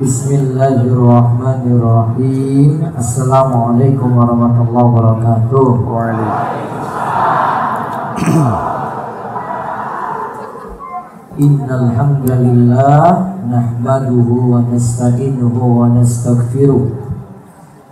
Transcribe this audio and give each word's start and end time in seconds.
Bismillahirrahmanirrahim. 0.00 2.88
Assalamualaikum 2.96 4.16
warahmatullahi 4.16 4.88
wabarakatuh. 4.96 5.68
Innal 11.44 11.92
hamdalillah 11.92 13.44
nahmaduhu 13.44 14.56
wa 14.56 14.64
nasta'inuhu 14.72 15.84
wa 15.84 15.92
nastaghfiruh 15.92 16.80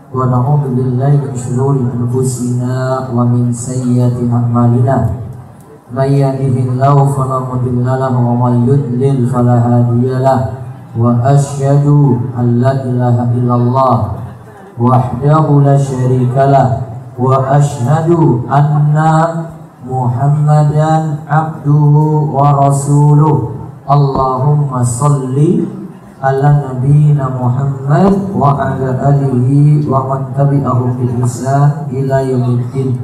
wa 0.09 0.33
na'udzu 0.33 0.81
billahi 0.81 1.29
min 1.29 1.37
shururi 1.37 1.93
anfusina 1.93 3.05
wa 3.13 3.29
min 3.29 3.53
sayyiati 3.53 4.33
a'malina. 4.33 5.13
May 5.93 6.25
yahdihillahu 6.25 7.13
fala 7.13 7.45
mudilla 7.45 8.09
wa 8.09 8.49
may 8.49 8.65
yudlil 8.65 9.29
fala 9.29 9.61
hadiya 9.61 10.49
wa 10.99 11.15
asyhadu 11.23 12.19
an 12.35 12.59
la 12.59 12.75
ilaha 12.83 13.31
illallah 13.31 13.99
wahdahu 14.75 15.63
la 15.63 15.79
syarika 15.79 16.51
lahu 16.51 16.83
wa 17.23 17.55
asyhadu 17.55 18.43
anna 18.51 19.47
Muhammadan 19.89 21.23
abduhu 21.25 22.35
wa 22.35 22.51
rasuluh. 22.67 23.57
Allahumma 23.89 24.85
salli 24.85 25.65
ala 26.21 26.61
nabiyina 26.61 27.31
Muhammad 27.31 28.35
wa 28.35 28.59
ala 28.59 28.91
alihi 29.15 29.87
wa 29.87 30.03
man 30.05 30.35
tabi'ahum 30.37 30.99
bi 30.99 31.09
ihsan 31.23 31.89
ila 31.95 32.21
yaumiddin 32.21 33.01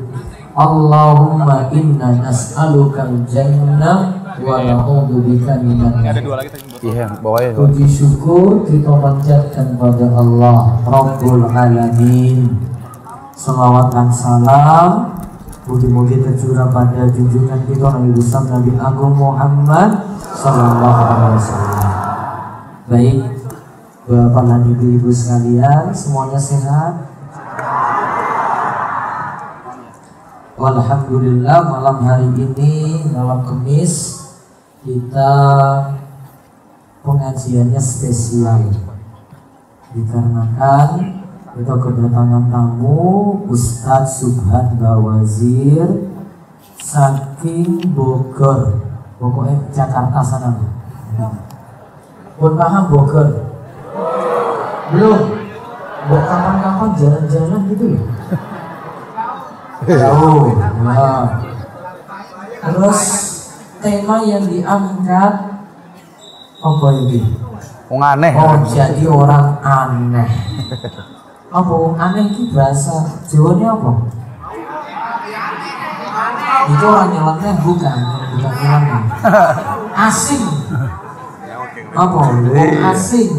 Allahumma 4.34 4.66
inna 4.66 4.74
nas'aluka 4.74 4.74
al-jannah 4.74 4.82
wa 4.82 4.82
na'udzu 4.82 5.18
bika 5.22 5.52
minan 5.62 5.92
Ada 6.02 6.20
dua 6.20 6.34
lagi 6.38 6.50
tadi 6.50 6.64
Iya, 6.84 7.06
bawahnya. 7.22 7.50
Puji 7.54 7.86
syukur 7.86 8.66
kita 8.66 8.92
panjatkan 8.98 9.66
pada 9.78 10.06
Allah 10.10 10.58
Rabbul 10.84 11.44
Alamin. 11.48 12.38
Salawat 13.34 13.88
dan 13.94 14.08
salam. 14.10 14.90
Mugi-mugi 15.64 16.20
tercurah 16.20 16.68
pada 16.68 17.08
junjungan 17.08 17.64
kita 17.64 17.88
Nabi 17.88 18.12
besar 18.12 18.44
Nabi 18.52 18.76
Agung 18.76 19.16
Muhammad 19.16 19.96
Sallallahu 20.20 21.00
Alaihi 21.08 21.34
Wasallam. 21.40 21.92
Baik 22.84 23.18
Bapak 24.04 24.44
dan 24.44 24.68
Ibu-Ibu 24.68 25.08
sekalian 25.08 25.88
Semuanya 25.96 26.36
sehat? 26.36 27.08
Alhamdulillah 30.60 31.64
malam 31.64 31.96
hari 32.04 32.28
ini 32.36 33.08
Malam 33.16 33.40
Kamis 33.48 34.23
Kita 34.84 35.32
pengajiannya 37.00 37.80
spesial. 37.80 38.68
Dikarenakan 39.96 40.88
kita 41.56 41.74
kedatangan 41.80 42.44
tamu 42.52 43.00
Ustadz 43.48 44.20
Subhan 44.20 44.76
Bawazir 44.76 46.12
saking 46.76 47.96
Bogor. 47.96 48.84
Pokoknya 49.16 49.56
Jakarta 49.72 50.20
sana 50.20 50.52
pun 52.36 52.52
paham 52.52 52.84
Bogor? 52.92 53.28
Belum. 54.92 55.20
Mau 56.04 56.20
kapan-kapan 56.28 56.90
jalan-jalan 57.00 57.60
gitu 57.72 57.84
ya? 57.96 58.02
Jauh 59.84 60.52
nah. 60.84 61.40
terus 62.60 63.00
tema 63.84 64.24
yang 64.24 64.48
diangkat 64.48 65.32
apa 66.64 66.88
ini 67.04 67.44
Wong 67.84 68.00
aneh. 68.00 68.32
Oh 68.32 68.56
jadi 68.64 69.04
orang 69.04 69.60
aneh. 69.60 70.28
Apa 71.54 71.70
wong 71.70 71.94
aneh 71.94 72.32
itu 72.32 72.50
bahasa 72.50 73.22
Jawa 73.30 73.54
ini 73.54 73.62
apa? 73.62 73.90
Itu 76.66 76.84
orang 76.88 77.08
nyeleneh 77.14 77.54
bukan, 77.62 77.98
bukan 78.34 78.54
nyeleneh. 78.58 79.02
Asing. 80.10 80.44
Apa? 81.94 82.18
Wong 82.34 82.74
asing. 82.90 83.32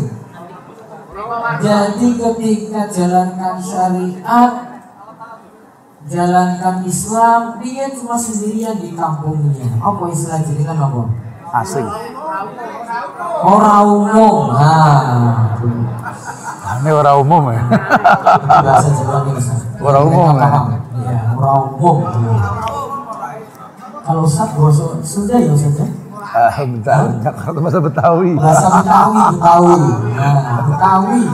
Jadi 1.59 2.07
ketika 2.15 2.81
jalankan 2.87 3.59
syariat, 3.59 4.74
jalankan 6.05 6.85
Islam, 6.85 7.57
dia 7.61 7.89
cuma 7.97 8.13
sendirian 8.13 8.77
di 8.77 8.93
kampungnya. 8.93 9.65
Apa 9.81 10.05
istilah 10.13 10.41
jadikan 10.45 10.77
apa? 10.77 11.01
Asing. 11.61 11.87
Orang 13.45 13.85
umum. 14.05 14.53
Nah, 14.53 15.57
Ini 16.81 16.89
orang 16.91 17.17
umum 17.21 17.43
ya. 17.49 17.61
bahasa 18.45 18.89
Jawa. 18.93 19.17
Orang 19.81 20.03
umum, 20.09 20.29
ya? 20.35 20.41
paham. 20.45 20.65
Iya, 20.99 21.17
orang 21.37 21.61
umum. 21.77 21.97
Kalau 24.05 24.21
Ustaz 24.21 24.49
bahasa 24.53 24.83
Sunda 25.01 25.35
ya 25.41 25.49
Ustaz 25.53 25.81
ya? 25.81 25.87
Ah, 26.35 26.51
bentar, 26.67 26.99
Jakarta 27.23 27.59
masa 27.63 27.79
Betawi. 27.79 28.35
Bahasa 28.35 28.67
Betawi, 28.69 29.19
Betawi. 29.33 29.75
Nah, 30.13 30.61
Betawi. 30.69 31.21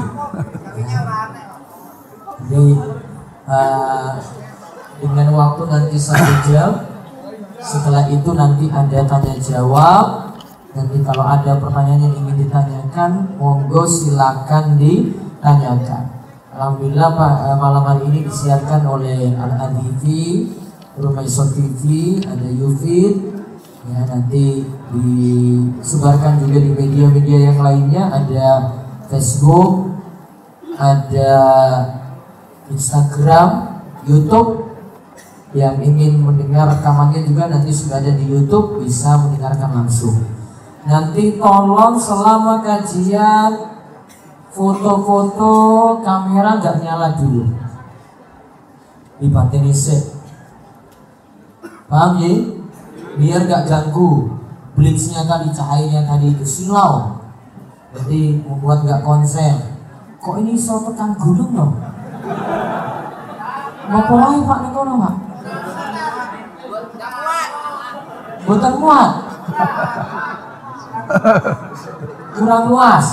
Jadi 2.52 2.74
eh, 3.48 4.12
dengan 5.02 5.28
waktu 5.34 5.66
nanti 5.66 5.98
satu 5.98 6.34
jam, 6.46 6.72
setelah 7.58 8.06
itu 8.14 8.30
nanti 8.38 8.70
ada 8.70 9.02
tanya 9.10 9.36
jawab. 9.42 10.06
Nanti 10.72 11.04
kalau 11.04 11.28
ada 11.28 11.60
pertanyaan 11.60 12.08
yang 12.08 12.16
ingin 12.24 12.48
ditanyakan, 12.48 13.36
monggo 13.36 13.84
silakan 13.84 14.80
ditanyakan. 14.80 16.22
Alhamdulillah 16.56 17.10
Pak 17.18 17.34
eh, 17.44 17.58
malam 17.60 17.84
hari 17.84 18.02
ini 18.08 18.20
disiarkan 18.30 18.88
oleh 18.88 19.36
Al 19.36 19.52
TV, 19.76 20.04
Rumah 20.96 21.24
Iso 21.28 21.50
TV, 21.52 22.20
ada 22.24 22.48
Yufid, 22.48 23.36
ya 23.90 24.00
nanti 24.06 24.64
disebarkan 24.94 26.46
juga 26.46 26.58
di 26.62 26.72
media-media 26.72 27.52
yang 27.52 27.60
lainnya 27.60 28.04
ada 28.14 28.48
Facebook, 29.10 29.92
ada 30.80 31.34
Instagram, 32.72 33.50
YouTube 34.08 34.61
yang 35.52 35.76
ingin 35.84 36.24
mendengar 36.24 36.80
rekamannya 36.80 37.28
juga 37.28 37.52
nanti 37.52 37.76
sudah 37.76 38.00
ada 38.00 38.16
di 38.16 38.24
YouTube 38.24 38.80
bisa 38.80 39.20
mendengarkan 39.20 39.84
langsung. 39.84 40.24
Nanti 40.88 41.36
tolong 41.36 42.00
selama 42.00 42.64
kajian 42.64 43.52
foto-foto 44.56 45.54
kamera 46.04 46.56
nggak 46.56 46.80
nyala 46.80 47.20
dulu. 47.20 47.52
Dibatin 49.20 49.68
set. 49.76 50.18
Paham 51.92 52.24
ya? 52.24 52.32
Biar 53.20 53.44
nggak 53.44 53.68
ganggu. 53.68 54.40
Blitznya 54.72 55.28
tadi 55.28 55.52
cahayanya 55.52 56.08
tadi 56.08 56.32
itu 56.32 56.48
silau. 56.48 57.20
Jadi 57.92 58.40
membuat 58.40 58.88
nggak 58.88 59.04
konsen. 59.04 59.76
Kok 60.24 60.40
ini 60.40 60.56
so 60.56 60.80
tekan 60.88 61.12
gunung 61.20 61.52
dong? 61.52 61.76
Ngopo 63.92 64.14
wae 64.16 64.40
Pak 64.48 64.60
ning 64.64 64.72
kono, 64.72 64.94
Pak? 64.96 65.31
Boten 68.46 68.74
muat. 68.82 69.12
Kurang 72.36 72.64
luas. 72.72 73.08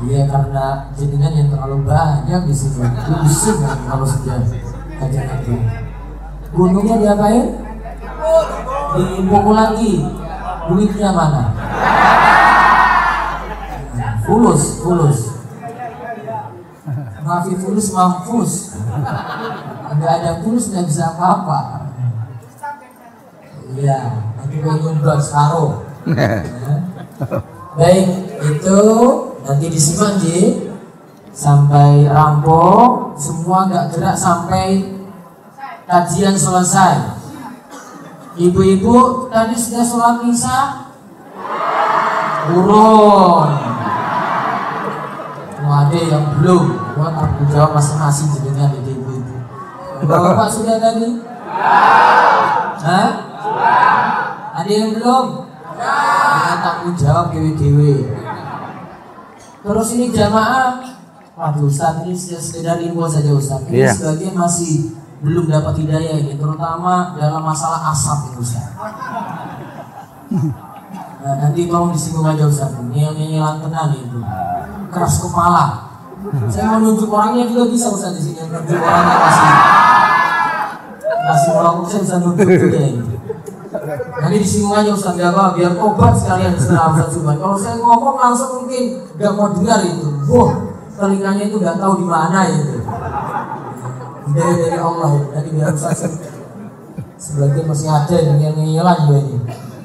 Iya 0.00 0.24
karena 0.32 0.88
jenengan 0.96 1.32
yang 1.36 1.48
terlalu 1.52 1.84
banyak 1.84 2.40
di 2.48 2.54
sini. 2.56 2.88
Pusing 2.88 3.58
kan 3.60 3.78
kalau 3.84 4.06
sudah 4.08 4.40
kajian 4.96 5.28
itu. 5.44 5.54
Gunungnya 6.50 6.96
diapain? 6.98 7.46
Dipukul 8.96 9.54
lagi. 9.54 9.94
Duitnya 10.70 11.10
mana? 11.12 11.44
Fulus, 14.24 14.62
fulus. 14.80 15.18
Maafi 17.20 17.54
fulus 17.60 17.86
mampus. 17.92 18.52
Enggak 19.90 20.12
ada 20.22 20.30
fulus 20.40 20.72
nggak 20.72 20.86
bisa 20.88 21.12
apa-apa. 21.14 21.89
Iya, 23.78 24.00
nanti 24.34 24.56
gue 24.58 24.74
nyundot 24.82 25.20
separuh. 25.22 25.86
Ya. 26.10 26.42
Baik, 27.78 28.06
itu 28.42 28.80
nanti 29.46 29.66
disimak 29.70 30.18
Ji 30.18 30.66
sampai 31.30 32.10
rampung 32.10 33.14
semua 33.14 33.70
nggak 33.70 33.94
gerak 33.94 34.16
sampai 34.18 34.98
kajian 35.86 36.34
selesai. 36.34 37.22
Ibu-ibu 38.34 39.28
tadi 39.30 39.54
sudah 39.54 39.84
sholat 39.86 40.16
misa? 40.26 40.58
Burung. 42.50 43.50
Oh, 45.60 45.76
ada 45.86 45.98
yang 46.02 46.26
belum. 46.42 46.64
Buat 46.98 47.14
aku 47.14 47.46
jawab 47.54 47.78
masing-masing 47.78 48.34
jenengan 48.34 48.74
itu 48.82 48.98
ibu-ibu. 48.98 49.34
Bapak 50.10 50.50
sudah 50.50 50.82
tadi? 50.82 51.22
Hah? 52.86 53.29
Ada 54.50 54.70
yang 54.70 54.90
belum? 54.98 55.26
Ya, 55.80 56.54
tanggung 56.60 56.94
jawab 56.98 57.32
dewi-dewi. 57.32 58.04
Terus 59.60 59.88
ini 59.96 60.06
jamaah, 60.12 60.80
waduh 61.36 61.68
Ustaz 61.68 62.04
ini 62.04 62.16
sekedar 62.16 62.80
info 62.80 63.04
saja 63.08 63.32
Ustaz. 63.32 63.64
Ini 63.68 63.84
Iya. 63.84 63.92
sebagian 63.92 64.36
masih 64.36 64.96
belum 65.20 65.52
dapat 65.52 65.84
hidayah 65.84 66.16
ini, 66.16 66.36
terutama 66.40 67.16
dalam 67.16 67.44
masalah 67.44 67.92
asap 67.92 68.32
ini 68.32 68.36
Ustaz. 68.40 68.68
Nah, 71.20 71.34
nanti 71.36 71.68
tolong 71.68 71.92
disinggung 71.92 72.24
aja 72.24 72.48
Ustaz. 72.48 72.72
Ini 72.80 73.12
yang 73.12 73.16
nyilang 73.16 73.60
tenang 73.60 73.92
itu. 73.92 74.20
Keras 74.88 75.20
kepala. 75.20 75.92
Saya 76.48 76.76
mau 76.76 76.84
nunjuk 76.84 77.08
orangnya 77.08 77.48
juga 77.48 77.68
bisa 77.68 77.92
Ustaz 77.92 78.16
di 78.16 78.32
sini. 78.32 78.40
Nunjuk 78.48 78.80
orangnya 78.80 79.16
masih 79.20 79.48
masih 81.20 81.50
mau 81.56 81.84
saya 81.84 82.00
bisa 82.00 82.16
nunjuk 82.20 82.48
juga 82.48 82.80
ini. 82.80 83.19
Nanti 84.20 84.36
disinggung 84.44 84.76
aja 84.76 84.92
Ustaz 84.92 85.16
apa 85.16 85.56
biar 85.56 85.72
obat 85.80 86.12
sekalian 86.12 86.52
setelah 86.60 86.92
Ustaz 86.92 87.16
Subhan. 87.16 87.40
Kalau 87.40 87.56
saya 87.56 87.80
ngomong 87.80 88.16
langsung 88.20 88.50
mungkin 88.60 89.00
gak 89.16 89.32
mau 89.32 89.48
dengar 89.56 89.80
itu. 89.88 90.08
Wah, 90.28 90.52
telinganya 90.92 91.44
itu 91.48 91.56
gak 91.56 91.80
tahu 91.80 92.04
di 92.04 92.06
mana 92.06 92.44
itu. 92.52 92.84
Hidayah 94.28 94.56
dari 94.60 94.78
Allah 94.78 95.08
itu. 95.16 95.28
Nanti 95.32 95.48
biar 95.56 95.72
Ustaz 95.72 96.04
sebagian 97.20 97.64
masih 97.64 97.88
ada 97.88 98.16
yang 98.20 98.36
ngilang 98.36 99.08
juga 99.08 99.18
ini. 99.24 99.38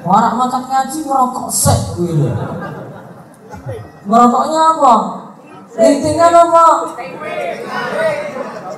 Orang 0.06 0.38
makan 0.38 0.62
ngaji 0.70 0.98
ngerokok 1.02 1.48
sek 1.50 1.80
gitu. 1.98 2.30
Ngerokoknya 4.06 4.60
apa? 4.78 4.94
Lintingan 5.76 6.32
apa? 6.32 6.64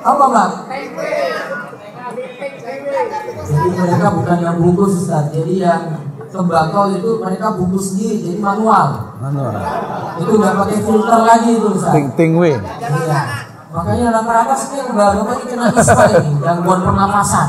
Apa 0.02 0.25
mbak? 0.25 0.50
Jadi 3.49 3.69
mereka 3.73 4.08
bukan 4.12 4.38
yang 4.40 4.56
bungkus 4.61 4.93
Ustaz. 5.05 5.32
Jadi 5.32 5.55
yang 5.61 5.82
tembakau 6.29 6.93
itu 6.93 7.11
mereka 7.20 7.56
bungkus 7.56 7.85
sendiri 7.94 8.17
jadi 8.20 8.38
manual. 8.38 8.87
Mana? 9.19 9.44
Itu 10.20 10.32
nggak 10.37 10.55
pakai 10.56 10.79
filter 10.85 11.20
lagi 11.25 11.50
itu 11.56 11.69
Ustaz. 11.73 11.93
Ting 11.96 12.06
ting 12.17 12.32
we. 12.37 12.52
Iya. 12.52 13.23
Makanya 13.69 14.06
rata-rata 14.11 14.55
sih 14.56 14.81
mbak 14.81 15.08
bapak 15.12 15.35
ini 15.38 15.44
kena 15.52 15.67
ispa 15.76 16.05
ini 16.08 16.31
gangguan 16.40 16.81
pernafasan. 16.82 17.49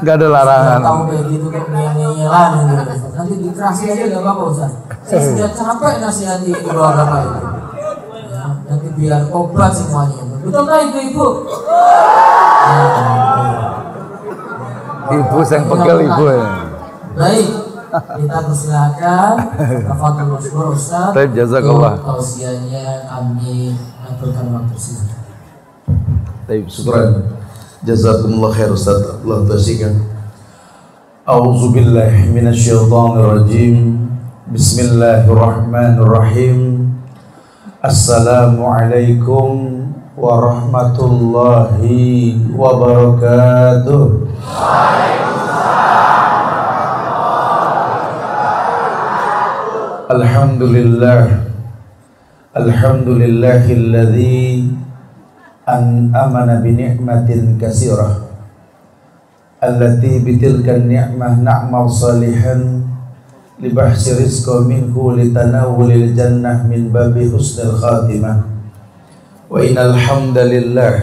Gak 0.00 0.14
ada 0.16 0.26
Nggak 0.26 0.32
larangan. 0.32 0.80
tahu 0.80 1.00
kayak 1.12 1.24
gitu 1.28 1.46
kok 1.52 1.66
ngeyelan 1.68 2.50
gitu. 2.56 2.74
Nanti 3.12 3.34
dikerasin 3.36 3.86
aja 3.92 4.04
nggak 4.08 4.22
apa-apa 4.24 4.42
Ustaz. 4.48 4.72
Saya 5.04 5.20
sudah 5.20 5.50
capek 5.52 5.94
nasihati 6.00 6.50
ibu 6.56 6.68
bapak 6.72 7.20
itu. 7.20 7.40
Ya, 8.32 8.44
nanti 8.64 8.88
biar 8.96 9.22
obat 9.28 9.72
semuanya. 9.76 10.24
Betul 10.40 10.62
nggak 10.64 10.80
ibu 10.88 10.98
ibu? 11.12 11.26
Ibu 15.10 15.42
yang 15.42 15.66
pegel 15.66 16.06
ibu 16.06 16.30
ya. 16.30 16.70
Baik, 17.10 17.50
kita 17.90 18.46
persilakan 18.46 19.50
Tafadhol 19.90 20.38
Masykur 20.38 20.70
Ustaz. 20.70 21.10
Baik, 21.10 21.34
jazakallah. 21.34 21.98
Untuk 21.98 22.22
Tausiahnya 22.22 23.10
kami 23.10 23.74
aturkan 24.06 24.54
waktu 24.54 24.78
silakan. 24.78 25.18
Baik, 26.46 26.70
Syukran. 26.70 27.26
Jazakumullah 27.82 28.54
khair 28.54 28.70
Ustaz. 28.70 29.18
Allah 29.26 29.42
tasikan. 29.50 29.98
A'udzu 31.26 31.74
billahi 31.74 32.30
minasyaitonir 32.30 33.26
rajim. 33.34 34.06
Bismillahirrahmanirrahim. 34.50 36.90
Assalamualaikum 37.82 39.78
warahmatullahi 40.18 42.34
wabarakatuh. 42.52 44.26
Alhamdulillah 50.09 51.27
Alhamdulillahilladzi 52.55 54.45
أنأمن 55.65 56.49
بنعمة 56.61 57.29
كثيرة 57.61 58.09
التي 59.63 60.13
بتلك 60.21 60.67
النعمة 60.69 61.41
نعمل 61.41 61.89
صالحا 61.89 62.55
لبحث 63.65 64.03
رزق 64.21 64.47
منه 64.61 64.93
لتناول 64.93 65.89
الجنة 65.91 66.53
من 66.69 66.81
باب 66.93 67.15
حسن 67.33 67.57
الخاتمة 67.69 68.33
وإن 69.49 69.77
الحمد 69.77 70.37
لله 70.37 70.93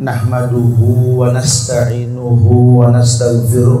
نحمده 0.00 0.78
ونستعينه 1.20 2.42
ونستغفره 2.80 3.80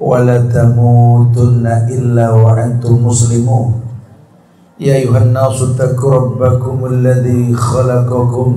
ولا 0.00 0.38
تموتن 0.48 1.66
إلا 1.92 2.30
وأنتم 2.30 3.06
مسلمون. 3.06 3.68
يا 4.80 4.94
أيها 4.94 5.18
الناس 5.28 5.62
اتقوا 5.62 6.14
ربكم 6.14 6.76
الذي 6.86 7.52
خلقكم 7.54 8.48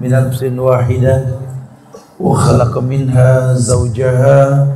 من 0.00 0.10
نفس 0.10 0.42
واحدة 0.42 1.16
وخلق 2.20 2.72
منها 2.78 3.54
زوجها 3.54 4.66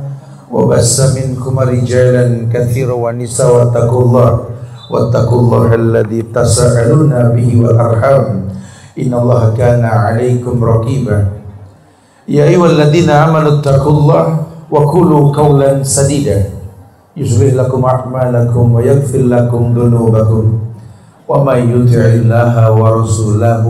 وبس 0.51 0.95
منكم 1.17 1.53
رجالا 1.59 2.25
كثيرا 2.53 2.93
ونساء 2.93 3.49
واتقوا 3.55 4.01
الله 4.01 4.31
واتقوا 4.93 5.39
الله 5.39 5.67
الذي 5.75 6.21
تساءلون 6.21 7.13
به 7.33 7.49
والأرحام. 7.61 8.25
إن 8.99 9.13
الله 9.13 9.53
كان 9.57 9.85
عليكم 9.85 10.55
رقيبا. 10.63 11.17
يا 12.29 12.43
أيها 12.45 12.65
الذين 12.65 13.09
آمنوا 13.09 13.57
اتقوا 13.57 13.93
الله 13.97 14.25
وقولوا 14.71 15.35
قولا 15.35 15.83
سديدا. 15.83 16.43
يصلح 17.17 17.53
لكم 17.53 17.85
أعمالكم 17.85 18.65
ويغفر 18.73 19.17
لكم 19.17 19.61
ذنوبكم. 19.77 20.43
ومن 21.29 21.59
يطع 21.73 22.05
الله 22.21 22.71
ورسوله 22.71 23.65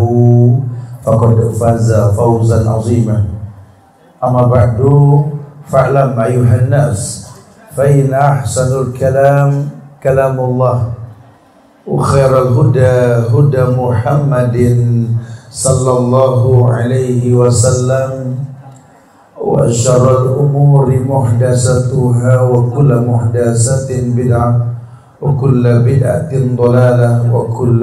فقد 1.03 1.36
فاز 1.60 1.89
فوزا 1.94 2.70
عظيما. 2.70 3.25
أما 4.24 4.44
بعد 4.48 4.79
فاعلم 5.68 6.20
أيها 6.20 6.56
الناس 6.68 7.27
فإن 7.75 8.13
أحسن 8.13 8.82
الكلام 8.82 9.70
كلام 10.03 10.39
الله 10.39 10.77
وخير 11.88 12.32
الهدى 12.41 12.96
هدى 13.34 13.63
محمد 13.75 14.58
صلى 15.51 15.91
الله 15.98 16.74
عليه 16.74 17.34
وسلم. 17.36 18.36
وشر 19.45 20.04
الأمور 20.23 20.88
محدثاتها 21.09 22.35
وكل 22.43 22.90
محدثة 23.07 23.90
بدعة 24.16 24.50
وكل 25.23 25.64
بدعة 25.81 26.33
ضلالة 26.57 27.11
وكل 27.35 27.83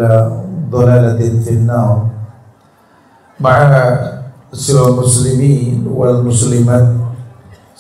ضلالة 0.72 1.22
في 1.44 1.50
النار 1.50 1.96
مع 3.40 3.58
سير 4.54 4.88
المسلمين 4.88 5.88
والمسلمات 5.88 6.88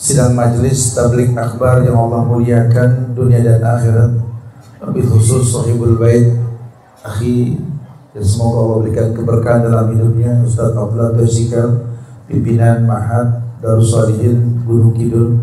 sidang 0.01 0.33
majlis 0.33 0.97
tablik 0.97 1.29
akbar 1.37 1.85
yang 1.85 1.93
Allah 1.93 2.25
muliakan 2.25 3.13
dunia 3.13 3.37
dan 3.45 3.61
akhirat 3.61 4.17
lebih 4.81 5.13
khusus 5.13 5.53
sahibul 5.53 5.93
bait 5.93 6.41
akhi 7.05 7.61
dan 8.09 8.23
semoga 8.25 8.65
Allah 8.65 8.77
berikan 8.81 9.13
keberkahan 9.13 9.61
dalam 9.69 9.93
hidupnya 9.93 10.41
Ustaz 10.41 10.73
Abdullah 10.73 11.13
Tosikal 11.13 11.85
pimpinan 12.25 12.89
Mahat 12.89 13.44
Darussalihin 13.66 14.62
Gunung 14.62 14.94
Kidul 14.94 15.42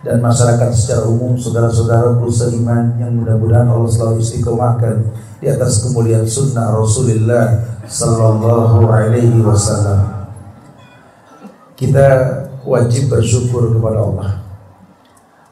dan 0.00 0.24
masyarakat 0.24 0.72
secara 0.72 1.04
umum 1.04 1.36
saudara-saudara 1.36 2.16
seiman 2.32 2.96
yang 2.96 3.12
mudah-mudahan 3.20 3.68
Allah 3.68 3.84
selalu 3.84 4.24
istiqomahkan 4.24 4.96
di 5.44 5.46
atas 5.52 5.84
kemuliaan 5.84 6.24
sunnah 6.24 6.72
Rasulullah 6.72 7.60
sallallahu 7.84 8.88
alaihi 8.88 9.44
wasallam. 9.44 10.24
Kita 11.76 12.08
wajib 12.64 13.12
bersyukur 13.12 13.76
kepada 13.76 14.00
Allah. 14.00 14.30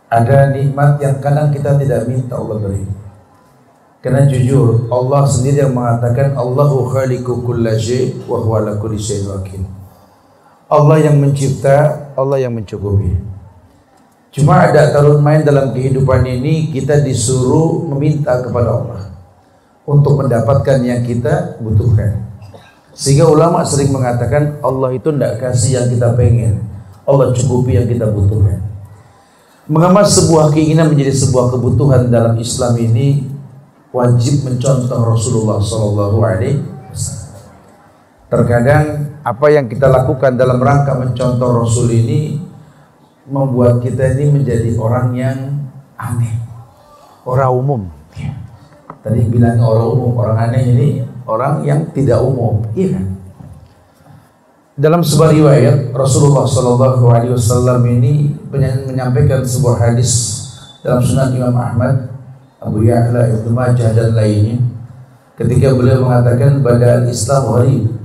Ada 0.09 0.57
nikmat 0.57 0.97
yang 1.05 1.21
kadang 1.21 1.53
kita 1.53 1.77
tidak 1.77 2.09
minta 2.09 2.41
Allah 2.41 2.57
beri. 2.57 2.89
Karena 4.01 4.25
jujur 4.25 4.89
Allah 4.89 5.29
sendiri 5.29 5.69
yang 5.69 5.77
mengatakan 5.77 6.33
Allahu 6.33 6.89
khaliqu 6.89 7.45
kulla 7.45 7.77
syai' 7.77 8.17
wa 8.25 8.41
huwa 8.41 8.65
ala 8.65 8.81
kulli 8.81 8.97
syai'in. 8.97 9.78
Allah 10.69 11.01
yang 11.01 11.17
mencipta, 11.17 12.13
Allah 12.13 12.45
yang 12.45 12.53
mencukupi. 12.53 13.17
Cuma 14.29 14.69
ada 14.69 14.93
tarun 14.93 15.25
main 15.25 15.41
dalam 15.41 15.73
kehidupan 15.73 16.21
ini 16.29 16.69
kita 16.69 17.01
disuruh 17.01 17.89
meminta 17.89 18.45
kepada 18.45 18.71
Allah. 18.77 19.03
untuk 19.89 20.21
mendapatkan 20.21 20.85
yang 20.85 21.01
kita 21.01 21.57
butuhkan. 21.65 22.29
Sehingga 22.93 23.25
ulama 23.25 23.65
sering 23.65 23.89
mengatakan 23.89 24.61
Allah 24.61 24.93
itu 24.93 25.09
tidak 25.09 25.41
kasih 25.41 25.81
yang 25.81 25.89
kita 25.89 26.13
pengen. 26.13 26.61
Allah 27.09 27.33
cukupi 27.33 27.81
yang 27.81 27.89
kita 27.89 28.05
butuhkan. 28.13 28.61
Mengemas 29.65 30.13
sebuah 30.13 30.53
keinginan 30.53 30.93
menjadi 30.93 31.17
sebuah 31.17 31.57
kebutuhan 31.57 32.13
dalam 32.13 32.37
Islam 32.37 32.77
ini 32.77 33.33
wajib 33.89 34.45
mencontoh 34.45 35.01
Rasulullah 35.01 35.57
Wasallam. 35.57 37.33
Terkadang 38.29 39.08
apa 39.23 39.47
yang 39.51 39.67
kita 39.67 39.91
lakukan 39.91 40.39
dalam 40.39 40.59
rangka 40.63 40.95
mencontoh 40.99 41.65
Rasul 41.65 41.91
ini 41.91 42.39
membuat 43.29 43.85
kita 43.85 44.17
ini 44.17 44.41
menjadi 44.41 44.73
orang 44.81 45.09
yang 45.15 45.39
aneh, 45.99 46.35
orang 47.29 47.53
umum. 47.53 47.83
Tadi 48.99 49.21
bilang 49.31 49.61
orang 49.63 49.89
umum, 49.89 50.13
orang 50.19 50.39
aneh 50.49 50.63
ini 50.75 50.89
orang 51.29 51.63
yang 51.63 51.87
tidak 51.93 52.19
umum, 52.25 52.65
iya 52.73 52.99
kan? 52.99 53.07
Dalam 54.79 55.03
sebuah 55.03 55.35
riwayat 55.35 55.79
Rasulullah 55.91 56.47
Shallallahu 56.47 57.03
Alaihi 57.11 57.35
Wasallam 57.35 57.83
ini 57.99 58.31
menyampaikan 58.87 59.43
sebuah 59.43 59.91
hadis 59.91 60.39
dalam 60.87 61.03
Sunan 61.03 61.35
Imam 61.35 61.59
Ahmad, 61.59 62.15
Abu 62.63 62.87
Ya'la, 62.87 63.27
Ibnu 63.27 63.51
Majah 63.51 63.91
dan 63.91 64.15
lainnya. 64.15 64.63
Ketika 65.35 65.75
beliau 65.75 66.07
mengatakan 66.07 66.63
pada 66.63 67.03
Islam 67.11 67.43
gharib, 67.51 67.98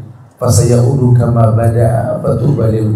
fasayaudu 0.44 1.16
kama 1.16 1.56
bada 1.56 2.20
fatuba 2.20 2.68
lil. 2.68 2.92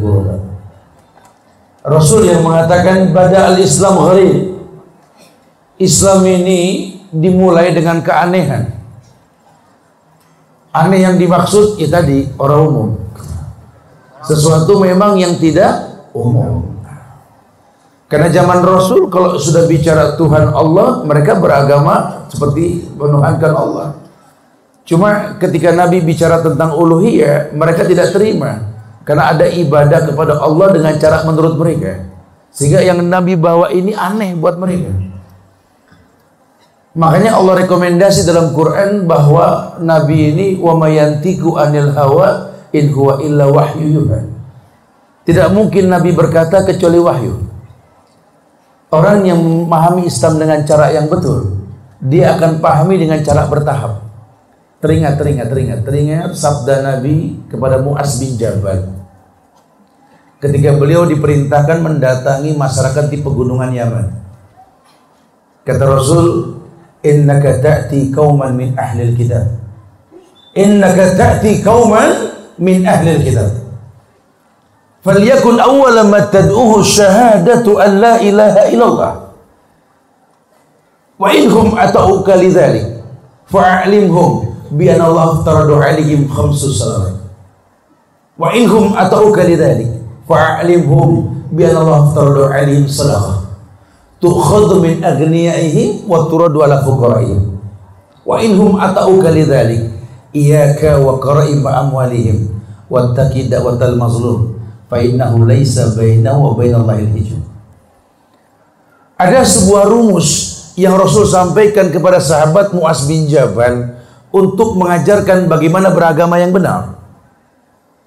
Rasul 1.87 2.27
yang 2.27 2.43
mengatakan 2.43 3.15
pada 3.15 3.55
al-Islam 3.55 3.95
gharib. 4.03 4.59
Islam 5.79 6.27
ini 6.27 6.61
dimulai 7.15 7.71
dengan 7.71 8.03
keanehan. 8.03 8.75
Aneh 10.75 10.99
yang 10.99 11.15
dimaksud 11.15 11.79
ya 11.79 11.87
tadi 11.87 12.27
orang 12.35 12.61
umum. 12.67 12.89
Sesuatu 14.27 14.83
memang 14.83 15.15
yang 15.15 15.39
tidak 15.39 16.03
umum. 16.11 16.75
Karena 18.11 18.27
zaman 18.31 18.59
Rasul 18.63 19.07
kalau 19.07 19.39
sudah 19.39 19.63
bicara 19.67 20.19
Tuhan 20.19 20.51
Allah, 20.51 21.07
mereka 21.07 21.39
beragama 21.39 22.27
seperti 22.27 22.87
menuhankan 22.99 23.53
Allah. 23.55 24.06
Cuma 24.87 25.35
ketika 25.35 25.75
Nabi 25.75 25.99
bicara 25.99 26.39
tentang 26.39 26.71
uluhiyah, 26.71 27.51
mereka 27.51 27.83
tidak 27.83 28.15
terima. 28.15 28.63
Karena 29.03 29.35
ada 29.35 29.43
ibadah 29.43 30.07
kepada 30.07 30.39
Allah 30.39 30.67
dengan 30.71 30.95
cara 30.95 31.27
menurut 31.27 31.59
mereka. 31.59 32.07
Sehingga 32.55 32.79
yang 32.79 33.03
Nabi 33.03 33.35
bawa 33.35 33.67
ini 33.75 33.91
aneh 33.91 34.31
buat 34.39 34.55
mereka. 34.55 34.95
Makanya 36.97 37.35
Allah 37.35 37.67
rekomendasi 37.67 38.25
dalam 38.25 38.55
Quran 38.55 39.05
bahwa 39.05 39.75
Nabi 39.83 40.33
ini 40.33 40.47
wa 40.57 40.79
anil 40.81 41.91
hawa 41.93 42.57
in 42.71 42.89
huwa 42.89 43.19
illa. 43.21 43.45
Tidak 45.27 45.47
mungkin 45.51 45.91
Nabi 45.91 46.15
berkata 46.15 46.63
kecuali 46.63 46.97
wahyu. 46.97 47.35
Orang 48.87 49.27
yang 49.27 49.43
memahami 49.43 50.07
Islam 50.07 50.39
dengan 50.39 50.63
cara 50.63 50.95
yang 50.95 51.11
betul, 51.11 51.59
dia 51.99 52.39
akan 52.39 52.63
pahami 52.63 52.95
dengan 52.95 53.19
cara 53.19 53.43
bertahap. 53.51 54.06
Teringat, 54.77 55.17
teringat, 55.17 55.47
teringat, 55.49 55.79
teringat 55.81 56.29
sabda 56.37 56.85
Nabi 56.85 57.33
kepada 57.49 57.81
Muaz 57.81 58.21
bin 58.21 58.37
Jabal. 58.37 58.93
Ketika 60.37 60.77
beliau 60.77 61.09
diperintahkan 61.09 61.81
mendatangi 61.81 62.53
masyarakat 62.53 63.09
di 63.09 63.17
pegunungan 63.25 63.73
Yaman. 63.73 64.05
Kata 65.65 65.81
Rasul, 65.81 66.61
innaka 67.01 67.57
ta'ti 67.57 68.13
qauman 68.13 68.53
min 68.53 68.77
ahli 68.77 69.17
kitab. 69.17 69.49
Innaka 70.53 71.17
ta'ti 71.17 71.65
qauman 71.65 72.37
min 72.61 72.85
ahli 72.85 73.17
kitab. 73.25 73.49
Falyakun 75.01 75.57
awwala 75.57 76.05
ma 76.05 76.21
tad'uhu 76.21 76.85
syahadatu 76.85 77.81
an 77.81 77.91
la 77.97 78.13
ilaha 78.21 78.61
illallah. 78.69 79.13
Wa 81.17 81.33
inhum 81.33 81.73
ata'uka 81.73 82.37
lidzalik 82.37 83.01
fa'alimhum 83.49 84.46
bi 84.73 84.91
anna 84.91 85.07
Allah 85.07 85.41
taradu 85.43 85.79
alaihim 85.79 86.27
khamsu 86.27 86.71
salawat 86.71 87.15
wa 88.37 88.53
inhum 88.53 88.93
ata'uka 88.93 89.47
lidzalik 89.47 89.91
fa'alimhum 90.27 91.09
bi 91.53 91.63
anna 91.63 91.83
Allah 91.83 92.01
taradu 92.11 92.41
alaihim 92.51 92.85
sadaqah 92.87 93.47
tukhadhu 94.19 94.81
min 94.81 95.01
agniyaihim 95.01 96.09
wa 96.09 96.25
turadu 96.27 96.65
ala 96.65 96.81
fuqaraihim 96.83 97.57
wa 98.27 98.35
inhum 98.43 98.75
ata'uka 98.75 99.31
lidzalik 99.31 99.93
iyyaka 100.35 100.99
wa 100.99 101.17
qara'im 101.21 101.63
amwalihim 101.63 102.51
wattaqi 102.91 103.47
da'watal 103.47 103.95
mazlum 103.95 104.59
fa 104.87 104.99
innahu 105.03 105.43
laisa 105.43 105.91
bainahu 105.95 106.51
wa 106.51 106.51
bainallahi 106.55 107.07
hijab 107.15 107.43
ada 109.17 109.41
sebuah 109.41 109.89
rumus 109.89 110.57
yang 110.77 110.93
Rasul 110.93 111.25
sampaikan 111.25 111.89
kepada 111.89 112.21
sahabat 112.21 112.69
Muaz 112.69 113.09
bin 113.09 113.25
Jabal 113.25 113.96
untuk 114.37 114.77
mengajarkan 114.77 115.49
bagaimana 115.49 115.89
beragama 115.89 116.37
yang 116.37 116.53
benar 116.53 117.01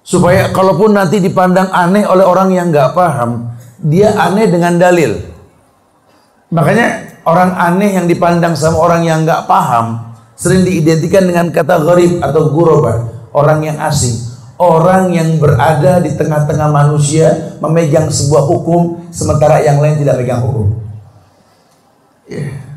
supaya 0.01 0.49
kalaupun 0.55 0.95
nanti 0.95 1.19
dipandang 1.19 1.67
aneh 1.69 2.07
oleh 2.07 2.23
orang 2.23 2.49
yang 2.55 2.71
nggak 2.71 2.95
paham 2.95 3.51
dia 3.83 4.15
aneh 4.15 4.47
dengan 4.47 4.79
dalil 4.79 5.31
Makanya 6.51 6.87
orang 7.23 7.55
aneh 7.55 7.95
yang 7.95 8.11
dipandang 8.11 8.59
sama 8.59 8.75
orang 8.75 9.07
yang 9.07 9.23
nggak 9.23 9.47
paham 9.47 10.11
sering 10.35 10.67
diidentikan 10.67 11.23
dengan 11.23 11.47
kata 11.47 11.79
gharib 11.79 12.19
atau 12.19 12.51
guroba, 12.51 13.07
orang 13.31 13.63
yang 13.63 13.77
asing, 13.79 14.19
orang 14.59 15.15
yang 15.15 15.39
berada 15.39 16.03
di 16.03 16.11
tengah-tengah 16.11 16.67
manusia 16.67 17.55
memegang 17.63 18.11
sebuah 18.11 18.43
hukum 18.51 19.07
sementara 19.15 19.63
yang 19.63 19.79
lain 19.79 20.03
tidak 20.03 20.19
megang 20.19 20.43
hukum. 20.43 20.75
Yeah. 22.27 22.70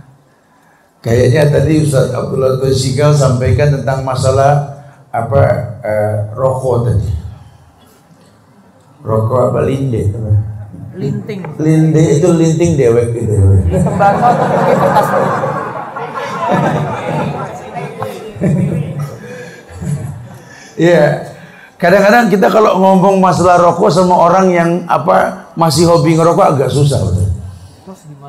Kayaknya 1.05 1.53
tadi 1.53 1.85
Ustaz 1.85 2.09
Abdullah 2.17 2.57
Tosikal 2.57 3.13
sampaikan 3.13 3.77
tentang 3.77 4.09
masalah 4.09 4.81
apa 5.13 5.43
uh, 5.85 6.17
rokok 6.33 6.89
tadi. 6.89 7.13
Rokok 9.05 9.53
apa 9.53 9.61
linde? 9.69 10.09
Linting 10.97 11.45
linde 11.61 12.03
itu 12.17 12.29
linting 12.33 12.73
dewek 12.79 13.13
gitu 13.19 13.35
tembakau 13.83 14.31
atau 14.33 14.47
mungkin 14.49 14.79
Iya. 20.75 21.31
Kadang-kadang 21.75 22.33
kita 22.33 22.49
kalau 22.49 22.81
ngomong 22.81 23.21
masalah 23.21 23.61
rokok 23.61 23.93
sama 23.93 24.17
orang 24.17 24.47
yang 24.49 24.71
apa 24.89 25.51
masih 25.53 25.85
hobi 25.85 26.17
ngerokok 26.17 26.57
agak 26.57 26.71
susah 26.73 26.97
betul. 27.03 27.24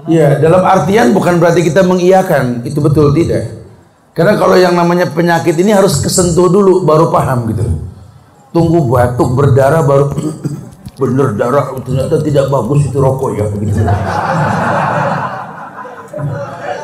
Iya, 0.05 0.38
dalam 0.38 0.62
artian 0.62 1.17
bukan 1.17 1.41
berarti 1.41 1.65
kita 1.65 1.81
mengiyakan, 1.81 2.62
itu 2.62 2.77
betul 2.77 3.09
tidak. 3.13 3.65
Karena 4.13 4.38
kalau 4.38 4.55
yang 4.55 4.77
namanya 4.77 5.09
penyakit 5.12 5.57
ini 5.57 5.74
harus 5.74 6.00
kesentuh 6.00 6.47
dulu 6.47 6.85
baru 6.85 7.09
paham 7.09 7.50
gitu. 7.51 7.65
Tunggu 8.53 8.88
batuk 8.88 9.35
berdarah 9.35 9.83
baru 9.83 10.15
bener 10.95 11.35
darah 11.35 11.75
ternyata 11.83 12.24
tidak 12.24 12.47
bagus 12.47 12.88
itu 12.88 13.03
rokok 13.03 13.35
ya 13.35 13.43
begitu 13.51 13.83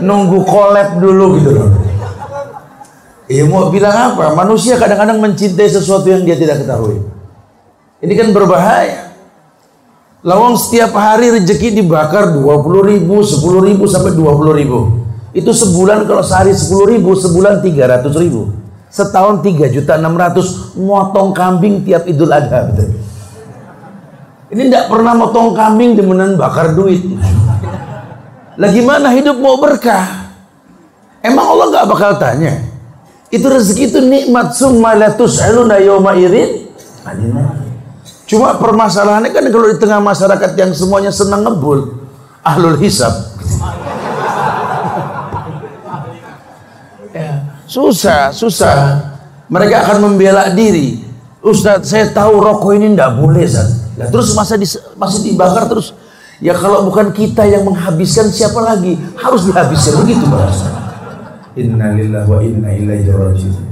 nunggu 0.04 0.44
kolab 0.44 1.00
dulu 1.00 1.40
gitu 1.40 1.56
loh 1.56 1.72
Ya 3.32 3.48
mau 3.48 3.72
bilang 3.72 3.96
apa? 3.96 4.36
Manusia 4.36 4.76
kadang-kadang 4.76 5.24
mencintai 5.24 5.72
sesuatu 5.72 6.04
yang 6.12 6.28
dia 6.28 6.36
tidak 6.36 6.68
ketahui. 6.68 7.00
Ini 8.04 8.14
kan 8.20 8.28
berbahaya. 8.36 9.11
Lawang 10.22 10.54
setiap 10.54 10.94
hari 10.94 11.34
rezeki 11.34 11.82
dibakar 11.82 12.30
20 12.38 12.46
ribu, 12.94 13.26
10 13.26 13.42
ribu 13.74 13.90
sampai 13.90 14.14
20 14.14 14.54
ribu. 14.54 15.02
Itu 15.34 15.50
sebulan 15.50 16.06
kalau 16.06 16.22
sehari 16.22 16.54
10 16.54 16.94
ribu, 16.94 17.18
sebulan 17.18 17.66
300 17.66 18.14
ribu. 18.22 18.54
Setahun 18.94 19.42
3 19.42 19.74
juta 19.74 19.98
600 19.98 20.78
motong 20.78 21.34
kambing 21.34 21.82
tiap 21.82 22.06
idul 22.06 22.30
adha. 22.30 22.70
Betul. 22.70 23.02
Ini 24.54 24.70
tidak 24.70 24.94
pernah 24.94 25.18
motong 25.18 25.58
kambing 25.58 25.98
demenan 25.98 26.38
bakar 26.38 26.78
duit. 26.78 27.02
Lagi 28.62 28.82
mana 28.86 29.10
hidup 29.18 29.42
mau 29.42 29.58
berkah? 29.58 30.30
Emang 31.26 31.50
Allah 31.50 31.66
nggak 31.74 31.88
bakal 31.90 32.12
tanya? 32.22 32.62
Itu 33.34 33.50
rezeki 33.50 33.90
itu 33.90 34.00
nikmat 34.06 34.54
summa 34.54 34.94
la 34.94 35.18
tus'aluna 35.18 35.82
yawma 35.82 36.14
idzin 36.14 36.70
Cuma 38.32 38.56
permasalahannya 38.56 39.36
kan 39.36 39.44
kalau 39.52 39.68
di 39.68 39.76
tengah 39.76 40.00
masyarakat 40.00 40.56
yang 40.56 40.72
semuanya 40.72 41.12
senang 41.12 41.44
ngebul, 41.44 42.00
ahlul 42.40 42.80
hisab. 42.80 43.12
Ya, 47.12 47.60
susah, 47.68 48.32
susah. 48.32 49.04
Mereka 49.52 49.84
akan 49.84 49.98
membela 50.00 50.48
diri. 50.56 51.04
Ustadz, 51.44 51.92
saya 51.92 52.08
tahu 52.16 52.40
rokok 52.40 52.72
ini 52.80 52.96
tidak 52.96 53.20
boleh, 53.20 53.44
Ustadz. 53.44 54.00
Nah, 54.00 54.08
terus 54.08 54.32
masa 54.32 54.56
di, 54.56 54.64
masih 54.96 55.20
dibakar 55.28 55.68
terus. 55.68 55.92
Ya 56.40 56.56
kalau 56.56 56.88
bukan 56.88 57.12
kita 57.12 57.44
yang 57.44 57.68
menghabiskan 57.68 58.32
siapa 58.32 58.64
lagi? 58.64 58.96
Harus 59.20 59.44
dihabiskan 59.44 60.08
begitu 60.08 60.24
bahasa. 60.32 60.72
Inna 61.60 62.00
lillahi 62.00 62.28
wa 62.32 62.40
inna 62.40 62.70
ilaihi 62.72 63.12
rajiun. 63.12 63.66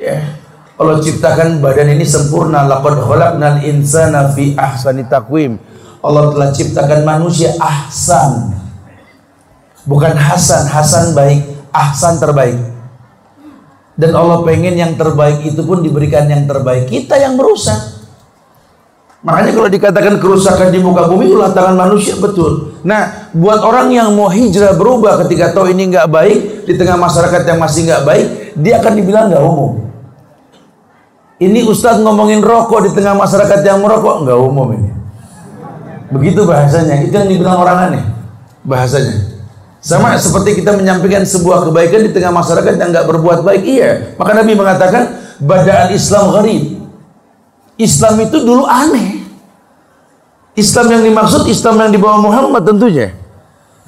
Ya. 0.00 0.39
Allah 0.80 0.96
ciptakan 0.96 1.60
badan 1.60 1.92
ini 1.92 2.08
sempurna. 2.08 2.64
Laqad 2.64 3.04
khalaqnal 3.04 3.60
insana 3.68 4.32
fi 4.32 4.56
ahsani 4.56 5.04
taqwim. 5.04 5.60
Allah 6.00 6.32
telah 6.32 6.48
ciptakan 6.56 7.04
manusia 7.04 7.52
ahsan. 7.60 8.56
Bukan 9.84 10.16
Hasan, 10.16 10.64
Hasan 10.72 11.12
baik, 11.12 11.44
ahsan 11.72 12.16
terbaik. 12.16 12.56
Dan 14.00 14.16
Allah 14.16 14.40
pengen 14.48 14.80
yang 14.80 14.96
terbaik 14.96 15.44
itu 15.44 15.60
pun 15.60 15.84
diberikan 15.84 16.24
yang 16.24 16.48
terbaik. 16.48 16.88
Kita 16.88 17.20
yang 17.20 17.36
merusak. 17.36 18.00
Makanya 19.20 19.52
kalau 19.52 19.68
dikatakan 19.68 20.16
kerusakan 20.16 20.72
di 20.72 20.80
muka 20.80 21.04
bumi 21.04 21.28
ulah 21.28 21.52
tangan 21.52 21.76
manusia 21.76 22.16
betul. 22.16 22.72
Nah, 22.80 23.28
buat 23.36 23.60
orang 23.60 23.92
yang 23.92 24.16
mau 24.16 24.32
hijrah 24.32 24.72
berubah 24.80 25.20
ketika 25.28 25.52
tahu 25.52 25.68
ini 25.68 25.92
nggak 25.92 26.08
baik 26.08 26.64
di 26.64 26.72
tengah 26.80 26.96
masyarakat 26.96 27.44
yang 27.44 27.60
masih 27.60 27.84
nggak 27.84 28.02
baik, 28.08 28.26
dia 28.56 28.80
akan 28.80 28.92
dibilang 28.96 29.28
nggak 29.28 29.44
umum. 29.44 29.89
Ini 31.40 31.64
Ustadz 31.64 32.04
ngomongin 32.04 32.44
rokok 32.44 32.84
di 32.84 32.90
tengah 32.92 33.16
masyarakat 33.16 33.64
yang 33.64 33.80
merokok 33.80 34.28
nggak 34.28 34.38
umum 34.44 34.76
ini. 34.76 34.92
Begitu 36.12 36.44
bahasanya. 36.44 37.00
Itu 37.00 37.16
yang 37.16 37.32
dibilang 37.32 37.56
orang 37.64 37.78
aneh 37.88 38.04
bahasanya. 38.60 39.40
Sama 39.80 40.12
seperti 40.20 40.60
kita 40.60 40.76
menyampaikan 40.76 41.24
sebuah 41.24 41.64
kebaikan 41.64 42.04
di 42.04 42.12
tengah 42.12 42.36
masyarakat 42.36 42.76
yang 42.76 42.92
nggak 42.92 43.08
berbuat 43.08 43.40
baik. 43.40 43.62
Iya. 43.64 43.90
Maka 44.20 44.36
Nabi 44.36 44.52
mengatakan 44.52 45.02
badaan 45.40 45.96
Islam 45.96 46.36
gharib. 46.36 46.64
Islam 47.80 48.14
itu 48.20 48.36
dulu 48.44 48.68
aneh. 48.68 49.24
Islam 50.52 50.92
yang 50.92 51.02
dimaksud 51.08 51.48
Islam 51.48 51.80
yang 51.80 51.90
dibawa 51.96 52.20
Muhammad 52.20 52.68
tentunya. 52.68 53.16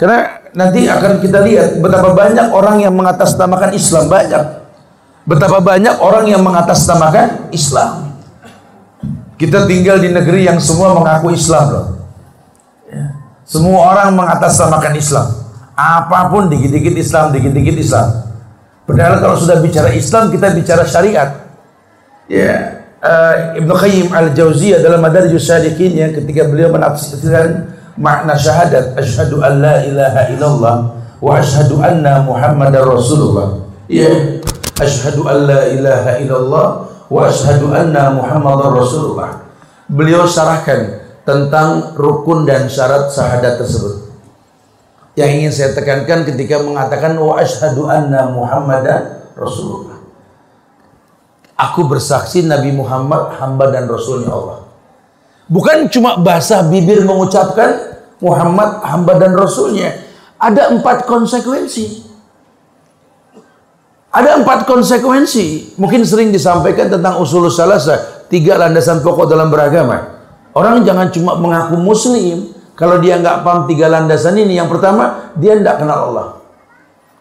Karena 0.01 0.41
nanti 0.57 0.89
akan 0.89 1.21
kita 1.21 1.45
lihat 1.45 1.85
betapa 1.85 2.17
banyak 2.17 2.49
orang 2.49 2.81
yang 2.81 2.97
mengatasnamakan 2.97 3.77
Islam 3.77 4.09
banyak. 4.09 4.62
Betapa 5.23 5.63
banyak 5.63 6.03
orang 6.03 6.27
yang 6.27 6.43
mengatasnamakan 6.43 7.55
Islam. 7.55 8.19
Kita 9.39 9.67
tinggal 9.67 9.99
di 10.03 10.11
negeri 10.11 10.47
yang 10.47 10.59
semua 10.59 10.95
mengaku 10.95 11.35
Islam 11.35 11.65
loh. 11.71 11.87
Ya. 12.91 13.19
Semua 13.47 13.95
orang 13.95 14.15
mengatasnamakan 14.15 14.95
Islam. 14.99 15.27
Apa 15.75 16.31
pun 16.31 16.51
dikit-dikit 16.51 16.95
Islam, 16.95 17.35
dikit-dikit 17.35 17.77
Islam. 17.79 18.09
Padahal 18.87 19.23
kalau 19.23 19.37
sudah 19.39 19.63
bicara 19.63 19.95
Islam 19.95 20.31
kita 20.31 20.51
bicara 20.55 20.83
syariat. 20.87 21.43
Ya, 22.31 22.83
uh, 23.03 23.59
Ibnu 23.59 23.75
Qayyim 23.75 24.09
Al-Jauziyah 24.15 24.81
dalam 24.81 25.03
Madarijus 25.03 25.51
ya 25.51 26.07
ketika 26.15 26.47
beliau 26.47 26.71
menafsirkan 26.71 27.75
makna 27.99 28.39
syahadat 28.39 28.97
asyhadu 28.97 29.43
an 29.45 29.61
la 29.61 29.77
ilaha 29.85 30.21
illallah 30.33 30.77
wa 31.21 31.31
asyhadu 31.37 31.83
anna 31.83 32.25
muhammadar 32.25 32.89
rasulullah 32.89 33.69
ya 33.85 34.41
asyhadu 34.81 35.29
an 35.29 35.39
la 35.49 35.61
ilaha 35.69 36.13
illallah 36.23 36.67
wa 37.11 37.21
asyhadu 37.29 37.73
anna 37.75 38.15
muhammadar 38.17 38.73
rasulullah 38.73 39.45
beliau 39.91 40.25
syarahkan 40.25 41.03
tentang 41.27 41.93
rukun 41.99 42.49
dan 42.49 42.71
syarat 42.71 43.13
syahadat 43.13 43.61
tersebut 43.61 44.09
yang 45.19 45.29
ingin 45.29 45.53
saya 45.53 45.77
tekankan 45.77 46.25
ketika 46.25 46.63
mengatakan 46.65 47.19
wa 47.21 47.37
asyhadu 47.37 47.91
anna 47.91 48.33
muhammadan 48.33 49.21
rasulullah 49.37 49.93
Aku 51.63 51.87
bersaksi 51.87 52.43
Nabi 52.43 52.75
Muhammad 52.75 53.39
hamba 53.39 53.71
dan 53.71 53.87
rasulnya 53.87 54.35
Allah. 54.35 54.67
Bukan 55.47 55.87
cuma 55.95 56.19
bahasa 56.19 56.67
bibir 56.67 57.07
mengucapkan 57.07 58.03
Muhammad 58.19 58.83
hamba 58.83 59.15
dan 59.23 59.39
rasulnya. 59.39 59.95
Ada 60.43 60.75
empat 60.75 61.07
konsekuensi. 61.07 62.03
Ada 64.13 64.45
empat 64.45 64.69
konsekuensi. 64.69 65.77
Mungkin 65.81 66.05
sering 66.05 66.29
disampaikan 66.29 66.93
tentang 66.93 67.17
usul 67.19 67.49
salasa. 67.49 68.29
Tiga 68.29 68.61
landasan 68.61 69.01
pokok 69.01 69.25
dalam 69.25 69.49
beragama. 69.49 70.21
Orang 70.53 70.85
jangan 70.85 71.09
cuma 71.09 71.37
mengaku 71.41 71.81
muslim. 71.81 72.53
Kalau 72.77 73.01
dia 73.01 73.17
nggak 73.17 73.41
paham 73.41 73.65
tiga 73.65 73.89
landasan 73.89 74.37
ini. 74.37 74.61
Yang 74.61 74.77
pertama, 74.77 75.33
dia 75.41 75.57
tidak 75.57 75.81
kenal 75.81 75.99
Allah. 76.13 76.27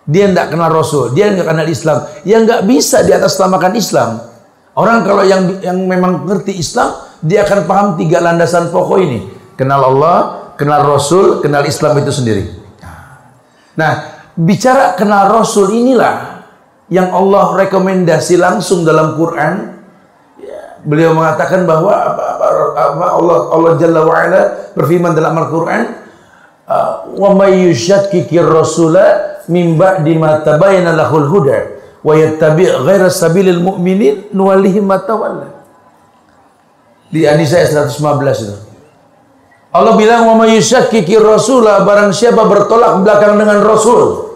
Dia 0.03 0.27
tidak 0.27 0.51
kenal 0.51 0.69
Rasul. 0.71 1.15
Dia 1.15 1.31
nggak 1.31 1.47
kenal 1.47 1.67
Islam. 1.71 1.97
Yang 2.27 2.41
nggak 2.43 2.61
bisa 2.67 2.97
di 3.07 3.11
atas 3.15 3.39
namakan 3.39 3.73
Islam 3.79 4.09
Orang 4.71 5.03
kalau 5.03 5.27
yang 5.27 5.59
yang 5.59 5.75
memang 5.83 6.23
ngerti 6.23 6.55
Islam, 6.55 6.95
dia 7.19 7.43
akan 7.43 7.67
paham 7.67 7.87
tiga 7.99 8.23
landasan 8.23 8.71
pokok 8.71 8.99
ini. 9.03 9.19
Kenal 9.59 9.83
Allah, 9.83 10.17
kenal 10.55 10.87
Rasul, 10.87 11.43
kenal 11.43 11.67
Islam 11.67 11.99
itu 11.99 12.11
sendiri. 12.15 12.43
Nah, 13.75 13.91
bicara 14.39 14.95
kenal 14.95 15.27
Rasul 15.27 15.75
inilah 15.75 16.30
yang 16.91 17.09
Allah 17.15 17.55
rekomendasi 17.55 18.35
langsung 18.35 18.83
dalam 18.83 19.15
Quran. 19.15 19.79
Ya, 20.37 20.83
beliau 20.83 21.15
mengatakan 21.15 21.63
bahwa 21.63 21.95
apa, 21.95 22.23
apa, 22.35 22.45
apa 22.75 23.05
Allah 23.15 23.37
Allah 23.55 23.71
Jalla 23.79 24.03
wa 24.03 24.11
ala 24.11 24.41
berfirman 24.75 25.15
dalam 25.15 25.39
Al-Qur'an, 25.39 25.83
"Wa 27.15 27.29
may 27.31 27.71
yushakkikir 27.71 28.43
rasula 28.43 29.39
min 29.47 29.79
ba'di 29.79 30.19
ma 30.19 30.43
tabayyana 30.43 30.91
lahul 30.91 31.31
huda." 31.31 31.81
wa 32.01 32.17
yattabi' 32.17 32.65
ghaira 32.81 33.13
sabilil 33.13 33.61
mu'minin 33.61 34.33
nuwallihi 34.33 34.81
ma 34.81 34.97
tawalla. 34.97 35.61
Di 37.11 37.27
An-Nisa 37.27 37.61
115 37.61 38.01
itu. 38.41 38.55
Allah 39.71 39.95
bilang 39.95 40.27
wa 40.27 40.35
may 40.43 40.59
yushakkiki 40.59 41.15
rasulah 41.15 41.87
barang 41.87 42.11
siapa 42.11 42.43
bertolak 42.43 43.03
belakang 43.07 43.39
dengan 43.39 43.63
rasul. 43.63 44.30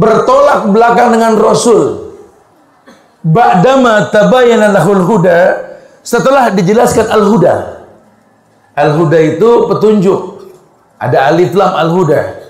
Bertolak 0.00 0.72
belakang 0.72 1.12
dengan 1.12 1.36
rasul. 1.36 2.16
Ba'dama 3.20 4.08
tabayyana 4.08 4.72
lahul 4.72 5.04
huda 5.04 5.40
setelah 6.00 6.48
dijelaskan 6.48 7.04
al-huda. 7.12 7.84
Al-huda 8.72 9.18
itu 9.20 9.68
petunjuk. 9.68 10.20
Ada 10.96 11.28
alif 11.28 11.52
lam 11.52 11.76
al-huda. 11.76 12.40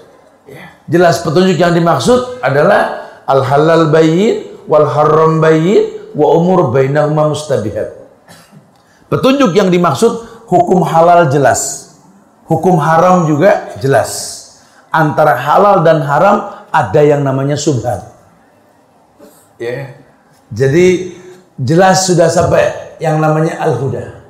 Jelas 0.87 1.27
petunjuk 1.27 1.59
yang 1.59 1.75
dimaksud 1.75 2.39
adalah 2.39 3.11
al 3.27 3.43
halal 3.43 3.91
bayyin 3.91 4.63
wal 4.71 4.87
haram 4.87 5.43
bayyin 5.43 6.07
wa 6.15 6.39
umur 6.39 6.71
bainahuma 6.71 7.35
mustabihat. 7.35 7.99
Petunjuk 9.11 9.55
yang 9.59 9.75
dimaksud 9.75 10.47
hukum 10.47 10.87
halal 10.87 11.27
jelas. 11.31 11.95
Hukum 12.47 12.79
haram 12.79 13.27
juga 13.27 13.75
jelas. 13.83 14.39
Antara 14.91 15.35
halal 15.35 15.87
dan 15.87 16.03
haram 16.03 16.60
ada 16.71 17.01
yang 17.03 17.23
namanya 17.23 17.59
subhat. 17.59 18.07
Ya. 19.61 19.67
Yeah. 19.67 19.85
Jadi 20.51 20.87
jelas 21.61 22.09
sudah 22.09 22.27
sampai 22.27 22.97
yang 22.99 23.23
namanya 23.23 23.61
al-huda. 23.63 24.25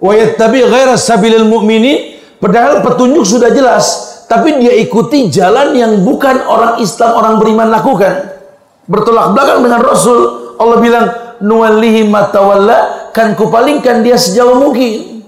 Wa 0.00 0.16
yattabi 0.16 0.64
ghaira 0.64 0.96
sabilil 0.96 1.44
mu'minin 1.44 2.16
padahal 2.40 2.80
petunjuk 2.80 3.28
sudah 3.28 3.52
jelas 3.52 4.10
tapi 4.30 4.62
dia 4.62 4.70
ikuti 4.78 5.26
jalan 5.26 5.74
yang 5.74 6.06
bukan 6.06 6.46
orang 6.46 6.78
Islam, 6.78 7.18
orang 7.18 7.34
beriman 7.42 7.66
lakukan. 7.66 8.30
Bertolak 8.86 9.34
belakang 9.34 9.66
dengan 9.66 9.82
Rasul. 9.82 10.54
Allah 10.54 10.78
bilang, 10.78 11.06
nuwallihi 11.42 12.06
matawalla, 12.06 13.10
kan 13.10 13.34
kupalingkan 13.34 14.06
dia 14.06 14.14
sejauh 14.14 14.54
mungkin. 14.54 15.26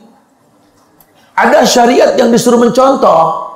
Ada 1.35 1.67
syariat 1.67 2.15
yang 2.15 2.31
disuruh 2.31 2.63
mencontoh. 2.63 3.52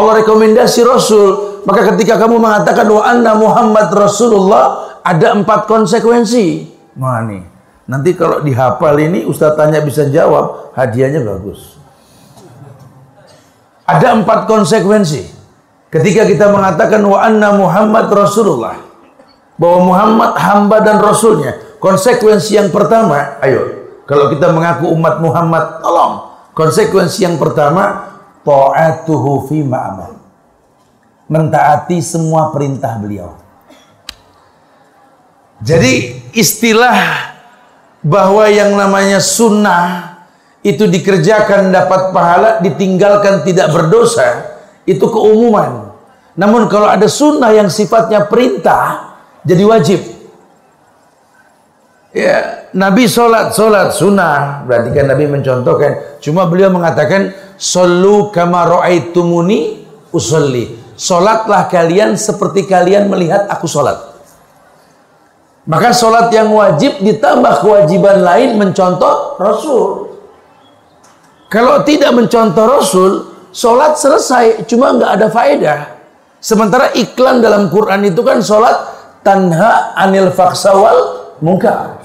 Allah 0.00 0.24
rekomendasi 0.24 0.80
Rasul. 0.82 1.28
Maka 1.68 1.92
ketika 1.94 2.16
kamu 2.16 2.40
mengatakan 2.40 2.88
wa 2.88 3.04
anna 3.04 3.36
Muhammad 3.36 3.92
Rasulullah, 3.92 4.96
ada 5.04 5.36
empat 5.36 5.68
konsekuensi. 5.68 6.72
Wah 6.96 7.20
nih, 7.24 7.44
nanti 7.84 8.16
kalau 8.16 8.40
dihafal 8.40 8.96
ini 8.96 9.28
Ustaz 9.28 9.54
tanya 9.60 9.84
bisa 9.84 10.08
jawab, 10.08 10.72
hadiahnya 10.72 11.20
bagus. 11.20 11.76
Ada 13.84 14.16
empat 14.16 14.48
konsekuensi. 14.48 15.28
Ketika 15.90 16.22
kita 16.22 16.48
mengatakan 16.54 17.02
wa 17.02 17.18
anna 17.20 17.52
Muhammad 17.58 18.06
Rasulullah. 18.08 18.78
Bahwa 19.60 19.92
Muhammad 19.92 20.40
hamba 20.40 20.80
dan 20.80 20.96
Rasulnya. 21.04 21.52
Konsekuensi 21.76 22.56
yang 22.56 22.72
pertama, 22.72 23.36
ayo. 23.44 23.92
Kalau 24.08 24.32
kita 24.32 24.48
mengaku 24.56 24.88
umat 24.96 25.20
Muhammad, 25.20 25.84
tolong. 25.84 26.32
Konsekuensi 26.56 27.28
yang 27.28 27.36
pertama, 27.36 28.09
ta'atuhu 28.46 29.48
fi 29.48 29.60
ma'amal. 29.64 30.16
Mentaati 31.30 32.02
semua 32.02 32.50
perintah 32.50 32.98
beliau. 32.98 33.38
Jadi 35.60 36.24
istilah 36.34 36.96
bahwa 38.00 38.48
yang 38.48 38.74
namanya 38.74 39.20
sunnah 39.20 40.16
itu 40.64 40.88
dikerjakan 40.88 41.72
dapat 41.72 42.12
pahala, 42.12 42.50
ditinggalkan 42.64 43.44
tidak 43.44 43.72
berdosa, 43.72 44.56
itu 44.88 45.04
keumuman. 45.04 45.92
Namun 46.36 46.68
kalau 46.72 46.88
ada 46.88 47.04
sunnah 47.08 47.52
yang 47.52 47.68
sifatnya 47.68 48.24
perintah, 48.24 49.16
jadi 49.44 49.62
wajib. 49.64 50.00
Ya, 52.10 52.66
Nabi 52.74 53.06
sholat, 53.06 53.54
sholat 53.54 53.94
sunnah. 53.94 54.66
Berarti 54.66 54.90
kan 54.90 55.06
Nabi 55.06 55.30
mencontohkan. 55.30 56.18
Cuma 56.18 56.48
beliau 56.50 56.72
mengatakan, 56.74 57.30
Sallu 57.60 58.32
kama 58.32 58.64
ra'aitumuni 58.64 59.84
usolli. 60.16 60.80
Solatlah 60.96 61.68
kalian 61.68 62.16
seperti 62.16 62.64
kalian 62.64 63.12
melihat 63.12 63.44
aku 63.52 63.68
solat. 63.68 64.00
Maka 65.68 65.92
solat 65.92 66.32
yang 66.32 66.48
wajib 66.56 67.04
ditambah 67.04 67.60
kewajiban 67.60 68.24
lain 68.24 68.56
mencontoh 68.56 69.36
Rasul. 69.36 70.08
Kalau 71.52 71.84
tidak 71.84 72.16
mencontoh 72.16 72.64
Rasul, 72.64 73.12
solat 73.52 74.00
selesai, 74.00 74.64
cuma 74.64 74.96
nggak 74.96 75.12
ada 75.20 75.26
faedah. 75.28 75.80
Sementara 76.40 76.88
iklan 76.96 77.44
dalam 77.44 77.68
Quran 77.68 78.08
itu 78.08 78.24
kan 78.24 78.40
solat 78.40 78.72
tanha 79.20 79.92
anil 80.00 80.32
faksawal 80.32 81.36
munkar. 81.44 82.00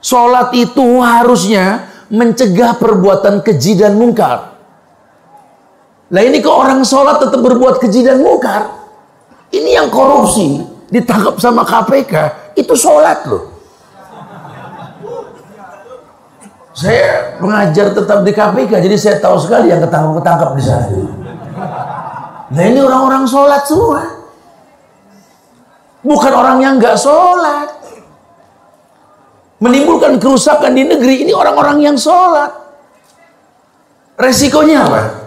Solat 0.00 0.56
itu 0.56 1.04
harusnya 1.04 1.84
mencegah 2.08 2.80
perbuatan 2.80 3.44
keji 3.44 3.76
dan 3.76 4.00
mungkar. 4.00 4.49
Lah 6.10 6.22
ini 6.26 6.42
ke 6.42 6.50
orang 6.50 6.82
sholat 6.82 7.22
tetap 7.22 7.38
berbuat 7.38 7.78
keji 7.78 8.02
dan 8.02 8.18
mungkar. 8.18 8.66
Ini 9.54 9.78
yang 9.82 9.88
korupsi 9.90 10.62
ditangkap 10.90 11.38
sama 11.38 11.62
KPK 11.62 12.14
itu 12.58 12.74
sholat 12.74 13.22
loh. 13.30 13.46
Saya 16.74 17.38
mengajar 17.38 17.94
tetap 17.94 18.26
di 18.26 18.32
KPK 18.34 18.72
jadi 18.82 18.96
saya 18.98 19.16
tahu 19.22 19.38
sekali 19.38 19.70
yang 19.70 19.82
ketangkap 19.82 20.18
ketangkap 20.22 20.50
di 20.58 20.62
sana. 20.62 21.02
Nah 22.50 22.62
ini 22.66 22.78
orang-orang 22.82 23.24
sholat 23.30 23.62
semua. 23.62 24.02
Bukan 26.02 26.32
orang 26.34 26.58
yang 26.58 26.74
nggak 26.82 26.98
sholat. 26.98 27.70
Menimbulkan 29.60 30.16
kerusakan 30.18 30.72
di 30.74 30.88
negeri 30.88 31.22
ini 31.22 31.30
orang-orang 31.36 31.84
yang 31.84 31.94
sholat. 31.94 32.50
Resikonya 34.18 34.88
apa? 34.88 35.19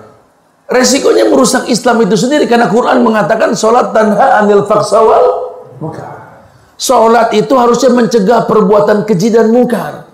Resikonya 0.63 1.28
merusak 1.28 1.67
Islam 1.67 2.08
itu 2.08 2.15
sendiri 2.15 2.47
karena 2.47 2.71
Quran 2.71 3.04
mengatakan 3.04 3.52
sholat 3.52 3.91
tanha 3.91 4.39
anil 4.39 4.63
faksawal 4.63 5.43
Sholat 6.80 7.32
itu 7.36 7.54
harusnya 7.56 7.91
mencegah 7.95 8.43
perbuatan 8.47 9.08
keji 9.08 9.32
dan 9.32 9.52
mungkar. 9.52 10.08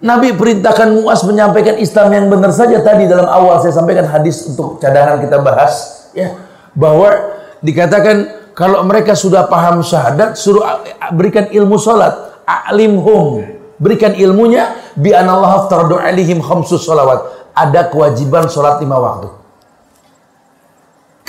Nabi 0.00 0.32
perintahkan 0.32 0.96
Muas 0.96 1.20
menyampaikan 1.28 1.76
Islam 1.76 2.08
yang 2.12 2.26
benar 2.32 2.52
saja 2.52 2.80
tadi 2.80 3.04
dalam 3.04 3.28
awal. 3.28 3.60
Saya 3.60 3.76
sampaikan 3.76 4.08
hadis 4.08 4.48
untuk 4.48 4.80
cadangan 4.80 5.20
kita 5.20 5.40
bahas 5.40 6.08
ya. 6.16 6.36
Bahwa 6.72 7.12
dikatakan 7.60 8.50
kalau 8.56 8.84
mereka 8.84 9.12
sudah 9.12 9.48
paham 9.48 9.84
syahadat 9.84 10.36
suruh 10.36 10.84
berikan 11.16 11.48
ilmu 11.52 11.76
sholat. 11.76 12.44
Alimhum. 12.44 13.44
Berikan 13.80 14.16
ilmunya. 14.16 14.76
Bi 14.96 15.12
anallahu 15.16 15.96
alaihim 15.96 16.44
khamsus 16.44 16.84
sholawat. 16.84 17.52
Ada 17.56 17.88
kewajiban 17.92 18.48
sholat 18.48 18.80
lima 18.80 19.00
waktu 19.00 19.39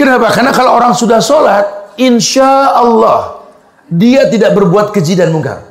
Kenapa? 0.02 0.34
Karena 0.34 0.50
kalau 0.50 0.74
orang 0.82 0.98
sudah 0.98 1.22
sholat, 1.22 1.94
insya 2.02 2.74
Allah 2.74 3.46
dia 3.86 4.26
tidak 4.34 4.58
berbuat 4.58 4.90
keji 4.90 5.14
dan 5.14 5.30
mungkar. 5.30 5.62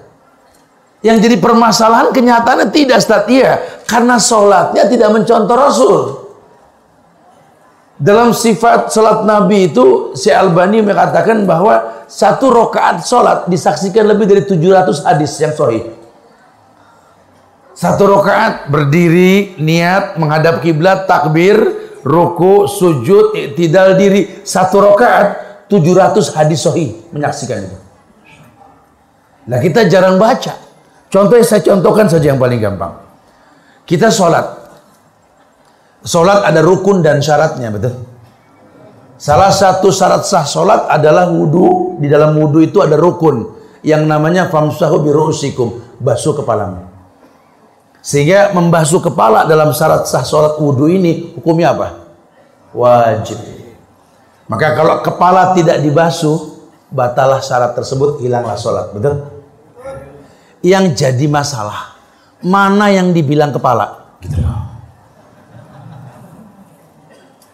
Yang 1.03 1.27
jadi 1.27 1.37
permasalahan 1.43 2.15
kenyataannya 2.15 2.71
tidak 2.71 3.03
setia 3.03 3.59
karena 3.91 4.23
sholatnya 4.23 4.87
tidak 4.87 5.11
mencontoh 5.11 5.57
Rasul. 5.59 5.99
Dalam 7.99 8.31
sifat 8.31 8.95
sholat 8.95 9.27
Nabi 9.27 9.75
itu, 9.75 10.15
si 10.15 10.31
Albani 10.31 10.79
mengatakan 10.79 11.43
bahwa 11.43 12.07
satu 12.07 12.55
rokaat 12.55 13.03
sholat 13.03 13.51
disaksikan 13.51 14.07
lebih 14.07 14.31
dari 14.31 14.47
700 14.47 15.11
hadis 15.11 15.35
yang 15.43 15.59
sahih. 15.59 15.91
Satu 17.75 18.07
rokaat 18.07 18.71
berdiri, 18.71 19.59
niat, 19.59 20.21
menghadap 20.23 20.63
kiblat, 20.63 21.11
takbir, 21.11 21.80
ruku, 22.05 22.67
sujud, 22.67 23.37
tidak 23.55 23.97
diri 23.97 24.43
satu 24.43 24.83
rakaat 24.83 25.27
700 25.71 26.35
hadis 26.35 26.67
sahih 26.67 26.99
menyaksikan 27.15 27.63
itu. 27.63 27.79
Nah 29.47 29.59
kita 29.63 29.87
jarang 29.87 30.19
baca. 30.19 30.59
Contohnya 31.11 31.47
saya 31.47 31.63
contohkan 31.63 32.07
saja 32.07 32.35
yang 32.35 32.39
paling 32.43 32.59
gampang. 32.59 32.95
Kita 33.87 34.11
sholat. 34.11 34.47
Sholat 36.03 36.47
ada 36.47 36.63
rukun 36.63 37.03
dan 37.03 37.23
syaratnya, 37.23 37.71
betul? 37.71 38.07
Salah 39.21 39.53
satu 39.53 39.93
syarat 39.93 40.25
sah 40.25 40.47
sholat 40.47 40.91
adalah 40.91 41.31
wudhu. 41.31 41.99
Di 42.03 42.07
dalam 42.11 42.35
wudhu 42.35 42.63
itu 42.65 42.79
ada 42.83 42.99
rukun. 42.99 43.59
Yang 43.87 44.03
namanya 44.11 44.49
famsahu 44.51 45.03
biru'usikum. 45.03 45.99
Basuh 46.01 46.35
kepalamu. 46.35 46.90
Sehingga 48.01 48.57
membasuh 48.57 49.05
kepala 49.05 49.45
dalam 49.45 49.77
syarat 49.77 50.09
sah 50.09 50.25
sholat 50.25 50.57
wudhu 50.57 50.89
ini 50.89 51.37
hukumnya 51.37 51.77
apa? 51.77 51.89
Wajib. 52.73 53.37
Maka 54.49 54.75
kalau 54.75 55.05
kepala 55.05 55.53
tidak 55.53 55.85
dibasuh, 55.85 56.59
batalah 56.91 57.39
syarat 57.45 57.77
tersebut, 57.77 58.19
hilanglah 58.25 58.57
sholat. 58.57 58.91
Betul? 58.91 59.15
Yang 60.65 60.85
jadi 60.97 61.27
masalah, 61.29 61.97
mana 62.43 62.91
yang 62.91 63.13
dibilang 63.13 63.53
kepala? 63.53 64.17
Gitu 64.21 64.37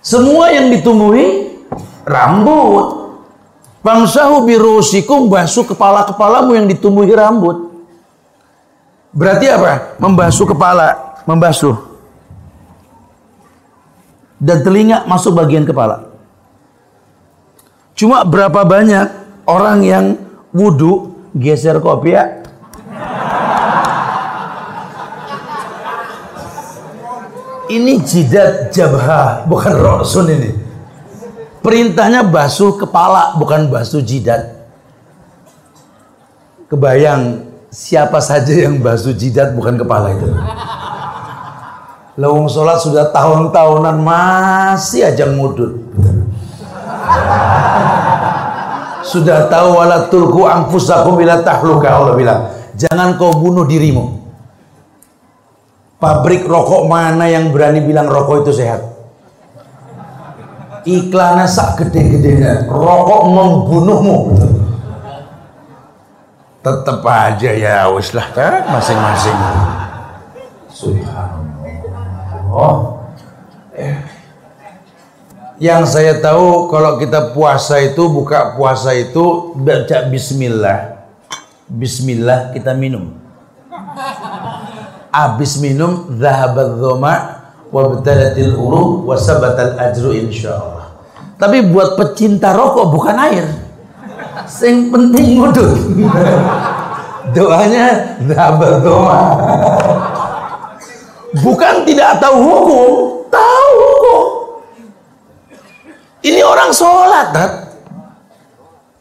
Semua 0.07 0.55
yang 0.55 0.71
ditumbuhi 0.71 1.59
rambut. 2.07 3.11
Bangsahu 3.83 4.47
birusikum 4.47 5.27
basuh 5.27 5.67
kepala-kepalamu 5.67 6.55
yang 6.55 6.67
ditumbuhi 6.71 7.11
rambut. 7.11 7.66
Berarti 9.17 9.49
apa? 9.49 9.97
Membasuh 9.97 10.45
kepala, 10.45 11.17
membasuh. 11.25 11.77
Dan 14.37 14.61
telinga 14.61 15.09
masuk 15.09 15.33
bagian 15.33 15.65
kepala. 15.65 16.13
Cuma 17.97 18.21
berapa 18.29 18.61
banyak 18.61 19.09
orang 19.49 19.81
yang 19.81 20.05
wudhu 20.53 21.17
geser 21.33 21.81
kopiah 21.81 22.45
Ini 27.67 27.99
jidat 27.99 28.71
jabha, 28.71 29.43
bukan 29.51 29.75
roksun 29.75 30.31
ini. 30.31 30.55
Perintahnya 31.67 32.23
basuh 32.23 32.79
kepala, 32.79 33.35
bukan 33.43 33.67
basuh 33.67 33.99
jidat. 34.07 34.55
Kebayang 36.71 37.46
siapa 37.71 38.23
saja 38.23 38.67
yang 38.69 38.81
basuh 38.81 39.15
jidat 39.15 39.53
bukan 39.55 39.77
kepala 39.81 40.15
itu. 40.15 40.29
Lawang 42.17 42.49
sholat 42.49 42.81
sudah 42.81 43.13
tahun-tahunan 43.13 44.01
masih 44.01 45.05
aja 45.05 45.29
ngudut. 45.29 45.77
Sudah 49.07 49.47
tahu 49.53 49.69
wala 49.77 50.09
tulku 50.09 50.49
anfusakum 50.49 51.21
bila 51.21 51.45
tahluka 51.45 51.93
Allah 51.93 52.17
bilang. 52.17 52.41
Jangan 52.77 53.21
kau 53.21 53.37
bunuh 53.37 53.69
dirimu. 53.69 54.17
Pabrik 55.97 56.45
rokok 56.45 56.89
mana 56.89 57.25
yang 57.29 57.53
berani 57.53 57.81
bilang 57.81 58.09
rokok 58.09 58.45
itu 58.45 58.65
sehat? 58.65 58.85
Iklannya 60.85 61.49
sak 61.49 61.81
gede-gedenya. 61.81 62.69
Rokok 62.69 63.23
membunuhmu 63.29 64.17
tetap 66.67 67.07
aja 67.07 67.51
ya 67.55 67.87
wis 67.95 68.11
lah 68.11 68.27
kan 68.35 68.67
masing-masing. 68.75 69.39
Subhanallah. 70.75 71.47
Eh. 73.77 73.95
yang 75.63 75.87
saya 75.87 76.19
tahu 76.19 76.67
kalau 76.67 76.99
kita 76.99 77.31
puasa 77.31 77.79
itu 77.79 78.11
buka 78.11 78.59
puasa 78.59 78.91
itu 78.99 79.55
baca 79.55 80.11
bismillah. 80.11 81.07
Bismillah 81.71 82.51
kita 82.51 82.75
minum. 82.75 83.15
Habis 85.15 85.63
minum 85.63 86.19
zahabat 86.19 86.83
dhoma 86.83 87.15
wa 87.71 87.83
batalatil 87.95 88.59
uru 88.59 89.07
wa 89.07 89.15
sabatal 89.15 89.79
ajru 89.79 90.13
insyaallah 90.13 90.77
tapi 91.37 91.61
buat 91.69 92.01
pecinta 92.01 92.57
rokok 92.57 92.87
bukan 92.89 93.17
air 93.29 93.47
Sing 94.47 94.91
penting 94.95 95.43
mudut. 95.43 95.75
Doanya 97.35 98.17
double 98.23 98.77
doa. 98.81 99.23
Bukan 101.43 101.85
tidak 101.85 102.23
tahu 102.23 102.37
hukum, 102.41 102.91
tahu 103.29 103.71
hukum. 103.77 104.25
Ini 106.25 106.41
orang 106.43 106.71
sholat, 106.73 107.29
kan? 107.35 107.51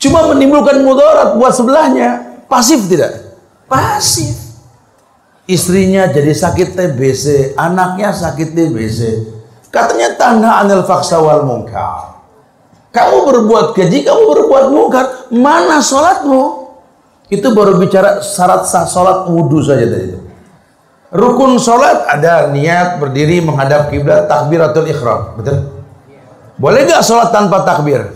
Cuma 0.01 0.29
menimbulkan 0.29 0.83
mudarat 0.83 1.39
buat 1.39 1.55
sebelahnya. 1.55 2.37
Pasif 2.45 2.85
tidak? 2.91 3.39
Pasif. 3.65 4.37
Istrinya 5.45 6.09
jadi 6.09 6.33
sakit 6.33 6.73
TBC, 6.73 7.53
anaknya 7.57 8.09
sakit 8.09 8.53
TBC. 8.53 8.99
Katanya 9.69 10.17
tanda 10.17 10.61
anil 10.61 10.81
faksa 10.85 11.21
wal 11.21 11.45
mungkar. 11.45 12.14
Kamu 12.95 13.27
berbuat 13.27 13.75
keji, 13.75 14.07
kamu 14.07 14.23
berbuat 14.31 14.71
mungkar. 14.71 15.27
Mana 15.35 15.83
sholatmu? 15.83 16.63
Itu 17.27 17.51
baru 17.51 17.75
bicara 17.75 18.23
syarat 18.23 18.63
sah 18.63 18.87
sholat 18.87 19.27
wudhu 19.27 19.59
saja 19.59 19.83
tadi 19.83 20.15
itu. 20.15 20.19
Rukun 21.11 21.59
sholat 21.59 22.07
ada 22.07 22.47
niat 22.55 23.03
berdiri 23.03 23.43
menghadap 23.43 23.91
kiblat 23.91 24.31
takbiratul 24.31 24.87
ikhram. 24.87 25.35
Betul? 25.35 25.75
Boleh 26.55 26.87
gak 26.87 27.03
sholat 27.03 27.35
tanpa 27.35 27.67
takbir? 27.67 28.15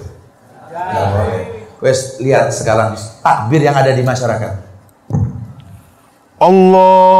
Nggak 0.71 1.07
boleh. 1.11 1.43
Wes 1.83 2.19
lihat 2.23 2.55
sekarang 2.55 2.95
takbir 3.19 3.59
yang 3.59 3.75
ada 3.75 3.91
di 3.91 4.03
masyarakat. 4.03 4.53
Allahu 6.39 7.19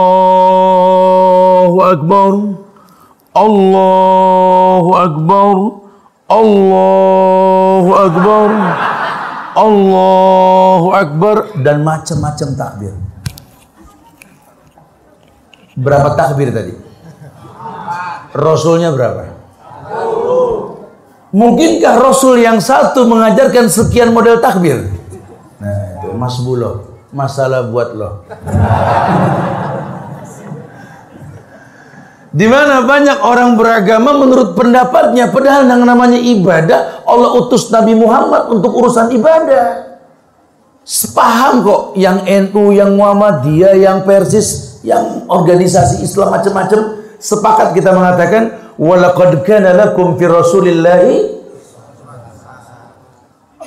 Akbar. 1.83 2.55
Allahu 3.35 4.91
Akbar. 4.95 5.78
Allahu 6.29 7.91
Akbar. 7.97 8.49
Allahu 9.57 10.87
Akbar 10.93 11.37
dan 11.65 11.81
macam-macam 11.81 12.47
takbir. 12.53 12.93
Berapa 15.73 16.13
takbir 16.13 16.53
tadi? 16.53 16.77
Rasulnya 18.37 18.93
berapa? 18.93 19.25
Mungkinkah 21.33 21.97
Rasul 21.97 22.41
yang 22.45 22.61
satu 22.61 23.09
mengajarkan 23.09 23.65
sekian 23.69 24.13
model 24.13 24.37
takbir? 24.37 24.85
Nah, 25.57 25.97
itu 25.97 26.09
Mas 26.13 26.37
Bulo, 26.41 27.01
masalah 27.09 27.65
buat 27.69 27.93
lo. 27.97 28.25
Di 32.29 32.45
mana 32.45 32.85
banyak 32.85 33.25
orang 33.25 33.57
beragama 33.57 34.13
menurut 34.13 34.53
pendapatnya, 34.53 35.33
padahal 35.33 35.65
yang 35.65 35.81
namanya 35.81 36.19
ibadah 36.21 37.01
Allah 37.09 37.33
utus 37.41 37.73
Nabi 37.73 37.97
Muhammad 37.97 38.53
untuk 38.53 38.69
urusan 38.77 39.09
ibadah. 39.17 39.97
Sepaham 40.85 41.65
kok 41.65 41.81
yang 41.97 42.21
NU, 42.25 42.73
yang 42.73 42.93
Muhammadiyah, 42.93 43.73
yang 43.81 44.05
Persis, 44.05 44.77
yang 44.85 45.25
organisasi 45.25 46.05
Islam 46.05 46.33
macam-macam 46.33 47.01
sepakat 47.17 47.73
kita 47.75 47.91
mengatakan 47.91 48.73
walaqad 48.79 49.43
kana 49.43 49.75
lakum 49.75 50.15
fi 50.15 50.25
rasulillahi 50.29 51.41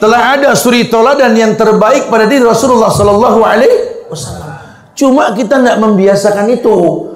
telah 0.01 0.35
ada 0.35 0.51
suri 0.59 0.91
toladan 0.91 1.31
yang 1.37 1.55
terbaik 1.55 2.11
pada 2.11 2.27
diri 2.27 2.43
Rasulullah 2.43 2.91
sallallahu 2.91 3.41
alaihi 3.47 4.07
wasallam. 4.11 4.52
Cuma 4.93 5.33
kita 5.33 5.61
tidak 5.61 5.79
membiasakan 5.81 6.47
itu. 6.53 6.75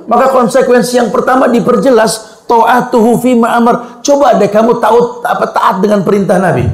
Maka 0.08 0.32
konsekuensi 0.32 0.96
yang 0.96 1.10
pertama 1.12 1.50
diperjelas 1.50 2.44
taatuhu 2.48 3.20
fi 3.20 3.36
ma'amar. 3.36 4.00
Coba 4.00 4.38
deh 4.38 4.48
kamu 4.48 4.78
tahu 4.80 5.20
apa 5.26 5.46
taat 5.52 5.82
dengan 5.82 6.00
perintah 6.06 6.40
Nabi. 6.40 6.64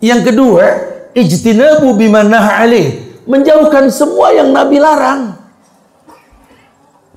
Yang 0.00 0.32
kedua, 0.32 0.64
ijtinabu 1.16 1.94
bima 1.96 2.24
alaih. 2.24 3.20
Menjauhkan 3.28 3.88
semua 3.92 4.34
yang 4.34 4.50
Nabi 4.50 4.76
larang. 4.80 5.38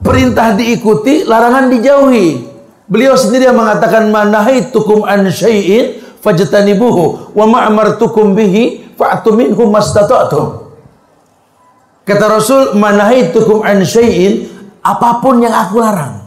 Perintah 0.04 0.52
diikuti, 0.54 1.24
larangan 1.24 1.72
dijauhi. 1.72 2.52
Beliau 2.92 3.16
sendiri 3.16 3.48
yang 3.48 3.56
mengatakan 3.56 4.12
manahaitukum 4.12 5.08
an 5.08 5.32
syai'in 5.32 6.04
fajtanibuhu 6.20 7.32
wa 7.32 7.46
ma'amartukum 7.48 8.36
bihi 8.36 8.96
fa'tu 9.00 9.32
minhu 9.32 9.64
mastata'tum. 9.72 10.63
Kata 12.04 12.26
Rasul, 12.28 12.76
manahaitukum 12.76 13.64
an 13.64 13.80
syai'in 13.88 14.52
apa 14.84 15.24
pun 15.24 15.40
yang 15.40 15.56
aku 15.56 15.80
larang. 15.80 16.20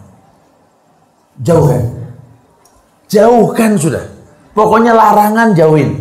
Jauhkan. 1.44 1.84
Jauhkan 3.12 3.76
sudah. 3.76 4.04
Pokoknya 4.56 4.96
larangan 4.96 5.52
jauhin. 5.52 6.00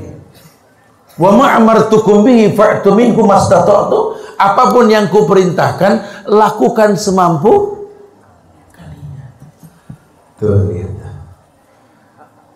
Wa 1.19 1.31
ma'amartukum 1.35 2.23
bihi 2.23 2.55
fa'tu 2.55 2.95
minhu 2.95 3.27
mastata'tum. 3.27 4.15
Apa 4.39 4.71
pun 4.71 4.87
yang 4.87 5.11
kuperintahkan, 5.11 6.23
lakukan 6.27 6.95
semampu 6.95 7.83
kalian. 8.71 9.31
Tuh. 10.39 10.75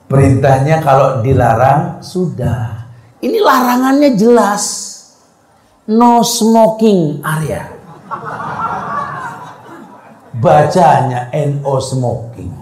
Perintahnya 0.09 0.81
kalau 0.81 1.21
dilarang, 1.21 2.01
sudah. 2.01 2.89
Ini 3.21 3.37
larangannya 3.45 4.17
jelas 4.17 4.88
no 5.89 6.21
smoking 6.21 7.25
area. 7.25 7.65
Bacanya 10.37 11.33
no 11.33 11.81
smoking. 11.81 12.53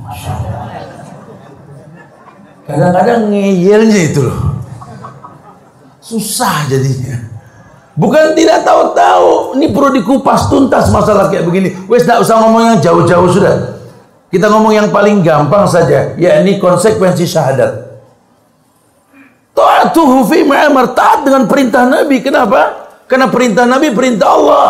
Kadang-kadang 2.63 3.31
ngeyelnya 3.31 3.99
itu 4.11 4.23
loh. 4.23 4.63
Susah 5.99 6.71
jadinya. 6.71 7.19
Bukan 7.99 8.37
tidak 8.37 8.63
tahu-tahu. 8.63 9.59
Ini 9.59 9.75
perlu 9.75 9.89
dikupas 9.99 10.47
tuntas 10.47 10.87
masalah 10.87 11.27
kayak 11.27 11.43
begini. 11.43 11.75
Wes 11.91 12.07
tidak 12.07 12.23
usah 12.23 12.39
ngomong 12.39 12.63
yang 12.63 12.79
jauh-jauh 12.79 13.27
sudah. 13.27 13.55
Kita 14.31 14.47
ngomong 14.51 14.71
yang 14.71 14.87
paling 14.91 15.23
gampang 15.23 15.67
saja. 15.67 16.15
yakni 16.15 16.59
konsekuensi 16.59 17.27
syahadat. 17.27 17.99
Ta'atuhu 19.55 20.23
fi 20.29 20.45
ma'amar. 20.45 20.93
Taat 20.95 21.25
dengan 21.27 21.49
perintah 21.49 21.89
Nabi. 21.89 22.21
Kenapa? 22.21 22.87
Karena 23.07 23.31
perintah 23.31 23.63
Nabi 23.63 23.95
perintah 23.95 24.29
Allah. 24.35 24.67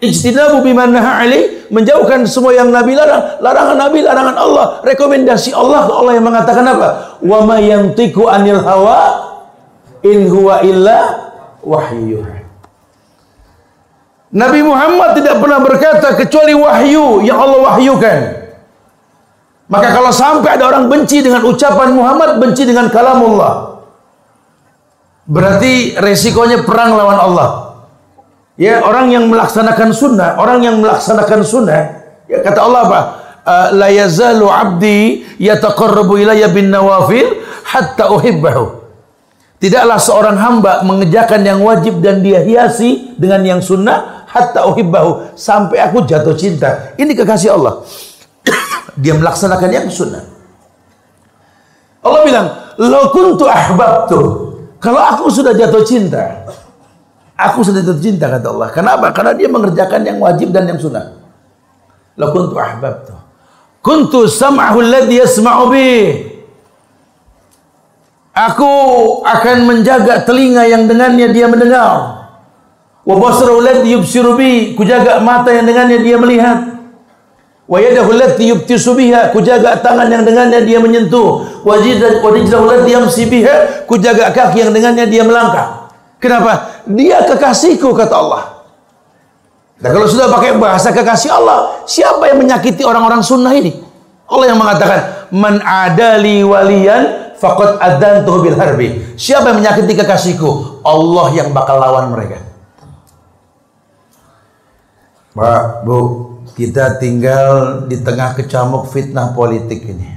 Ijtinabu 0.00 0.64
biman 0.64 0.96
ali 0.96 1.68
menjauhkan 1.68 2.24
semua 2.24 2.56
yang 2.56 2.72
Nabi 2.72 2.96
larang, 2.96 3.36
larangan 3.44 3.76
Nabi, 3.76 4.00
larangan 4.00 4.32
Allah, 4.32 4.66
rekomendasi 4.80 5.52
Allah 5.52 5.84
Allah 5.92 6.16
yang 6.16 6.24
mengatakan 6.24 6.64
apa? 6.64 7.20
Wa 7.20 7.44
ma 7.44 7.60
yantiqu 7.60 8.24
anil 8.24 8.64
hawa 8.64 9.00
in 10.00 10.24
huwa 10.32 10.64
illa 10.64 11.00
wahyu. 11.60 12.24
Nabi 14.30 14.60
Muhammad 14.64 15.20
tidak 15.20 15.36
pernah 15.36 15.60
berkata 15.60 16.16
kecuali 16.16 16.56
wahyu 16.56 17.20
yang 17.20 17.36
Allah 17.36 17.60
wahyukan. 17.60 18.18
Maka 19.70 19.88
kalau 19.94 20.10
sampai 20.10 20.58
ada 20.58 20.64
orang 20.66 20.88
benci 20.90 21.22
dengan 21.22 21.46
ucapan 21.46 21.94
Muhammad, 21.94 22.42
benci 22.42 22.66
dengan 22.66 22.90
kalamullah. 22.90 23.79
Berarti 25.30 25.94
resikonya 25.94 26.66
perang 26.66 26.98
lawan 26.98 27.18
Allah. 27.22 27.50
Ya, 28.58 28.82
orang 28.82 29.14
yang 29.14 29.30
melaksanakan 29.30 29.94
sunnah, 29.94 30.36
orang 30.36 30.60
yang 30.60 30.82
melaksanakan 30.82 31.40
sunnah, 31.46 32.02
ya 32.26 32.42
kata 32.42 32.60
Allah 32.60 32.80
apa? 32.84 33.00
Uh, 33.40 33.68
La 33.78 33.88
yazalu 33.88 34.44
abdi 34.50 35.24
yataqarrabu 35.40 36.20
ilayya 36.20 36.50
bin 36.50 36.68
nawafil 36.68 37.40
hatta 37.62 38.10
uhibbahu. 38.10 38.82
Tidaklah 39.62 39.96
seorang 40.02 40.36
hamba 40.36 40.82
mengerjakan 40.84 41.40
yang 41.46 41.62
wajib 41.62 42.02
dan 42.04 42.20
dia 42.20 42.42
hiasi 42.42 43.14
dengan 43.16 43.40
yang 43.46 43.60
sunnah 43.62 44.26
hatta 44.28 44.66
uhibbahu 44.66 45.38
sampai 45.38 45.80
aku 45.80 46.04
jatuh 46.04 46.34
cinta. 46.36 46.92
Ini 46.98 47.16
kekasih 47.16 47.54
Allah. 47.54 47.86
dia 49.02 49.14
melaksanakan 49.14 49.70
yang 49.72 49.86
sunnah. 49.88 50.26
Allah 52.02 52.20
bilang, 52.26 52.46
"Lo 52.76 53.08
kuntu 53.14 53.48
ahbabtu." 53.48 54.49
Kalau 54.80 54.96
aku 54.96 55.28
sudah 55.28 55.52
jatuh 55.52 55.84
cinta, 55.84 56.48
aku 57.36 57.60
sudah 57.60 57.84
jatuh 57.84 58.00
cinta 58.00 58.32
kata 58.32 58.48
Allah. 58.48 58.68
Kenapa? 58.72 59.12
Karena 59.12 59.36
dia 59.36 59.48
mengerjakan 59.52 60.00
yang 60.08 60.16
wajib 60.24 60.56
dan 60.56 60.64
yang 60.64 60.80
sunnah. 60.80 61.20
La 62.16 62.32
kuntu 62.32 62.56
ahbabtu. 62.56 63.12
Kuntu 63.84 64.24
sam'ahu 64.24 64.80
alladhi 64.80 65.20
yasma'u. 65.20 65.68
Aku 68.32 68.72
akan 69.20 69.68
menjaga 69.68 70.24
telinga 70.24 70.64
yang 70.64 70.88
dengannya 70.88 71.28
dia 71.28 71.44
mendengar. 71.44 72.24
Wa 73.04 73.14
basarahu 73.20 73.60
alladhi 73.60 74.00
yubsiru. 74.00 74.40
Kujaga 74.80 75.20
mata 75.20 75.52
yang 75.52 75.68
dengannya 75.68 76.00
dia 76.00 76.16
melihat. 76.16 76.79
Wa 77.70 77.78
yadahu 77.78 78.10
allati 78.18 78.50
yubtisu 78.50 78.98
biha, 78.98 79.30
kujaga 79.30 79.78
tangan 79.78 80.10
yang 80.10 80.26
dengannya 80.26 80.66
dia 80.66 80.82
menyentuh. 80.82 81.62
Wa 81.62 81.78
rijlahu 81.78 82.66
allati 82.66 82.90
yamsi 82.90 83.30
biha, 83.30 83.86
kujaga 83.86 84.34
kaki 84.34 84.66
yang 84.66 84.74
dengannya 84.74 85.06
dia 85.06 85.22
melangkah. 85.22 85.86
Kenapa? 86.18 86.82
Dia 86.90 87.22
kekasihku 87.22 87.94
kata 87.94 88.14
Allah. 88.18 88.42
Nah, 89.80 89.88
kalau 89.88 90.04
sudah 90.04 90.28
pakai 90.28 90.58
bahasa 90.58 90.90
kekasih 90.90 91.30
Allah, 91.30 91.86
siapa 91.86 92.28
yang 92.28 92.42
menyakiti 92.42 92.82
orang-orang 92.84 93.22
sunnah 93.22 93.54
ini? 93.54 93.80
Allah 94.26 94.46
yang 94.50 94.58
mengatakan, 94.60 95.30
"Man 95.32 95.62
adali 95.62 96.44
waliyan 96.44 97.34
faqad 97.38 97.80
adantuhu 97.80 98.50
bil 98.50 98.58
harbi." 98.58 99.14
Siapa 99.14 99.54
yang 99.54 99.62
menyakiti 99.62 99.94
kekasihku? 99.94 100.82
Allah 100.84 101.32
yang 101.32 101.54
bakal 101.54 101.78
lawan 101.78 102.12
mereka. 102.12 102.42
Pak, 105.32 105.86
Bu, 105.86 106.29
kita 106.54 106.98
tinggal 106.98 107.84
di 107.86 108.00
tengah 108.00 108.34
kecamuk 108.34 108.90
fitnah 108.90 109.32
politik 109.34 109.84
ini. 109.86 110.08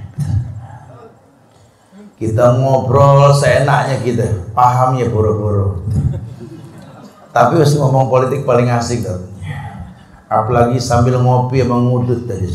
Kita 2.17 2.55
ngobrol 2.55 3.35
seenaknya 3.35 3.99
kita, 3.99 4.53
paham 4.55 4.95
ya 4.95 5.11
boro-boro. 5.11 5.83
Tapi 7.33 7.59
harus 7.59 7.75
ngomong 7.75 8.07
politik 8.07 8.45
paling 8.45 8.69
asik 8.69 9.03
tuh. 9.03 9.33
Apalagi 10.29 10.79
sambil 10.81 11.19
ngopi 11.21 11.61
emang 11.61 11.89
ngudut 11.89 12.25
tadi. 12.25 12.47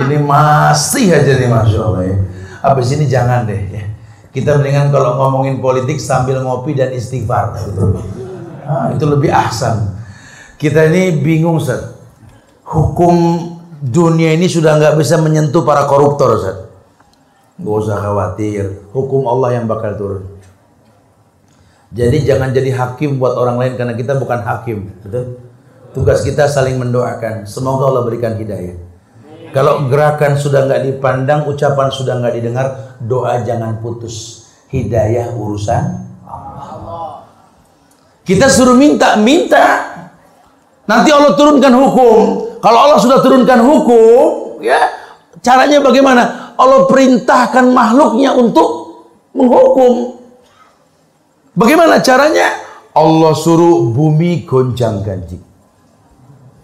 ini 0.00 0.16
masih 0.22 1.14
aja 1.14 1.32
nih 1.38 1.50
masya 1.50 1.78
Allah 1.82 2.02
ya. 2.06 2.16
Abis 2.62 2.94
ini 2.94 3.04
jangan 3.06 3.46
deh 3.46 3.62
ya. 3.70 3.84
Kita 4.30 4.58
mendingan 4.58 4.94
kalau 4.94 5.18
ngomongin 5.18 5.58
politik 5.58 5.98
sambil 5.98 6.42
ngopi 6.42 6.78
dan 6.78 6.94
istighfar. 6.94 7.58
Nah, 8.64 8.94
itu 8.94 9.04
lebih 9.06 9.34
ahsan. 9.34 9.97
Kita 10.58 10.90
ini 10.90 11.14
bingung 11.14 11.62
Ustaz. 11.62 11.94
Hukum 12.66 13.14
dunia 13.78 14.34
ini 14.34 14.50
sudah 14.50 14.74
nggak 14.76 14.98
bisa 14.98 15.16
menyentuh 15.22 15.62
para 15.62 15.86
koruptor 15.86 16.34
Ustaz. 16.34 16.58
Gak 17.58 17.74
usah 17.74 17.98
khawatir, 17.98 18.86
hukum 18.94 19.26
Allah 19.26 19.58
yang 19.58 19.66
bakal 19.66 19.98
turun. 19.98 20.22
Jadi 21.90 22.22
jangan 22.22 22.54
jadi 22.54 22.70
hakim 22.70 23.18
buat 23.18 23.34
orang 23.34 23.58
lain 23.58 23.72
karena 23.74 23.98
kita 23.98 24.14
bukan 24.14 24.46
hakim, 24.46 24.94
betul? 25.02 25.42
Tugas 25.90 26.22
kita 26.22 26.46
saling 26.46 26.78
mendoakan. 26.78 27.48
Semoga 27.48 27.90
Allah 27.90 28.06
berikan 28.06 28.38
hidayah. 28.38 28.78
Kalau 29.50 29.88
gerakan 29.88 30.36
sudah 30.36 30.68
nggak 30.68 30.84
dipandang, 30.84 31.48
ucapan 31.48 31.88
sudah 31.88 32.20
nggak 32.20 32.34
didengar, 32.36 32.66
doa 33.00 33.40
jangan 33.42 33.80
putus. 33.80 34.46
Hidayah 34.68 35.32
urusan 35.32 35.84
Allah. 36.28 37.24
Kita 38.20 38.52
suruh 38.52 38.76
minta, 38.76 39.16
minta. 39.16 39.87
Nanti 40.88 41.12
Allah 41.12 41.36
turunkan 41.36 41.72
hukum. 41.76 42.48
Kalau 42.64 42.78
Allah 42.88 42.98
sudah 42.98 43.20
turunkan 43.20 43.60
hukum, 43.60 44.58
ya 44.64 44.88
caranya 45.44 45.84
bagaimana? 45.84 46.56
Allah 46.56 46.88
perintahkan 46.88 47.70
makhluknya 47.70 48.32
untuk 48.34 48.68
menghukum. 49.36 50.16
Bagaimana 51.54 52.00
caranya? 52.00 52.64
Allah 52.96 53.36
suruh 53.36 53.92
bumi 53.92 54.48
gonjang 54.48 55.04
ganjing. 55.04 55.44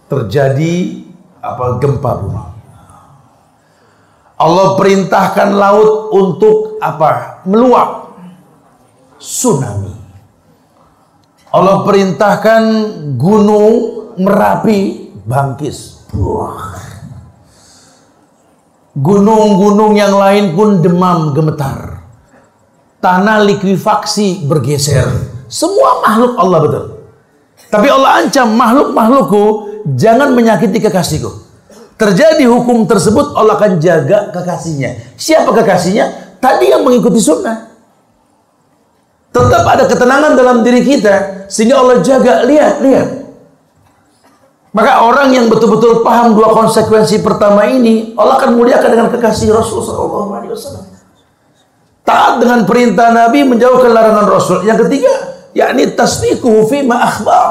Terjadi 0.08 1.04
apa 1.44 1.78
gempa 1.78 2.12
bumi. 2.18 2.42
Allah 4.34 4.74
perintahkan 4.74 5.48
laut 5.54 6.10
untuk 6.10 6.82
apa? 6.82 7.44
Meluap. 7.46 8.18
Tsunami. 9.20 9.94
Allah 11.54 11.86
perintahkan 11.86 12.62
gunung 13.14 13.93
Merapi 14.18 15.10
bangkis. 15.24 16.06
Gunung-gunung 18.94 19.98
yang 19.98 20.14
lain 20.14 20.54
pun 20.54 20.78
demam 20.78 21.34
gemetar. 21.34 22.06
Tanah 23.02 23.42
likuifaksi 23.42 24.46
bergeser. 24.46 25.34
Semua 25.50 26.00
makhluk 26.00 26.32
Allah 26.38 26.58
betul. 26.62 26.84
Tapi 27.74 27.86
Allah 27.90 28.22
ancam 28.22 28.54
makhluk-makhlukku 28.54 29.44
jangan 29.98 30.30
menyakiti 30.30 30.78
kekasihku. 30.78 31.30
Terjadi 31.98 32.46
hukum 32.46 32.86
tersebut 32.86 33.34
Allah 33.34 33.58
akan 33.58 33.82
jaga 33.82 34.30
kekasihnya. 34.30 35.14
Siapa 35.18 35.50
kekasihnya? 35.50 36.38
Tadi 36.38 36.70
yang 36.70 36.86
mengikuti 36.86 37.18
sunnah. 37.18 37.70
Tetap 39.34 39.62
ada 39.66 39.90
ketenangan 39.90 40.38
dalam 40.38 40.62
diri 40.62 40.86
kita 40.86 41.46
sehingga 41.50 41.82
Allah 41.82 41.98
jaga. 41.98 42.46
Lihat, 42.46 42.74
lihat. 42.78 43.08
Maka 44.74 45.06
orang 45.06 45.30
yang 45.30 45.46
betul-betul 45.46 46.02
paham 46.02 46.34
dua 46.34 46.50
konsekuensi 46.50 47.22
pertama 47.22 47.62
ini, 47.70 48.10
Allah 48.18 48.42
akan 48.42 48.58
muliakan 48.58 48.90
dengan 48.90 49.06
kekasih 49.06 49.54
Rasul 49.54 49.86
Sallallahu. 49.86 50.34
Taat 52.02 52.42
dengan 52.42 52.66
perintah 52.66 53.14
Nabi, 53.14 53.46
menjauhkan 53.46 53.94
larangan 53.94 54.26
Rasul. 54.26 54.66
Yang 54.66 54.90
ketiga, 54.90 55.14
yakni 55.54 55.94
tasdiquhu 55.94 56.66
fi 56.66 56.82
ma 56.82 57.06
akhbar. 57.06 57.46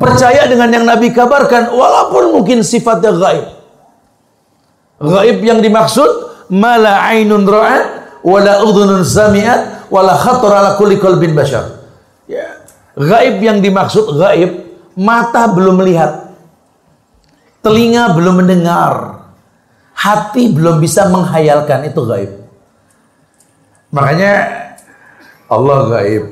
Percaya 0.00 0.48
dengan 0.48 0.72
yang 0.72 0.88
Nabi 0.88 1.12
kabarkan, 1.12 1.76
walaupun 1.76 2.32
mungkin 2.32 2.64
sifatnya 2.64 3.12
gaib. 3.20 3.46
Gaib 5.04 5.38
yang 5.44 5.60
dimaksud, 5.60 6.08
mala 6.48 7.12
ainun 7.12 7.44
ra'at, 7.44 7.84
wala 8.24 8.64
udhunun 8.64 9.04
sami'at, 9.04 9.92
wala 9.92 10.16
khatar 10.16 10.48
ala 10.48 10.70
kulli 10.80 10.96
bashar. 11.28 11.84
Ya. 12.24 12.64
Gaib 12.96 13.36
yang 13.44 13.60
dimaksud 13.60 14.16
gaib 14.16 14.63
mata 14.94 15.50
belum 15.50 15.82
melihat, 15.82 16.34
telinga 17.62 18.14
belum 18.14 18.42
mendengar, 18.42 19.24
hati 19.94 20.50
belum 20.54 20.78
bisa 20.78 21.10
menghayalkan. 21.10 21.86
Itu 21.86 22.06
gaib. 22.06 22.30
Makanya 23.94 24.34
Allah 25.50 25.78
gaib, 25.98 26.24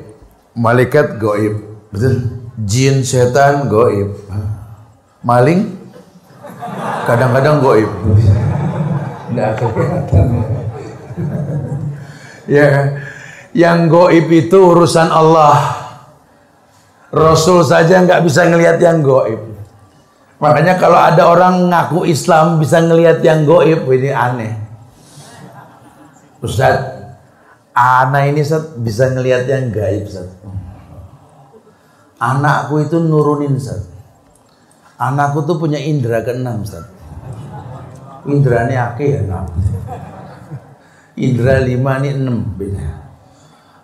malaikat 0.54 1.18
gaib, 1.18 1.62
betul? 1.94 2.42
Jin, 2.62 3.02
setan 3.02 3.66
gaib, 3.70 4.14
maling? 5.26 5.78
Kadang-kadang 7.02 7.58
gaib. 7.62 7.90
Ya, 12.46 12.98
yang 13.56 13.86
gaib 13.88 14.26
itu 14.28 14.58
urusan 14.58 15.08
Allah. 15.08 15.81
Rasul 17.12 17.60
saja 17.60 18.00
nggak 18.00 18.24
bisa 18.24 18.48
ngelihat 18.48 18.80
yang 18.80 19.04
goib. 19.04 19.52
Makanya 20.40 20.80
kalau 20.80 20.96
ada 20.96 21.28
orang 21.28 21.68
ngaku 21.68 22.08
Islam 22.08 22.58
bisa 22.58 22.80
ngelihat 22.80 23.20
yang 23.20 23.44
goib, 23.44 23.84
ini 23.92 24.10
aneh. 24.10 24.58
Ustaz, 26.42 26.82
anak 27.76 28.32
ini 28.32 28.42
Ustaz, 28.42 28.74
bisa 28.80 29.12
ngelihat 29.12 29.46
yang 29.46 29.70
gaib 29.70 30.08
Ustaz. 30.08 30.26
Anakku 32.18 32.82
itu 32.82 32.98
nurunin 32.98 33.54
Ustaz. 33.60 33.86
Anakku 34.98 35.46
tuh 35.46 35.62
punya 35.62 35.78
indera 35.78 36.26
keenam 36.26 36.66
Ustaz. 36.66 36.90
Indranya 38.26 38.94
ake 38.94 39.18
ya 39.18 39.20
enam. 39.26 39.46
Indra 41.18 41.62
lima 41.62 42.02
ini 42.02 42.10
enam. 42.18 42.50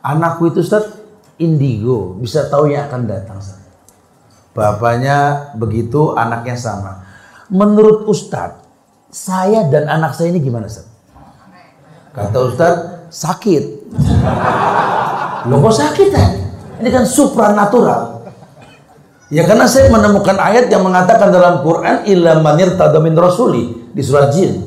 Anakku 0.02 0.50
itu 0.50 0.62
Ustaz 0.62 0.97
indigo, 1.38 2.18
bisa 2.18 2.50
tahu 2.50 2.70
yang 2.70 2.90
akan 2.90 3.06
datang. 3.06 3.38
Bapaknya 4.52 5.50
begitu, 5.54 6.18
anaknya 6.18 6.58
sama. 6.58 7.06
Menurut 7.48 8.10
Ustadz, 8.10 8.66
saya 9.08 9.70
dan 9.70 9.86
anak 9.86 10.18
saya 10.18 10.34
ini 10.34 10.42
gimana 10.42 10.66
Ustadz? 10.66 10.90
Kata 12.12 12.38
Ustadz, 12.42 13.08
sakit. 13.14 13.64
Loh 15.46 15.58
kok 15.62 15.74
sakit 15.78 16.08
kan? 16.10 16.30
Ini 16.82 16.88
kan 16.90 17.04
supranatural. 17.06 18.26
Ya 19.28 19.44
karena 19.44 19.68
saya 19.68 19.92
menemukan 19.92 20.40
ayat 20.40 20.72
yang 20.72 20.82
mengatakan 20.82 21.28
dalam 21.28 21.60
Quran 21.60 22.08
illa 22.08 22.40
manir 22.40 22.74
tadamin 22.80 23.12
rasuli 23.12 23.92
di 23.92 24.02
surat 24.02 24.32
jin. 24.32 24.64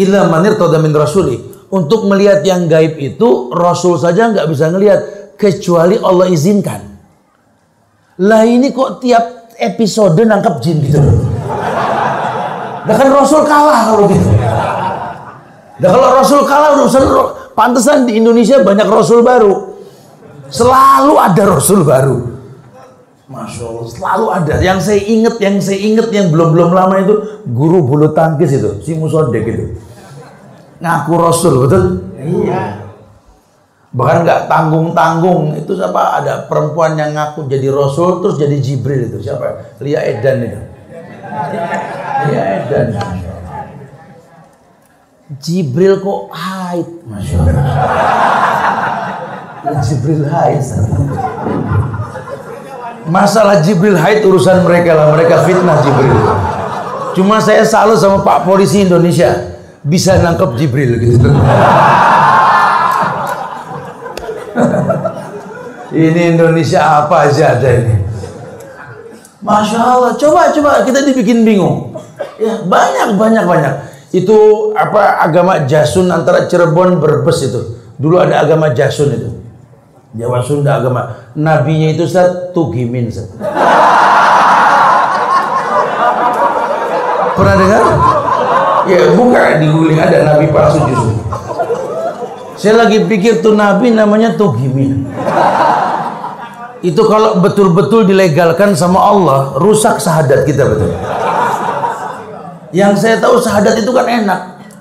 Illa 0.00 0.24
manir 0.26 0.56
tadamin 0.56 0.90
rasuli 0.96 1.51
untuk 1.72 2.04
melihat 2.04 2.44
yang 2.44 2.68
gaib 2.68 3.00
itu 3.00 3.48
Rasul 3.48 3.96
saja 3.96 4.28
nggak 4.28 4.44
bisa 4.44 4.68
ngelihat 4.68 5.00
kecuali 5.40 5.96
Allah 5.96 6.28
izinkan. 6.28 6.84
Lah 8.20 8.44
ini 8.44 8.68
kok 8.76 9.00
tiap 9.00 9.56
episode 9.56 10.20
nangkap 10.20 10.60
jin 10.60 10.84
gitu. 10.84 11.00
Nah 12.82 12.94
kan 12.94 13.08
Rasul 13.08 13.48
kalah 13.48 13.80
kalau 13.88 14.04
gitu. 14.04 14.30
Nah 15.80 15.88
kalau 15.88 16.08
Rasul 16.20 16.40
kalah 16.44 16.76
urusan 16.76 17.04
pantesan 17.56 18.04
di 18.04 18.20
Indonesia 18.20 18.60
banyak 18.60 18.84
Rasul 18.92 19.24
baru. 19.24 19.72
Selalu 20.52 21.14
ada 21.16 21.42
Rasul 21.56 21.80
baru. 21.88 22.36
Masya 23.32 23.64
Allah, 23.64 23.86
selalu 23.88 24.26
ada. 24.28 24.54
Yang 24.60 24.78
saya 24.84 25.00
ingat, 25.08 25.40
yang 25.40 25.56
saya 25.56 25.80
ingat 25.80 26.12
yang 26.12 26.28
belum-belum 26.28 26.68
lama 26.68 27.00
itu 27.00 27.40
guru 27.48 27.80
bulu 27.80 28.12
tangkis 28.12 28.60
itu, 28.60 28.76
si 28.84 28.92
Musodek 28.92 29.48
itu 29.48 29.72
ngaku 30.82 31.12
rasul 31.14 31.54
betul? 31.64 32.02
Iya. 32.18 32.82
Bahkan 33.92 34.24
nggak 34.24 34.48
tanggung 34.50 34.90
tanggung 34.96 35.54
itu 35.54 35.78
siapa? 35.78 36.18
Ada 36.18 36.50
perempuan 36.50 36.98
yang 36.98 37.14
ngaku 37.14 37.46
jadi 37.46 37.70
rasul 37.70 38.18
terus 38.24 38.34
jadi 38.40 38.58
jibril 38.58 39.06
itu. 39.06 39.22
Siapa? 39.22 39.78
Lia 39.78 40.02
Edan 40.02 40.42
itu. 40.42 40.60
Lia 42.28 42.42
Edan. 42.58 42.86
Jibril 45.40 46.02
kok 46.04 46.28
haid 46.34 46.88
Masya 47.08 47.36
Allah. 47.40 47.64
Jibril 49.86 50.24
haid? 50.28 50.60
Masalah 53.06 53.60
Jibril 53.60 53.96
haid 53.96 54.24
urusan 54.24 54.66
mereka 54.66 54.98
lah. 54.98 55.12
Mereka 55.14 55.46
fitnah 55.46 55.78
Jibril. 55.84 56.16
Cuma 57.12 57.44
saya 57.44 57.60
salut 57.68 58.00
sama 58.00 58.24
Pak 58.24 58.48
Polisi 58.48 58.88
Indonesia 58.88 59.51
bisa 59.82 60.18
nangkep 60.22 60.54
Jibril 60.58 60.94
gitu. 61.02 61.30
ini 65.92 66.38
Indonesia 66.38 67.02
apa 67.02 67.26
aja 67.28 67.58
ada 67.58 67.68
ini. 67.68 67.96
Masya 69.42 69.78
Allah, 69.82 70.14
coba 70.14 70.54
coba 70.54 70.86
kita 70.86 71.02
dibikin 71.02 71.42
bingung. 71.42 71.98
Ya 72.38 72.62
banyak 72.62 73.18
banyak 73.18 73.42
banyak. 73.42 73.74
Itu 74.14 74.70
apa 74.78 75.18
agama 75.18 75.66
Jasun 75.66 76.06
antara 76.14 76.46
Cirebon 76.46 77.02
Brebes 77.02 77.42
itu. 77.42 77.82
Dulu 77.98 78.22
ada 78.22 78.46
agama 78.46 78.70
Jasun 78.70 79.10
itu. 79.10 79.30
Jawa 80.14 80.44
Sunda 80.44 80.78
agama. 80.78 81.32
Nabinya 81.34 81.90
itu 81.90 82.04
Ustaz 82.06 82.52
Tugimin 82.54 83.08
Ustaz. 83.10 83.32
Pernah 87.32 87.54
dengar? 87.56 87.82
Ya 88.82 89.14
buka 89.14 89.62
diguling 89.62 89.98
ada 89.98 90.26
nabi 90.26 90.50
palsu 90.50 90.82
justru. 90.90 91.14
Saya 92.58 92.86
lagi 92.86 93.06
pikir 93.06 93.42
tuh 93.42 93.54
nabi 93.54 93.94
namanya 93.94 94.34
Tugimin. 94.34 95.06
Itu 96.82 97.06
kalau 97.06 97.38
betul-betul 97.38 98.10
dilegalkan 98.10 98.74
sama 98.74 98.98
Allah, 98.98 99.54
rusak 99.62 100.02
sahadat 100.02 100.42
kita 100.42 100.66
betul. 100.66 100.90
Yang 102.74 102.94
saya 103.06 103.16
tahu 103.22 103.38
sahadat 103.38 103.78
itu 103.78 103.90
kan 103.94 104.06
enak. 104.10 104.40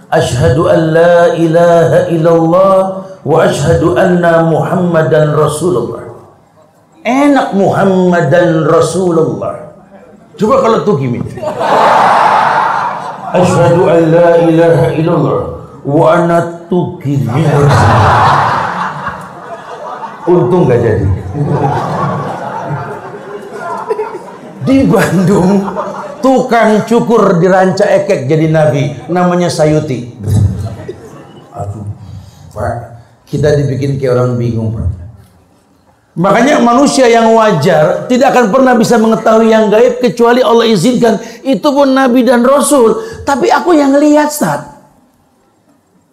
Ashhadu 0.10 0.66
an 0.66 0.80
la 0.98 1.38
ilaha 1.38 2.00
illallah 2.10 2.76
wa 3.22 3.38
ashhadu 3.46 3.94
anna 3.96 4.50
Muhammadan 4.50 5.38
Rasulullah. 5.38 6.10
Enak 7.06 7.54
Muhammadan 7.54 8.66
Rasulullah. 8.66 9.74
Coba 10.36 10.56
kalau 10.58 10.82
tuh 10.82 10.98
gini. 10.98 11.22
Ashhadu 13.32 13.88
an 13.88 14.02
la 14.12 14.30
ilaha 14.44 14.86
illallah 14.92 15.42
wa 15.88 16.06
anna 16.12 16.68
tuqimi 16.68 17.48
Untung 20.22 20.70
gak 20.70 20.80
jadi. 20.86 21.10
Di 24.62 24.86
Bandung 24.86 25.66
tukang 26.22 26.86
cukur 26.86 27.42
di 27.42 27.50
ranca 27.50 27.90
ekek 27.90 28.30
jadi 28.30 28.46
nabi 28.46 29.10
namanya 29.10 29.50
Sayuti. 29.50 30.14
Aduh, 31.52 31.90
Pak, 32.54 32.76
kita 33.26 33.58
dibikin 33.58 33.98
kayak 33.98 34.14
orang 34.14 34.38
bingung, 34.38 34.78
Pak. 34.78 35.01
Makanya 36.12 36.60
manusia 36.60 37.08
yang 37.08 37.32
wajar 37.32 38.04
tidak 38.12 38.36
akan 38.36 38.52
pernah 38.52 38.76
bisa 38.76 39.00
mengetahui 39.00 39.48
yang 39.48 39.72
gaib 39.72 40.04
kecuali 40.04 40.44
Allah 40.44 40.68
izinkan. 40.68 41.16
Itu 41.40 41.72
pun 41.72 41.96
Nabi 41.96 42.28
dan 42.28 42.44
Rasul. 42.44 43.24
Tapi 43.24 43.48
aku 43.48 43.72
yang 43.72 43.96
lihat, 43.96 44.28
Ustaz. 44.28 44.76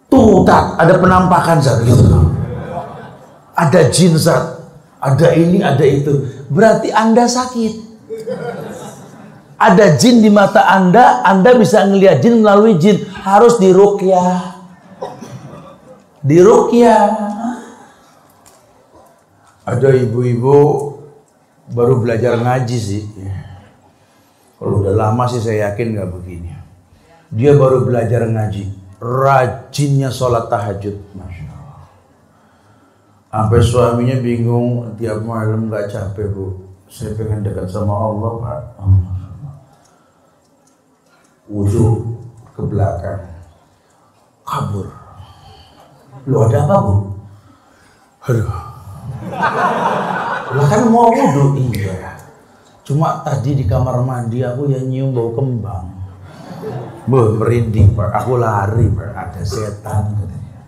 Tuh, 0.07 0.47
tak 0.47 0.79
ada 0.79 0.95
penampakan, 0.95 1.59
Ustaz. 1.59 1.83
Gitu. 1.83 2.15
Ada 3.59 3.91
jin, 3.91 4.15
Ustaz. 4.15 4.63
Ada 5.03 5.35
ini, 5.35 5.59
ada 5.59 5.83
itu. 5.83 6.47
Berarti 6.47 6.95
Anda 6.95 7.27
sakit. 7.27 7.91
Ada 9.59 9.99
jin 9.99 10.23
di 10.23 10.31
mata 10.31 10.63
Anda, 10.63 11.19
Anda 11.27 11.59
bisa 11.59 11.83
ngelihat 11.83 12.23
jin 12.23 12.39
melalui 12.39 12.79
jin. 12.79 13.03
Harus 13.19 13.59
dirukyah. 13.59 14.63
Dirukyah. 16.23 17.03
Ada 19.69 19.93
ibu-ibu 20.01 20.57
baru 21.69 22.01
belajar 22.01 22.41
ngaji 22.41 22.77
sih. 22.81 23.05
Kalau 24.57 24.81
udah 24.81 24.97
lama 24.97 25.29
sih 25.29 25.37
saya 25.37 25.69
yakin 25.69 25.93
nggak 25.93 26.09
begini. 26.09 26.49
Dia 27.29 27.53
baru 27.53 27.85
belajar 27.85 28.25
ngaji. 28.25 28.65
Rajinnya 28.97 30.09
sholat 30.09 30.49
tahajud. 30.49 30.97
Masya 31.13 31.45
Allah. 31.53 31.85
Sampai 33.29 33.61
suaminya 33.61 34.17
bingung 34.17 34.97
tiap 34.97 35.21
malam 35.21 35.69
nggak 35.69 35.93
capek 35.93 36.33
bu. 36.33 36.65
Saya 36.89 37.13
pengen 37.13 37.45
dekat 37.45 37.69
sama 37.69 37.93
Allah 37.93 38.31
pak. 38.41 38.61
Wudhu 41.45 42.17
ke 42.57 42.61
belakang. 42.65 43.21
Kabur. 44.41 44.89
Lu 46.25 46.41
ada 46.41 46.57
apa 46.65 46.75
bu? 46.81 46.93
Aduh. 48.25 48.68
Lah 50.55 50.65
kan 50.65 50.81
mau 50.89 51.11
wudhu 51.13 51.59
iya. 51.69 52.17
Cuma 52.81 53.21
tadi 53.21 53.53
di 53.53 53.69
kamar 53.69 54.01
mandi 54.01 54.41
aku 54.41 54.71
ya 54.73 54.81
nyium 54.81 55.13
bau 55.13 55.29
kembang. 55.37 55.99
Beuh, 57.05 57.37
merinding 57.37 57.93
pak. 57.93 58.09
Aku 58.23 58.41
lari 58.41 58.89
pak. 58.89 59.09
Ada 59.13 59.41
setan 59.45 60.03
katanya. 60.17 60.61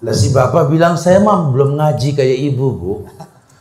Lah 0.00 0.14
si 0.16 0.32
bapak 0.32 0.72
bilang 0.72 0.96
saya 0.96 1.20
mah 1.20 1.52
belum 1.52 1.76
ngaji 1.76 2.16
kayak 2.16 2.38
ibu 2.52 2.66
bu. 2.72 2.94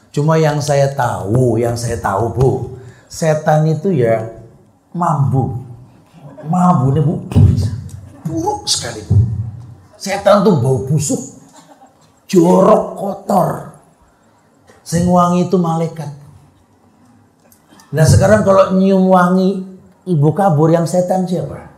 Cuma 0.10 0.42
yang 0.42 0.58
saya 0.58 0.90
tahu, 0.90 1.62
yang 1.62 1.78
saya 1.78 2.02
tahu 2.02 2.26
bu, 2.34 2.52
setan 3.06 3.68
itu 3.70 3.94
ya 3.94 4.26
mambu. 4.90 5.62
Mambu 6.50 6.96
nih 6.96 7.04
bu, 7.04 7.14
buruk 8.26 8.66
sekali 8.66 9.06
bu. 9.06 9.22
Setan 10.00 10.42
tuh 10.42 10.58
bau 10.64 10.82
busuk, 10.88 11.20
jorok 12.26 12.98
kotor. 12.98 13.69
Sing 14.90 15.06
wangi 15.06 15.46
itu 15.46 15.54
malaikat. 15.62 16.10
Nah 17.94 18.06
sekarang 18.10 18.42
kalau 18.42 18.74
nyium 18.74 19.06
wangi 19.06 19.62
ibu 20.10 20.30
kabur 20.34 20.74
yang 20.74 20.90
setan 20.90 21.30
siapa? 21.30 21.70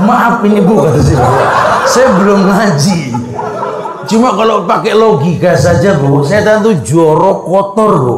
Maaf 0.00 0.40
ini 0.48 0.64
bu. 0.64 0.88
Saya 1.84 2.16
belum 2.16 2.48
ngaji. 2.48 3.12
Cuma 4.08 4.32
kalau 4.32 4.64
pakai 4.64 4.96
logika 4.96 5.52
saja 5.60 6.00
bu, 6.00 6.24
setan 6.24 6.64
tuh 6.64 6.80
jorok 6.80 7.44
kotor 7.44 7.92
bu. 8.00 8.16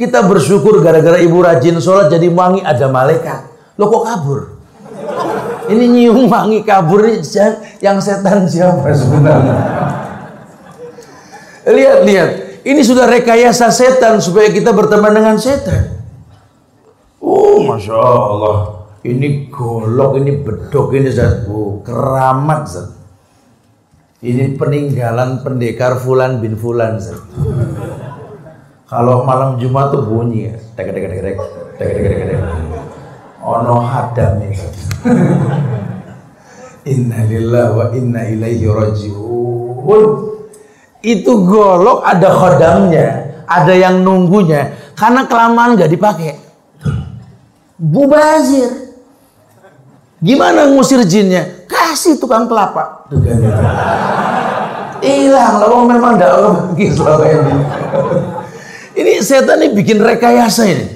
Kita 0.00 0.24
bersyukur 0.24 0.80
gara-gara 0.80 1.20
ibu 1.20 1.44
rajin 1.44 1.76
sholat 1.76 2.08
jadi 2.08 2.32
wangi 2.32 2.64
ada 2.64 2.88
malaikat. 2.88 3.52
Lo 3.76 3.92
kok 3.92 4.08
kabur? 4.08 4.61
Ini 5.70 5.84
nyium 5.86 6.26
wangi 6.26 6.66
kabur 6.66 7.06
yang 7.78 7.98
setan 8.02 8.50
siapa 8.50 8.90
sebenarnya? 8.90 9.56
Lihat, 11.62 11.98
lihat. 12.02 12.30
Ini 12.62 12.80
sudah 12.82 13.10
rekayasa 13.10 13.70
setan 13.74 14.22
supaya 14.22 14.50
kita 14.50 14.74
berteman 14.74 15.14
dengan 15.14 15.34
setan. 15.38 15.98
Oh, 17.22 17.62
masya 17.62 17.94
Allah. 17.94 18.86
Ini 19.02 19.50
golok, 19.50 20.18
ini 20.22 20.38
bedok, 20.42 20.94
ini 20.94 21.10
zat. 21.10 21.46
Oh, 21.50 21.82
keramat 21.82 22.62
zat. 22.70 22.88
Ini 24.22 24.54
peninggalan 24.54 25.42
pendekar 25.42 25.98
Fulan 25.98 26.38
bin 26.38 26.54
Fulan 26.54 27.02
zat. 27.02 27.18
Kalau 28.86 29.26
malam 29.26 29.58
Jumat 29.58 29.90
tuh 29.90 30.06
bunyi 30.06 30.50
ya. 30.50 30.56
Tek 30.78 30.94
tek 30.94 31.02
tek 31.02 31.18
tek 31.18 31.36
tek 31.78 31.90
tek 31.90 31.90
tek 31.98 32.26
tek. 32.30 32.38
Ono 33.42 33.82
hadam 33.82 34.38
ya. 34.46 34.54
Inna 36.82 37.18
lillahi 37.26 37.70
wa 37.74 37.86
inna 37.94 38.20
ilaihi 38.26 38.66
rajiun. 38.66 40.04
Itu 41.02 41.32
golok 41.46 42.06
ada 42.06 42.30
khodamnya, 42.30 43.06
ada 43.46 43.74
yang 43.74 44.06
nunggunya. 44.06 44.70
Karena 44.94 45.26
kelamaan 45.26 45.74
gak 45.74 45.90
dipakai. 45.90 46.38
Bubazir. 47.74 48.94
Gimana 50.22 50.70
ngusir 50.70 51.02
jinnya? 51.02 51.66
Kasih 51.66 52.14
tukang 52.22 52.46
kelapa. 52.46 53.10
Hilang 55.02 55.54
lah, 55.58 55.82
memang 55.82 56.14
tidak 56.14 56.30
lagi 56.38 56.86
selama 56.94 57.26
ini. 57.26 57.54
Ini 58.94 59.12
setan 59.18 59.58
ini 59.58 59.74
bikin 59.74 59.98
rekayasa 59.98 60.62
ini. 60.70 60.86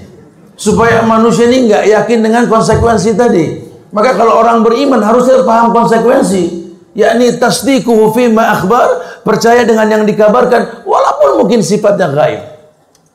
Supaya 0.55 1.03
manusia 1.03 1.51
ini 1.51 1.67
nggak 1.67 1.85
yakin 1.91 2.19
dengan 2.23 2.47
konsekuensi 2.47 3.19
tadi. 3.19 3.66
Maka 3.95 4.19
kalau 4.19 4.43
orang 4.43 4.67
beriman 4.67 5.03
harusnya 5.03 5.43
paham 5.47 5.71
konsekuensi. 5.71 6.67
Yakni 6.97 7.37
tasdiquhu 7.37 8.09
fima 8.17 8.57
akhbar, 8.57 9.21
percaya 9.21 9.69
dengan 9.69 9.85
yang 9.85 10.05
dikabarkan 10.09 10.89
walaupun 10.89 11.45
mungkin 11.45 11.61
sifatnya 11.61 12.09
gaib. 12.09 12.41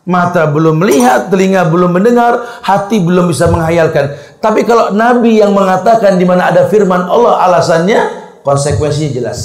Mata 0.05 0.49
belum 0.49 0.81
melihat, 0.81 1.29
telinga 1.29 1.65
belum 1.69 1.97
mendengar, 1.97 2.61
hati 2.65 3.01
belum 3.01 3.29
bisa 3.29 3.49
menghayalkan. 3.49 4.17
Tapi 4.41 4.65
kalau 4.65 4.93
Nabi 4.93 5.41
yang 5.41 5.53
mengatakan 5.53 6.17
di 6.17 6.25
mana 6.25 6.49
ada 6.49 6.69
firman 6.69 7.05
Allah 7.05 7.41
alasannya, 7.45 7.99
konsekuensinya 8.45 9.13
jelas. 9.13 9.39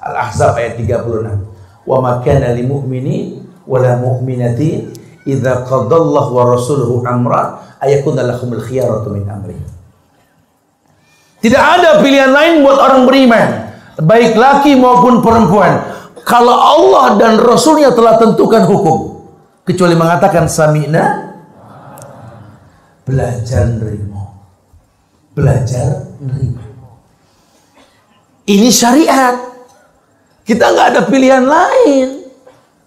Al-Ahzab 0.00 0.56
ayat 0.56 0.80
36. 0.80 1.84
Wa 1.84 2.00
ma 2.00 2.20
kana 2.24 2.52
lil 2.56 2.68
mu'mini 2.68 3.44
wala 3.68 4.00
mu'minati 4.00 4.88
idza 5.28 5.68
qadallahu 5.68 6.32
wa 6.32 6.44
rasuluhu 6.52 7.04
amra 7.04 7.76
ayakuna 7.80 8.24
lahumul 8.24 8.60
khiyaratu 8.64 9.12
min 9.12 9.28
amri. 9.28 9.56
Tidak 11.40 11.64
ada 11.80 12.04
pilihan 12.04 12.28
lain 12.28 12.60
buat 12.60 12.76
orang 12.76 13.08
beriman, 13.08 13.48
baik 13.96 14.36
laki 14.36 14.76
maupun 14.76 15.24
perempuan. 15.24 15.80
Kalau 16.20 16.52
Allah 16.52 17.16
dan 17.16 17.40
Rasulnya 17.40 17.96
telah 17.96 18.20
tentukan 18.20 18.68
hukum, 18.68 19.24
kecuali 19.64 19.96
mengatakan 19.96 20.44
sami'na, 20.44 21.32
belajar 23.08 23.66
nerima, 23.72 24.36
belajar 25.32 26.12
nerima. 26.20 26.70
Ini 28.50 28.68
syariat. 28.68 29.36
Kita 30.42 30.74
nggak 30.74 30.86
ada 30.92 31.02
pilihan 31.06 31.46
lain. 31.46 32.26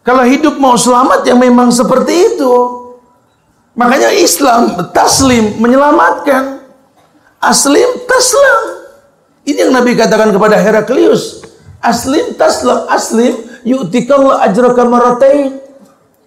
Kalau 0.04 0.28
hidup 0.28 0.60
mau 0.60 0.76
selamat 0.76 1.24
yang 1.24 1.40
memang 1.40 1.72
seperti 1.72 2.36
itu. 2.36 2.54
Makanya 3.74 4.12
Islam 4.12 4.92
taslim 4.92 5.64
menyelamatkan. 5.64 6.63
Aslim 7.44 8.08
taslam. 8.08 8.64
Ini 9.44 9.68
yang 9.68 9.76
Nabi 9.76 10.00
katakan 10.00 10.32
kepada 10.32 10.56
Heraklius. 10.56 11.44
Aslim 11.84 12.40
taslam. 12.40 12.88
Aslim 12.88 13.36
yu'tikallah 13.68 14.48
ajraka 14.48 14.88
maratain. 14.88 15.60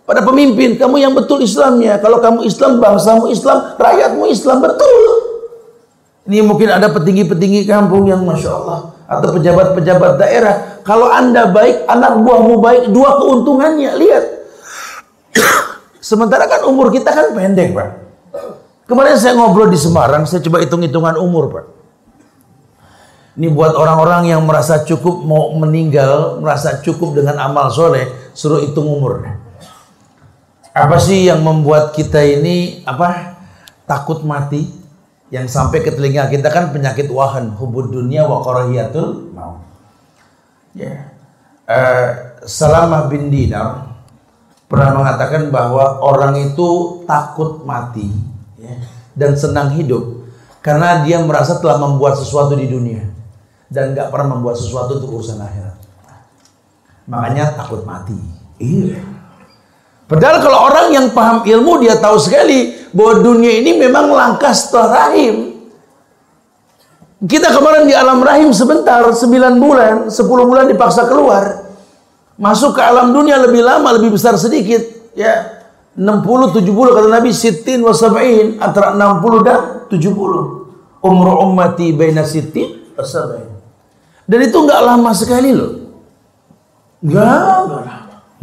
Pada 0.06 0.22
pemimpin, 0.22 0.78
kamu 0.78 1.02
yang 1.02 1.12
betul 1.18 1.42
Islamnya. 1.42 1.98
Kalau 1.98 2.22
kamu 2.22 2.46
Islam, 2.46 2.78
bangsamu 2.78 3.26
Islam, 3.26 3.74
rakyatmu 3.74 4.30
Islam 4.30 4.62
betul. 4.62 5.02
Ini 6.30 6.46
mungkin 6.46 6.70
ada 6.70 6.86
petinggi-petinggi 6.94 7.66
kampung 7.66 8.06
yang 8.06 8.22
Masya 8.22 8.50
Allah. 8.54 8.94
Atau 9.10 9.34
pejabat-pejabat 9.34 10.22
daerah. 10.22 10.78
Kalau 10.86 11.10
anda 11.10 11.50
baik, 11.50 11.90
anak 11.90 12.22
buahmu 12.22 12.62
baik. 12.62 12.82
Dua 12.94 13.18
keuntungannya, 13.18 13.98
lihat. 13.98 14.24
Sementara 16.14 16.46
kan 16.46 16.62
umur 16.70 16.94
kita 16.94 17.10
kan 17.10 17.34
pendek 17.34 17.74
Pak. 17.74 17.88
Kemarin 18.86 19.18
saya 19.18 19.34
ngobrol 19.34 19.66
di 19.66 19.78
Semarang, 19.78 20.30
saya 20.30 20.38
coba 20.46 20.62
hitung-hitungan 20.62 21.18
umur, 21.18 21.50
Pak. 21.50 21.66
Ini 23.36 23.50
buat 23.50 23.74
orang-orang 23.74 24.30
yang 24.30 24.46
merasa 24.46 24.86
cukup 24.86 25.26
mau 25.26 25.50
meninggal, 25.58 26.38
merasa 26.38 26.78
cukup 26.80 27.18
dengan 27.18 27.36
amal 27.42 27.68
soleh, 27.68 28.30
suruh 28.32 28.62
hitung 28.62 28.86
umur. 28.86 29.26
Apa 30.70 30.96
sih 31.02 31.26
yang 31.26 31.42
membuat 31.42 31.92
kita 31.92 32.22
ini 32.22 32.86
apa 32.86 33.36
takut 33.84 34.22
mati? 34.22 34.64
Yang 35.34 35.50
sampai 35.50 35.82
ke 35.82 35.90
telinga 35.90 36.30
kita 36.30 36.46
kan 36.54 36.70
penyakit 36.70 37.10
wahan, 37.10 37.50
hubud 37.58 37.90
dunia 37.90 38.22
wa 38.30 38.40
karahiyatul 38.46 39.34
maut. 39.34 39.66
Ya. 40.78 41.10
Eh, 41.66 42.10
Salamah 42.46 43.10
bin 43.10 43.26
Dinar 43.26 43.98
pernah 44.70 44.94
mengatakan 44.94 45.50
bahwa 45.50 45.98
orang 45.98 46.38
itu 46.38 47.02
takut 47.10 47.66
mati 47.66 48.35
dan 49.16 49.32
senang 49.34 49.72
hidup 49.74 50.28
karena 50.60 51.02
dia 51.02 51.18
merasa 51.24 51.56
telah 51.58 51.80
membuat 51.80 52.20
sesuatu 52.20 52.52
di 52.52 52.68
dunia 52.68 53.02
dan 53.72 53.96
nggak 53.96 54.12
pernah 54.12 54.36
membuat 54.36 54.60
sesuatu 54.60 55.00
untuk 55.00 55.18
urusan 55.18 55.40
akhirat. 55.40 55.74
Makanya 57.08 57.56
takut 57.56 57.82
mati. 57.82 58.18
Iya. 58.60 59.02
Padahal 60.06 60.38
kalau 60.38 60.58
orang 60.70 60.86
yang 60.94 61.06
paham 61.10 61.42
ilmu 61.42 61.82
dia 61.82 61.98
tahu 61.98 62.14
sekali 62.18 62.78
bahwa 62.94 63.26
dunia 63.26 63.58
ini 63.58 63.74
memang 63.74 64.10
langkah 64.14 64.54
setelah 64.54 65.10
rahim. 65.10 65.56
Kita 67.26 67.48
kemarin 67.50 67.88
di 67.88 67.94
alam 67.96 68.20
rahim 68.20 68.52
sebentar, 68.52 69.02
9 69.02 69.56
bulan, 69.56 70.12
10 70.12 70.20
bulan 70.46 70.68
dipaksa 70.68 71.08
keluar. 71.08 71.64
Masuk 72.36 72.76
ke 72.76 72.82
alam 72.84 73.10
dunia 73.10 73.40
lebih 73.40 73.64
lama, 73.64 73.96
lebih 73.96 74.14
besar 74.14 74.36
sedikit. 74.36 74.84
Ya, 75.16 75.55
60, 75.96 76.52
70 76.52 76.92
kata 76.92 77.08
Nabi, 77.08 77.32
sitin 77.32 77.80
wa 77.80 77.96
sab'in, 77.96 78.60
antara 78.60 78.92
60 78.92 79.40
dan 79.40 79.60
70. 79.88 81.00
Umru 81.00 81.32
ummati 81.40 81.96
baina 81.96 82.20
sitin 82.20 82.92
wa 82.92 83.00
sab'in. 83.00 83.48
Dan 84.28 84.38
itu 84.44 84.58
nggak 84.60 84.80
lama 84.84 85.10
sekali 85.16 85.56
loh. 85.56 85.72
Nggak, 87.00 87.40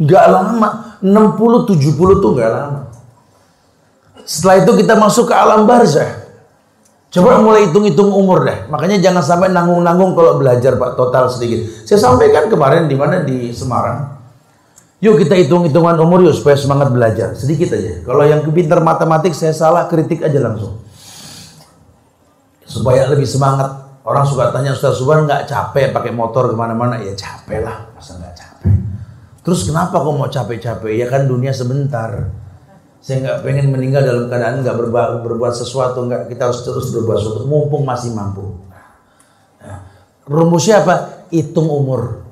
nggak 0.02 0.26
lama. 0.26 0.68
60, 0.98 1.70
70 1.70 2.22
tuh 2.22 2.30
nggak 2.34 2.50
lama. 2.50 2.80
Setelah 4.24 4.64
itu 4.64 4.72
kita 4.80 4.96
masuk 4.96 5.30
ke 5.30 5.34
alam 5.36 5.68
barzah. 5.68 6.24
Coba 7.14 7.38
mulai 7.38 7.70
hitung-hitung 7.70 8.10
umur 8.10 8.42
deh. 8.42 8.66
Makanya 8.66 8.98
jangan 8.98 9.22
sampai 9.22 9.52
nanggung-nanggung 9.54 10.18
kalau 10.18 10.40
belajar 10.42 10.74
Pak 10.74 10.98
total 10.98 11.30
sedikit. 11.30 11.86
Saya 11.86 12.02
sampaikan 12.02 12.50
kemarin 12.50 12.90
di 12.90 12.98
mana 12.98 13.22
di 13.22 13.54
Semarang. 13.54 14.13
Yuk 15.02 15.20
kita 15.20 15.34
hitung-hitungan 15.34 15.98
umur 15.98 16.22
yuk 16.22 16.34
supaya 16.36 16.54
semangat 16.54 16.92
belajar. 16.94 17.34
Sedikit 17.34 17.74
aja. 17.74 18.04
Kalau 18.06 18.24
yang 18.24 18.46
pintar 18.54 18.78
matematik 18.78 19.34
saya 19.34 19.50
salah 19.50 19.90
kritik 19.90 20.22
aja 20.22 20.38
langsung. 20.38 20.78
Supaya 22.64 23.10
lebih 23.10 23.26
semangat. 23.26 23.84
Orang 24.04 24.28
suka 24.28 24.52
tanya 24.52 24.76
Ustaz 24.76 25.00
Subhan 25.00 25.24
nggak 25.24 25.48
capek 25.48 25.88
pakai 25.88 26.12
motor 26.12 26.52
ke 26.52 26.56
mana-mana? 26.56 27.00
Ya 27.00 27.16
capek 27.16 27.64
lah, 27.64 27.88
masa 27.96 28.20
nggak 28.20 28.36
capek. 28.36 28.74
Terus 29.44 29.60
kenapa 29.64 30.00
kok 30.00 30.12
mau 30.12 30.28
capek-capek? 30.28 30.92
Ya 30.92 31.08
kan 31.08 31.24
dunia 31.24 31.52
sebentar. 31.56 32.32
Saya 33.04 33.20
nggak 33.20 33.38
pengen 33.44 33.68
meninggal 33.68 34.00
dalam 34.00 34.24
keadaan 34.32 34.64
nggak 34.64 34.76
berbuat, 34.80 35.08
berbuat 35.20 35.52
sesuatu, 35.52 36.08
nggak 36.08 36.32
kita 36.32 36.48
harus 36.48 36.64
terus 36.64 36.88
berbuat 36.96 37.20
sesuatu, 37.20 37.44
mumpung 37.44 37.84
masih 37.84 38.16
mampu. 38.16 38.56
Nah, 39.60 39.84
rumusnya 40.24 40.80
apa? 40.80 41.28
Hitung 41.28 41.68
umur. 41.68 42.23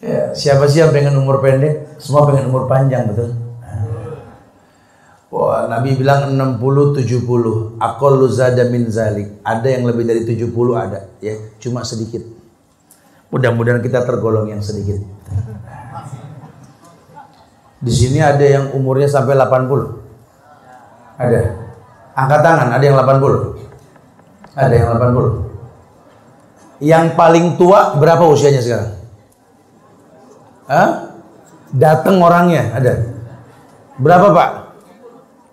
Ya, 0.00 0.32
siapa 0.32 0.64
sih 0.64 0.80
yang 0.80 0.96
pengen 0.96 1.12
umur 1.20 1.44
pendek? 1.44 2.00
Semua 2.00 2.24
pengen 2.24 2.48
umur 2.48 2.64
panjang, 2.64 3.12
betul? 3.12 3.36
Wah, 5.30 5.68
Nabi 5.68 5.94
bilang 5.94 6.32
60 6.34 7.04
70. 7.04 7.76
Aqallu 7.76 8.26
zada 8.32 8.64
min 8.72 8.88
zalik. 8.88 9.44
Ada 9.44 9.76
yang 9.76 9.84
lebih 9.86 10.08
dari 10.08 10.24
70 10.24 10.50
ada, 10.72 11.06
ya. 11.20 11.36
Cuma 11.60 11.84
sedikit. 11.84 12.24
Mudah-mudahan 13.30 13.84
kita 13.84 14.02
tergolong 14.08 14.48
yang 14.50 14.64
sedikit. 14.64 14.98
Di 17.80 17.92
sini 17.92 18.24
ada 18.24 18.42
yang 18.42 18.72
umurnya 18.72 19.06
sampai 19.06 19.36
80. 19.36 21.20
Ada. 21.20 21.40
Angkat 22.16 22.40
tangan, 22.40 22.68
ada 22.72 22.84
yang 22.84 22.96
80. 22.96 24.56
Ada 24.56 24.74
yang 24.74 24.88
80. 24.96 26.80
Yang 26.80 27.04
paling 27.14 27.46
tua 27.60 28.00
berapa 28.00 28.24
usianya 28.24 28.64
sekarang? 28.64 28.99
Hah? 30.70 31.18
Datang 31.74 32.22
orangnya, 32.22 32.70
ada. 32.70 33.10
Berapa, 33.98 34.30
Pak? 34.30 34.50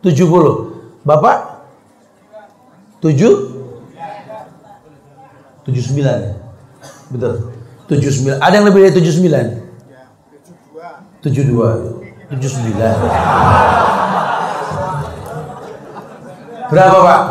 70. 0.06 1.02
Bapak? 1.02 1.66
7? 3.02 3.18
79 5.66 6.06
ya? 6.06 6.38
Betul. 7.10 7.50
79. 7.90 8.38
Ada 8.38 8.54
yang 8.62 8.70
lebih 8.70 8.86
dari 8.86 8.94
79? 8.94 9.58
72. 11.26 12.30
79. 12.30 12.78
Berapa, 16.70 16.98
Pak? 17.02 17.22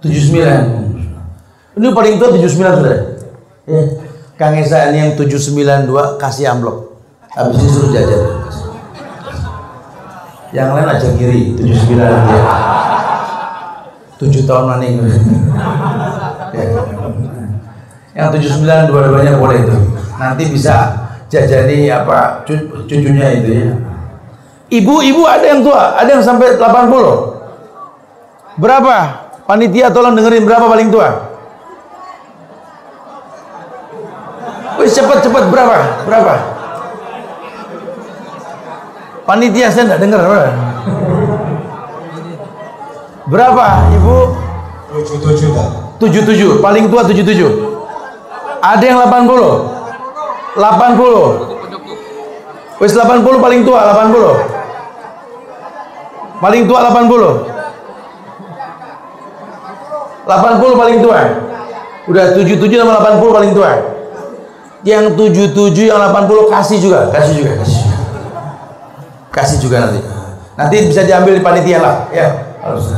79. 0.00 1.76
Ini 1.76 1.86
paling 1.92 2.16
tua 2.16 2.32
79 2.32 2.80
sudah. 2.80 2.96
Ya. 3.68 4.05
Kang 4.36 4.52
Esa 4.52 4.92
ini 4.92 5.00
yang 5.00 5.12
792 5.16 6.20
kasih 6.20 6.52
amplop. 6.52 6.92
Habis 7.32 7.56
itu 7.56 7.68
suruh 7.72 7.90
jajan. 7.92 8.22
Yang 10.52 10.68
lain 10.72 10.88
aja 10.88 11.08
kiri, 11.16 11.42
79 11.56 11.96
dia. 11.96 12.42
7 14.16 14.48
tahun 14.48 14.64
maning. 14.72 14.94
ya. 16.52 16.64
Yang 18.16 18.28
79 18.40 18.88
dua-duanya 18.88 19.32
boleh 19.36 19.64
itu. 19.64 19.76
Nanti 20.16 20.44
bisa 20.48 20.76
jajani 21.28 21.88
apa 21.88 22.44
cu- 22.44 22.84
cucunya 22.88 23.28
itu 23.36 23.50
ya. 23.52 23.68
Ibu-ibu 24.66 25.22
ada 25.24 25.44
yang 25.46 25.60
tua, 25.62 25.96
ada 25.96 26.10
yang 26.12 26.24
sampai 26.24 26.56
80. 26.56 27.36
Berapa? 28.56 28.96
Panitia 29.46 29.92
tolong 29.92 30.16
dengerin 30.16 30.42
berapa 30.42 30.66
paling 30.66 30.88
tua? 30.90 31.25
Wih 34.76 34.92
cepat-cepat 34.92 35.48
berapa? 35.48 36.04
Berapa? 36.04 36.34
Panitia 39.26 39.66
saya 39.72 39.88
enggak 39.90 40.06
dengar 40.06 40.22
berapa? 40.22 40.54
Berapa, 43.26 43.90
Ibu? 43.90 44.38
77 45.02 45.50
kan? 45.50 45.98
77, 45.98 46.62
paling 46.62 46.86
tua 46.86 47.02
77. 47.02 47.42
Ada 48.62 48.86
yang 48.86 49.02
80? 49.02 50.54
80. 50.54 52.78
Wis 52.78 52.94
80 52.94 53.42
paling 53.42 53.66
tua 53.66 53.90
80. 53.96 56.38
Paling 56.38 56.62
tua 56.68 56.84
80. 56.86 57.56
80 60.28 60.76
paling 60.76 61.00
tua. 61.02 61.20
Udah 62.06 62.38
77 62.38 62.78
sama 62.78 63.02
80 63.02 63.34
paling 63.34 63.50
tua. 63.56 63.95
Yang 64.84 65.16
77 65.16 65.88
yang 65.88 65.98
80 65.98 66.52
kasih 66.52 66.78
juga, 66.82 67.08
kasih 67.14 67.34
juga, 67.40 67.52
kasih. 67.64 67.78
juga. 67.80 67.96
Kasih 69.32 69.58
juga 69.60 69.76
nanti. 69.88 70.00
Nanti 70.56 70.76
bisa 70.88 71.04
diambil 71.04 71.36
di 71.36 71.42
panitia 71.44 71.78
lah, 71.80 71.96
ya. 72.12 72.28
Harus. 72.64 72.92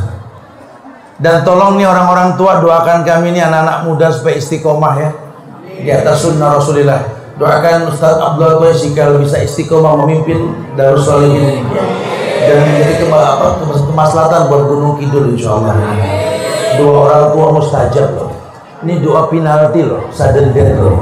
Dan 1.18 1.42
tolong 1.42 1.74
nih 1.74 1.86
orang-orang 1.90 2.38
tua 2.38 2.62
doakan 2.62 3.02
kami 3.02 3.34
nih 3.34 3.42
anak-anak 3.42 3.90
muda 3.90 4.06
supaya 4.14 4.38
istiqomah 4.38 4.94
ya 5.02 5.10
di 5.82 5.90
atas 5.90 6.22
sunnah 6.22 6.54
Rasulullah. 6.54 7.02
Doakan 7.38 7.90
Ustaz 7.90 8.18
Abdullah 8.18 8.58
Qaisikal 8.62 9.18
bisa 9.18 9.38
istiqomah 9.42 9.98
memimpin 10.02 10.54
Darus 10.78 11.06
Solihin 11.06 11.38
ini 11.38 11.62
dan 12.46 12.66
menjadi 12.66 13.06
apa, 13.10 13.58
kemas- 13.62 13.86
kemaslahatan 13.86 14.40
buat 14.46 14.62
Gunung 14.70 14.94
Kidul 14.98 15.34
insya 15.34 15.58
Allah. 15.58 15.74
Doa 16.78 16.98
orang 17.10 17.24
tua 17.34 17.46
mustajab 17.50 18.08
loh. 18.14 18.30
Ini 18.86 19.02
doa 19.02 19.26
penalti 19.26 19.82
loh, 19.82 20.06
sudden 20.14 20.54
death 20.54 20.78
loh. 20.78 20.98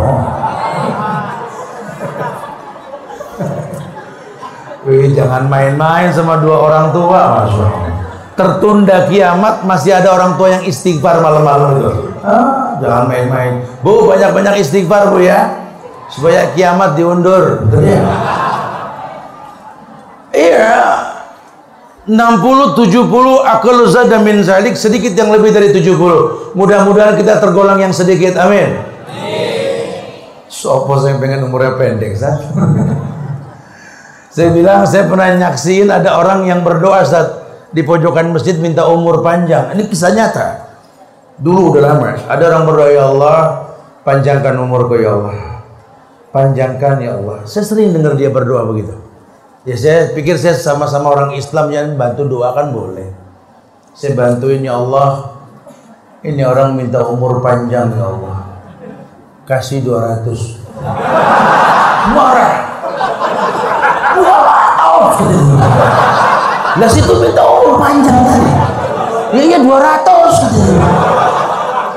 Jangan 5.15 5.47
main-main 5.47 6.09
sama 6.11 6.41
dua 6.41 6.57
orang 6.59 6.87
tua, 6.91 7.45
masya 7.45 7.63
Allah. 7.63 7.93
Tertunda 8.37 9.09
kiamat 9.09 9.65
masih 9.65 9.97
ada 9.97 10.13
orang 10.13 10.37
tua 10.37 10.53
yang 10.53 10.63
istighfar 10.69 11.25
malam-malam 11.25 11.81
itu. 11.81 11.91
Jangan 12.85 13.05
main-main. 13.09 13.65
Bu, 13.81 14.13
banyak-banyak 14.13 14.61
istighfar 14.61 15.09
bu 15.09 15.25
ya, 15.25 15.57
supaya 16.13 16.53
kiamat 16.53 16.97
diundur. 16.97 17.65
Betul 17.65 17.83
ya? 17.89 18.01
Iya. 20.37 20.77
60 22.07 22.79
70 22.79 23.03
akal 23.43 23.83
zada 23.91 24.23
min 24.23 24.39
zalik 24.45 24.79
sedikit 24.79 25.17
yang 25.19 25.35
lebih 25.35 25.51
dari 25.51 25.75
70. 25.75 26.55
Mudah-mudahan 26.55 27.19
kita 27.19 27.43
tergolong 27.43 27.83
yang 27.83 27.91
sedikit. 27.91 28.39
Amin. 28.39 28.79
Sopo 30.47 30.95
saya 31.03 31.19
pengen 31.19 31.51
umurnya 31.51 31.75
pendek, 31.75 32.15
Zat? 32.15 32.39
Saya 34.37 34.53
bilang 34.53 34.85
saya 34.85 35.09
pernah 35.09 35.33
nyaksiin 35.33 35.89
ada 35.89 36.21
orang 36.21 36.45
yang 36.45 36.61
berdoa 36.61 37.01
Ustaz. 37.01 37.49
di 37.73 37.81
pojokan 37.81 38.37
masjid 38.37 38.53
minta 38.61 38.85
umur 38.85 39.25
panjang. 39.25 39.73
Ini 39.73 39.89
kisah 39.89 40.13
nyata. 40.13 40.49
Dulu 41.41 41.73
udah 41.73 41.83
lama. 41.93 42.21
Ada 42.29 42.53
orang 42.53 42.65
berdoa 42.69 42.89
ya 42.93 43.05
Allah, 43.09 43.39
panjangkan 44.05 44.61
umurku 44.61 44.97
ya 45.01 45.17
Allah. 45.17 45.65
Panjangkan 46.37 47.01
ya 47.01 47.17
Allah. 47.17 47.49
Saya 47.49 47.65
sering 47.65 47.97
dengar 47.97 48.13
dia 48.13 48.29
berdoa 48.29 48.69
begitu. 48.69 48.93
Ya 49.65 49.77
saya 49.77 50.13
pikir 50.13 50.37
saya 50.37 50.53
sama-sama 50.53 51.17
orang 51.17 51.33
Islam 51.33 51.73
yang 51.73 51.97
bantu 51.97 52.29
doakan 52.29 52.77
boleh. 52.77 53.09
Saya 53.97 54.13
bantuin 54.13 54.61
ya 54.61 54.77
Allah. 54.77 55.33
Ini 56.21 56.45
orang 56.45 56.77
minta 56.77 57.09
umur 57.09 57.41
panjang 57.41 57.89
ya 57.89 58.05
Allah. 58.05 58.37
Kasih 59.49 59.81
200. 59.81 60.61
Marah. 62.13 62.67
Wow. 64.17 65.13
Lah 66.77 66.89
situ 66.93 67.13
minta 67.21 67.41
umur 67.41 67.81
panjang 67.81 68.21
tadi. 68.25 68.51
Ya 69.37 69.43
iya 69.43 69.59
200 69.61 70.45
katanya. 70.45 70.89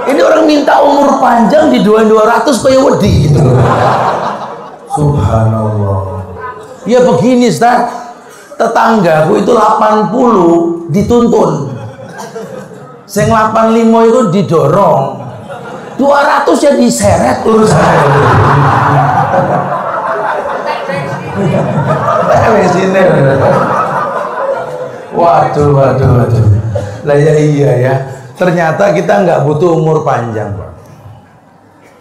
Ini 0.09 0.19
orang 0.23 0.43
minta 0.47 0.81
umur 0.81 1.19
panjang 1.21 1.69
di 1.69 1.83
200 1.83 2.63
kayak 2.63 2.81
wedi 2.81 3.29
gitu. 3.29 3.39
Subhanallah. 4.95 6.23
Ya 6.87 6.99
begini 7.03 7.51
Ustaz. 7.51 7.91
Tetanggaku 8.59 9.39
itu 9.39 9.55
80 9.55 10.91
dituntun. 10.91 11.71
Sing 13.07 13.31
85 13.31 14.09
itu 14.11 14.19
didorong. 14.35 15.23
200 15.95 16.65
ya 16.67 16.71
diseret 16.75 17.39
urusan. 17.47 17.79
Wes 22.57 22.73
ini. 22.79 23.01
Waduh, 25.13 25.69
waduh, 25.75 26.09
waduh. 26.23 26.45
Lah 27.03 27.17
ya 27.17 27.33
iya 27.35 27.71
ya. 27.77 27.93
Ternyata 28.39 28.95
kita 28.95 29.27
nggak 29.27 29.43
butuh 29.43 29.75
umur 29.75 30.07
panjang, 30.07 30.55
Pak. 30.55 30.71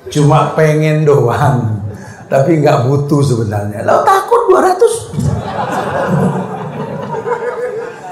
Cuma 0.09 0.55
pengen 0.55 1.05
doang. 1.05 1.83
Tapi 2.29 2.61
nggak 2.61 2.85
butuh 2.87 3.25
sebenarnya. 3.25 3.83
Lah 3.83 4.05
takut 4.05 4.53
200. 4.53 5.39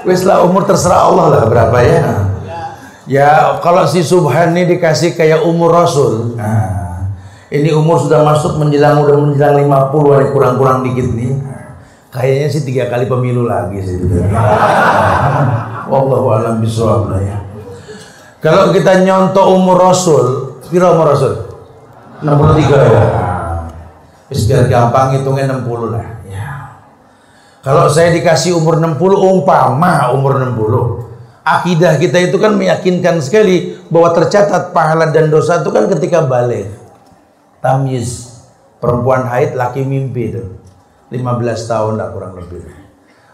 Wes 0.07 0.23
lah 0.23 0.39
umur 0.47 0.63
terserah 0.63 1.11
Allah 1.11 1.25
lah 1.29 1.43
berapa 1.51 1.77
ya. 1.83 2.01
Ya 3.07 3.59
kalau 3.63 3.87
si 3.87 4.03
Subhan 4.03 4.51
ini 4.51 4.75
dikasih 4.75 5.15
kayak 5.15 5.43
umur 5.47 5.71
Rasul. 5.71 6.35
Nah, 6.35 7.07
ini 7.47 7.71
umur 7.71 8.03
sudah 8.03 8.23
masuk 8.23 8.59
menjelang 8.59 8.99
udah 9.03 9.15
menjelang 9.15 9.63
50 9.67 10.19
ini 10.19 10.25
kurang-kurang 10.35 10.83
dikit 10.83 11.07
nih. 11.15 11.31
Kayaknya 12.17 12.47
sih 12.49 12.63
tiga 12.65 12.89
kali 12.89 13.05
pemilu 13.05 13.45
lagi 13.45 13.77
sih. 13.85 13.97
Wallahu 15.91 16.27
alam 16.33 16.57
bisawab 16.59 17.13
lah 17.13 17.21
ya. 17.21 17.37
Kalau 18.41 18.73
kita 18.73 19.05
nyontok 19.05 19.45
umur 19.53 19.77
Rasul, 19.77 20.25
kira 20.69 20.93
umur 20.97 21.13
Rasul? 21.13 21.33
63 22.25 22.73
ya. 22.73 23.03
Wis 24.27 24.49
biar 24.49 24.65
gampang 24.65 25.13
hitungnya 25.15 25.45
60 25.61 25.93
lah. 25.93 26.05
Ya. 26.25 26.47
Kalau 27.61 27.85
saya 27.87 28.11
dikasih 28.11 28.57
umur 28.57 28.81
60 28.81 28.97
umpama 29.13 30.09
umur 30.11 30.41
60. 30.41 31.05
Akidah 31.47 31.95
kita 31.95 32.19
itu 32.27 32.35
kan 32.35 32.59
meyakinkan 32.59 33.23
sekali 33.23 33.79
bahwa 33.87 34.11
tercatat 34.11 34.75
pahala 34.75 35.15
dan 35.15 35.31
dosa 35.31 35.63
itu 35.63 35.69
kan 35.71 35.87
ketika 35.87 36.25
balik. 36.25 36.67
Tamyiz. 37.63 38.35
Perempuan 38.77 39.25
haid, 39.25 39.57
laki 39.57 39.81
mimpi 39.81 40.35
itu. 40.35 40.43
15 41.07 41.71
tahun 41.71 41.93
lah 41.95 42.11
kurang 42.11 42.35
lebih. 42.35 42.67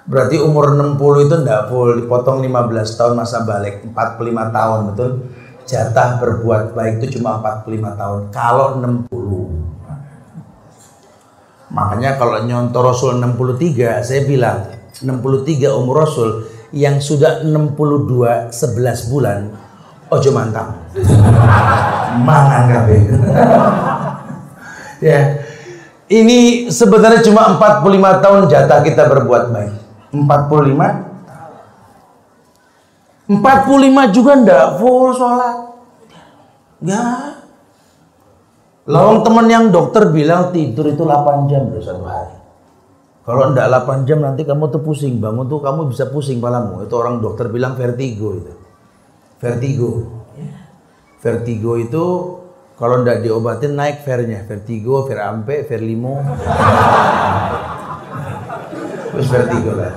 Berarti 0.03 0.35
umur 0.43 0.75
60 0.75 1.25
itu 1.25 1.35
enggak 1.39 1.71
full, 1.71 1.95
dipotong 1.95 2.43
15 2.43 2.99
tahun 2.99 3.13
masa 3.15 3.47
balik, 3.47 3.87
45 3.87 4.51
tahun 4.51 4.79
betul. 4.91 5.11
Jatah 5.63 6.19
berbuat 6.19 6.75
baik 6.75 6.99
itu 6.99 7.17
cuma 7.17 7.39
45 7.39 7.95
tahun. 7.95 8.21
Kalau 8.35 8.83
60. 8.83 9.07
Makanya 11.71 12.19
kalau 12.19 12.43
nyontor 12.43 12.91
Rasul 12.91 13.17
63, 13.17 14.03
saya 14.03 14.21
bilang 14.27 14.67
63 14.99 15.71
umur 15.71 16.03
Rasul 16.03 16.51
yang 16.75 16.99
sudah 16.99 17.41
62 17.47 18.51
11 18.51 19.09
bulan 19.09 19.49
ojo 20.13 20.29
mantap. 20.35 20.67
Mangan 22.27 22.63
kabeh. 22.69 22.99
ya. 25.07 25.42
Ini 26.11 26.67
sebenarnya 26.67 27.23
cuma 27.23 27.55
45 27.55 28.23
tahun 28.23 28.41
jatah 28.51 28.79
kita 28.83 29.07
berbuat 29.07 29.43
baik. 29.55 29.73
45 30.13 31.13
45 33.23 34.15
juga 34.15 34.31
ndak 34.35 34.65
full 34.83 35.15
sholat. 35.15 35.57
Enggak. 36.83 37.39
Lawang 38.83 39.23
teman 39.23 39.47
yang 39.47 39.71
dokter 39.71 40.11
bilang 40.11 40.51
tidur 40.51 40.91
itu 40.91 41.07
8 41.07 41.47
jam 41.47 41.71
loh 41.71 41.79
satu 41.79 42.03
hari. 42.03 42.35
Kalau 43.23 43.55
ndak 43.55 43.71
8 43.87 44.03
jam 44.03 44.19
nanti 44.19 44.43
kamu 44.43 44.67
tuh 44.67 44.83
pusing, 44.83 45.23
bangun 45.23 45.47
tuh 45.47 45.63
kamu 45.63 45.87
bisa 45.87 46.11
pusing 46.11 46.43
palamu. 46.43 46.83
Itu 46.83 46.99
orang 46.99 47.23
dokter 47.23 47.47
bilang 47.47 47.79
vertigo 47.79 48.35
itu. 48.35 48.51
Vertigo. 49.39 49.89
Vertigo 51.23 51.79
itu 51.79 52.03
kalau 52.83 52.99
ndak 52.99 53.23
diobatin 53.23 53.79
naik 53.79 54.03
vernya. 54.03 54.43
Vertigo, 54.43 55.07
verampe, 55.07 55.63
verlimo. 55.63 56.19
Terus 59.15 59.27
vertigo 59.31 59.71
lah. 59.71 59.95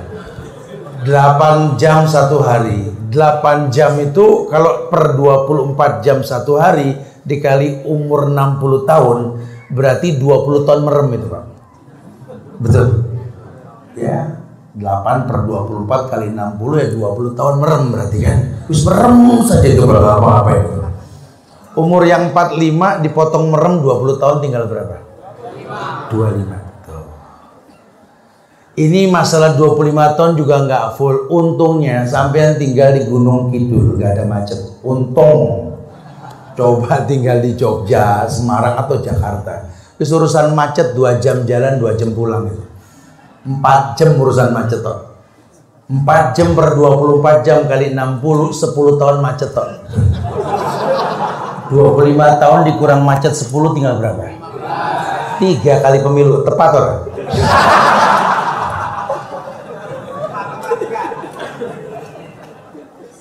8 1.03 1.75
jam 1.83 2.07
satu 2.07 2.47
hari. 2.47 2.87
8 3.11 3.75
jam 3.75 3.99
itu 3.99 4.47
kalau 4.47 4.87
per 4.87 5.19
24 5.19 6.07
jam 6.07 6.23
satu 6.23 6.63
hari 6.63 6.95
dikali 7.27 7.83
umur 7.91 8.31
60 8.31 8.87
tahun 8.87 9.19
berarti 9.75 10.23
20 10.23 10.67
tahun 10.71 10.81
merem 10.87 11.09
itu 11.19 11.27
Pak. 11.27 11.45
Betul. 12.63 12.87
Ya. 13.99 14.47
8 14.79 15.27
per 15.27 15.43
24 15.43 16.13
kali 16.13 16.31
60 16.31 16.83
ya 16.87 16.87
20 16.95 17.35
tahun 17.35 17.55
merem 17.59 17.85
berarti 17.91 18.19
kan. 18.23 18.39
Wis 18.71 18.87
merem 18.87 19.43
saja 19.43 19.67
itu 19.67 19.83
berapa 19.83 20.23
apa 20.23 20.51
itu. 20.55 20.86
Umur 21.77 22.09
yang 22.09 22.33
45 22.33 23.05
dipotong 23.05 23.53
merem 23.53 23.85
20 23.85 24.17
tahun 24.17 24.37
tinggal 24.41 24.65
berapa? 24.65 24.97
25. 26.09 26.89
Tuh. 26.89 27.05
Ini 28.81 29.13
masalah 29.13 29.61
25 29.61 30.17
tahun 30.17 30.33
juga 30.41 30.65
nggak 30.65 30.97
full. 30.97 31.29
Untungnya 31.29 32.09
sampean 32.09 32.57
tinggal 32.57 32.97
di 32.97 33.05
Gunung 33.05 33.53
Kidul, 33.53 34.01
nggak 34.01 34.11
ada 34.17 34.25
macet. 34.25 34.61
Untung. 34.81 35.77
Coba 36.57 37.05
tinggal 37.05 37.45
di 37.45 37.53
Jogja, 37.53 38.25
Semarang 38.25 38.81
atau 38.81 38.97
Jakarta. 39.05 39.69
Kesurusan 40.01 40.57
macet 40.57 40.97
2 40.97 41.21
jam 41.21 41.45
jalan, 41.45 41.77
2 41.77 41.93
jam 42.01 42.17
pulang 42.17 42.49
itu. 42.49 42.65
4 43.45 44.01
jam 44.01 44.17
urusan 44.17 44.49
macet 44.57 44.81
toh. 44.81 45.13
4 45.93 46.33
jam 46.33 46.57
per 46.57 46.73
24 46.73 47.45
jam 47.45 47.69
kali 47.69 47.93
60, 47.93 48.49
10 48.49 48.97
tahun 48.97 49.17
macet 49.21 49.53
toh. 49.53 49.76
25 51.71 52.43
tahun 52.43 52.61
dikurang 52.71 53.03
macet 53.03 53.35
10 53.35 53.51
tinggal 53.75 53.99
berapa? 53.99 54.23
Tiga 55.37 55.85
kali 55.85 55.99
pemilu, 56.01 56.47
tepat 56.47 56.71
orang. 56.73 57.01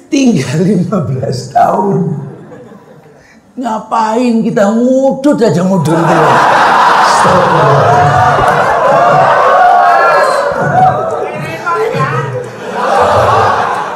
Tinggal 0.07 0.57
15 0.63 1.55
tahun. 1.55 1.97
Ngapain 3.55 4.43
kita 4.43 4.63
ngudut 4.67 5.39
aja 5.39 5.61
ngudut 5.63 5.95
itu. 5.95 6.17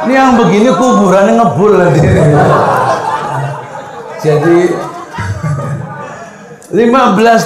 Ini 0.10 0.14
yang 0.18 0.34
begini 0.42 0.72
kuburannya 0.74 1.34
ngebul 1.38 1.72
nanti. 1.76 2.00
Jadi 4.20 4.58
15 6.70 6.84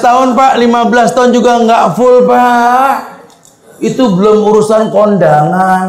tahun 0.03 0.27
pak, 0.35 0.51
15 0.59 1.15
tahun 1.15 1.29
juga 1.31 1.51
nggak 1.63 1.83
full 1.95 2.27
pak. 2.27 2.95
Itu 3.79 4.15
belum 4.15 4.43
urusan 4.47 4.91
kondangan, 4.91 5.87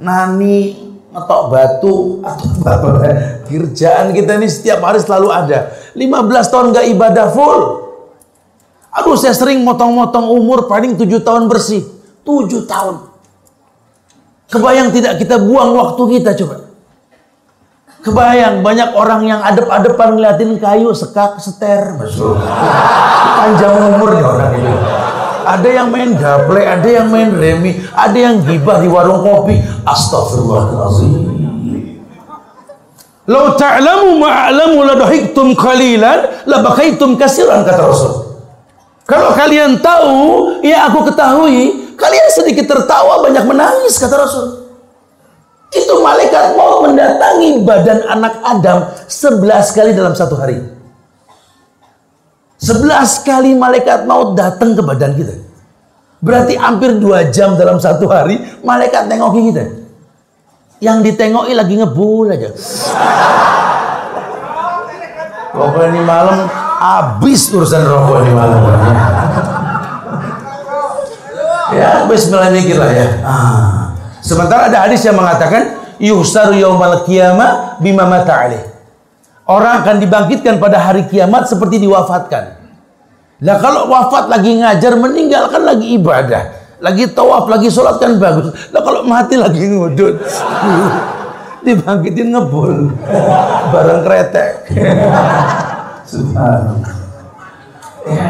nani, 0.00 0.76
ngetok 1.12 1.42
batu 1.52 2.20
atau 2.24 2.48
apa 2.64 2.88
kerjaan 3.48 4.12
kita 4.16 4.40
ini 4.40 4.48
setiap 4.48 4.80
hari 4.84 5.00
selalu 5.00 5.28
ada. 5.32 5.72
15 5.92 6.52
tahun 6.52 6.66
nggak 6.72 6.86
ibadah 6.96 7.26
full. 7.32 7.60
Aduh 8.96 9.16
saya 9.20 9.36
sering 9.36 9.60
motong-motong 9.60 10.32
umur 10.32 10.64
paling 10.64 10.96
7 10.96 11.20
tahun 11.20 11.52
bersih. 11.52 11.84
7 12.24 12.64
tahun. 12.64 13.12
Kebayang 14.48 14.94
tidak 14.94 15.20
kita 15.20 15.36
buang 15.42 15.76
waktu 15.76 16.02
kita 16.16 16.32
coba 16.38 16.65
kebayang 18.06 18.62
banyak 18.62 18.94
orang 18.94 19.26
yang 19.26 19.42
adep-adepan 19.42 20.14
ngeliatin 20.14 20.62
kayu 20.62 20.94
sekak 20.94 21.42
seter 21.42 21.98
Masya 21.98 22.30
panjang 23.34 23.74
umurnya 23.74 24.24
orang 24.24 24.52
itu 24.54 24.74
ada 25.46 25.68
yang 25.70 25.88
main 25.94 26.10
gaple, 26.18 26.58
ada 26.58 26.88
yang 26.90 27.06
main 27.06 27.30
remi, 27.30 27.78
ada 27.94 28.18
yang 28.18 28.42
gibah 28.42 28.82
di 28.82 28.90
warung 28.90 29.22
kopi. 29.22 29.62
Astagfirullahaladzim. 29.86 31.22
Lau 33.30 33.54
ta'lamu 33.58 34.22
ma'alamu 34.22 34.86
la 34.86 34.94
dahiktum 34.98 35.54
qalilan 35.54 36.46
la 36.50 36.62
bakaitum 36.62 37.14
kasiran 37.14 37.62
kata 37.62 37.82
Rasul. 37.82 38.42
Kalau 39.06 39.34
kalian 39.38 39.78
tahu, 39.78 40.18
ya 40.66 40.90
aku 40.90 41.06
ketahui, 41.10 41.94
kalian 41.94 42.28
sedikit 42.34 42.66
tertawa 42.66 43.22
banyak 43.22 43.46
menangis 43.46 44.02
kata 44.02 44.14
Rasul. 44.18 44.65
Itu 45.74 45.98
malaikat 45.98 46.54
mau 46.54 46.86
mendatangi 46.86 47.66
badan 47.66 48.06
anak 48.06 48.34
Adam 48.46 48.78
11 49.10 49.76
kali 49.76 49.90
dalam 49.96 50.14
satu 50.14 50.38
hari. 50.38 50.62
11 52.62 53.26
kali 53.26 53.52
malaikat 53.52 54.06
mau 54.06 54.32
datang 54.32 54.78
ke 54.78 54.82
badan 54.82 55.12
kita. 55.18 55.34
Berarti 56.22 56.56
hampir 56.56 56.96
2 56.96 57.34
jam 57.34 57.58
dalam 57.58 57.76
satu 57.76 58.08
hari 58.08 58.40
malaikat 58.62 59.10
nengoki 59.10 59.52
kita. 59.52 59.64
Yang 60.80 61.12
ditengoki 61.12 61.52
lagi 61.56 61.74
ngebul 61.76 62.30
aja. 62.30 62.50
Pokoknya 65.56 65.88
ini 65.88 66.02
malam 66.04 66.38
habis 66.80 67.48
urusan 67.48 67.82
rokok 67.84 68.16
ini 68.24 68.32
malam. 68.36 68.60
Ya, 71.76 72.04
bismillah 72.06 72.52
mikir 72.52 72.76
lah 72.78 72.90
ya. 72.92 73.06
Ah. 73.24 73.75
Sementara 74.26 74.66
ada 74.66 74.90
hadis 74.90 75.06
yang 75.06 75.14
mengatakan 75.14 75.78
yuhsaru 76.02 76.58
yaumal 76.58 77.06
qiyamah 77.06 77.78
bima 77.78 78.10
mata. 78.10 78.50
Orang 79.46 79.86
akan 79.86 80.02
dibangkitkan 80.02 80.58
pada 80.58 80.82
hari 80.82 81.06
kiamat 81.06 81.46
seperti 81.46 81.78
diwafatkan. 81.78 82.58
Lah 83.46 83.62
kalau 83.62 83.86
wafat 83.86 84.26
lagi 84.26 84.58
ngajar 84.58 84.98
meninggalkan 84.98 85.62
lagi 85.62 85.94
ibadah 85.94 86.66
lagi 86.80 87.08
tawaf, 87.08 87.48
lagi 87.48 87.72
sholat 87.72 87.96
kan 87.96 88.20
bagus. 88.20 88.52
Lah 88.72 88.80
kalau 88.84 89.00
mati 89.06 89.40
lagi 89.40 89.64
ngudut, 89.64 90.20
dibangkitin 91.64 92.36
ngebul, 92.36 92.92
barang 93.72 94.00
kretek. 94.04 94.50
Subhanallah. 96.10 96.94
Ya. 98.06 98.28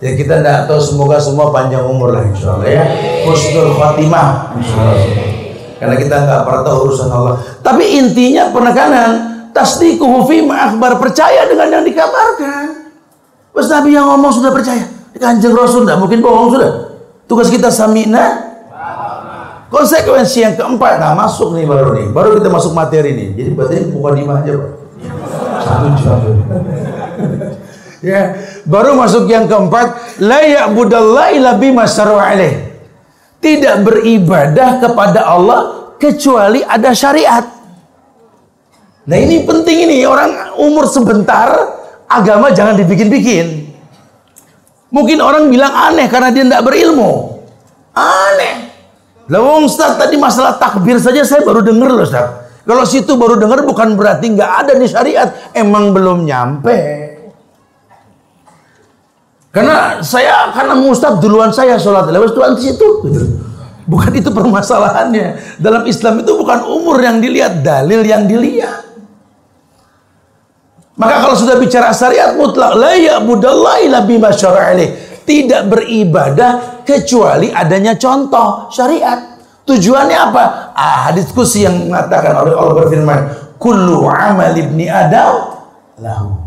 Ya 0.00 0.16
kita 0.16 0.40
tidak 0.40 0.64
tahu 0.64 0.80
semoga 0.80 1.20
semua 1.20 1.52
panjang 1.52 1.84
umur 1.84 2.16
lah 2.16 2.24
insya 2.24 2.56
Allah 2.56 2.72
ya. 2.72 2.84
Husnul 3.28 3.76
khatimah 3.76 4.56
Karena 5.80 5.96
kita 5.96 6.16
nggak 6.28 6.40
pernah 6.44 6.60
tahu 6.60 6.76
urusan 6.92 7.08
Allah. 7.08 7.40
Tapi 7.64 7.84
intinya 7.96 8.52
penekanan 8.52 9.10
tasdiquhu 9.56 10.28
fi 10.28 10.44
akbar 10.44 11.00
percaya 11.00 11.48
dengan 11.48 11.80
yang 11.80 11.84
dikabarkan. 11.88 12.92
Pas 13.56 13.66
Nabi 13.66 13.96
yang 13.96 14.06
ngomong 14.12 14.28
sudah 14.28 14.52
percaya. 14.52 14.84
Kanjeng 15.16 15.56
Rasul 15.56 15.88
tidak 15.88 16.04
mungkin 16.04 16.20
bohong 16.20 16.52
sudah. 16.52 16.72
Tugas 17.24 17.48
kita 17.48 17.72
samina. 17.72 18.52
Konsekuensi 19.70 20.42
yang 20.42 20.58
keempat, 20.58 20.98
nah 20.98 21.14
masuk 21.14 21.54
nih 21.54 21.62
baru 21.62 21.94
nih, 21.94 22.10
baru 22.10 22.42
kita 22.42 22.50
masuk 22.50 22.74
materi 22.74 23.14
nih. 23.14 23.28
Jadi 23.38 23.50
berarti 23.54 23.76
bukan 23.94 24.12
lima 24.18 24.42
aja, 24.42 24.50
Pak. 24.58 24.70
Satu 25.62 25.88
jam. 25.94 26.18
ya, 28.10 28.34
baru 28.66 28.98
masuk 28.98 29.30
yang 29.30 29.46
keempat, 29.46 30.18
la 30.18 30.42
ya'budallahi 30.42 31.38
illa 31.38 31.54
bima 31.54 31.86
alaih. 31.86 32.69
Tidak 33.40 33.76
beribadah 33.82 34.84
kepada 34.84 35.24
Allah 35.24 35.60
kecuali 35.96 36.60
ada 36.60 36.92
syariat. 36.92 37.44
Nah 39.08 39.16
ini 39.16 39.42
penting 39.48 39.88
ini 39.88 40.04
orang 40.04 40.54
umur 40.60 40.84
sebentar 40.84 41.48
agama 42.04 42.52
jangan 42.52 42.76
dibikin-bikin. 42.76 43.72
Mungkin 44.90 45.18
orang 45.22 45.48
bilang 45.48 45.72
aneh 45.72 46.06
karena 46.06 46.28
dia 46.30 46.44
tidak 46.44 46.62
berilmu. 46.68 47.40
Aneh. 47.96 48.70
Lawang 49.30 49.66
Ustaz 49.66 49.94
tadi 49.94 50.18
masalah 50.18 50.58
takbir 50.58 50.98
saja 50.98 51.22
saya 51.22 51.46
baru 51.46 51.62
dengar 51.62 51.90
loh 51.94 52.02
Ustaz. 52.02 52.50
Kalau 52.66 52.84
situ 52.86 53.16
baru 53.16 53.40
dengar 53.40 53.64
bukan 53.66 53.98
berarti 53.98 54.30
nggak 54.30 54.52
ada 54.66 54.72
di 54.76 54.86
syariat. 54.86 55.32
Emang 55.56 55.90
belum 55.90 56.22
nyampe. 56.22 56.76
Karena 59.50 59.98
saya 59.98 60.54
karena 60.54 60.78
Ustaz 60.78 61.18
duluan 61.18 61.50
saya 61.50 61.74
sholat 61.74 62.06
lewat 62.06 62.38
Tuhan 62.38 62.54
di 62.54 62.62
situ. 62.70 62.88
Bukan 63.90 64.12
itu 64.14 64.30
permasalahannya. 64.30 65.58
Dalam 65.58 65.82
Islam 65.90 66.22
itu 66.22 66.38
bukan 66.38 66.62
umur 66.62 67.02
yang 67.02 67.18
dilihat, 67.18 67.58
dalil 67.66 68.06
yang 68.06 68.30
dilihat. 68.30 68.86
Maka 70.94 71.26
kalau 71.26 71.34
sudah 71.34 71.58
bicara 71.58 71.90
syariat 71.90 72.38
mutlak, 72.38 72.78
la 72.78 72.94
ya'budallahi 72.94 73.90
illa 73.90 74.06
bima 74.06 74.30
Tidak 75.26 75.62
beribadah 75.66 76.84
kecuali 76.86 77.50
adanya 77.50 77.98
contoh 77.98 78.70
syariat. 78.70 79.18
Tujuannya 79.66 80.18
apa? 80.18 80.44
Ah, 80.76 81.10
diskusi 81.10 81.66
yang 81.66 81.90
mengatakan 81.90 82.38
oleh 82.38 82.54
Allah 82.54 82.74
berfirman, 82.86 83.18
"Kullu 83.58 84.06
amal 84.06 84.54
ibni 84.54 84.86
Adam 84.86 85.58
lahu." 85.98 86.39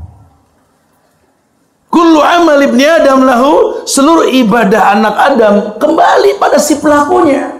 Kullu 1.93 2.25
amal 2.25 2.57
ibni 2.57 2.89
Adam 2.89 3.21
lahu, 3.21 3.85
seluruh 3.85 4.25
ibadah 4.25 4.97
anak 4.97 5.13
Adam 5.13 5.55
kembali 5.77 6.41
pada 6.41 6.57
si 6.57 6.81
pelakunya. 6.81 7.53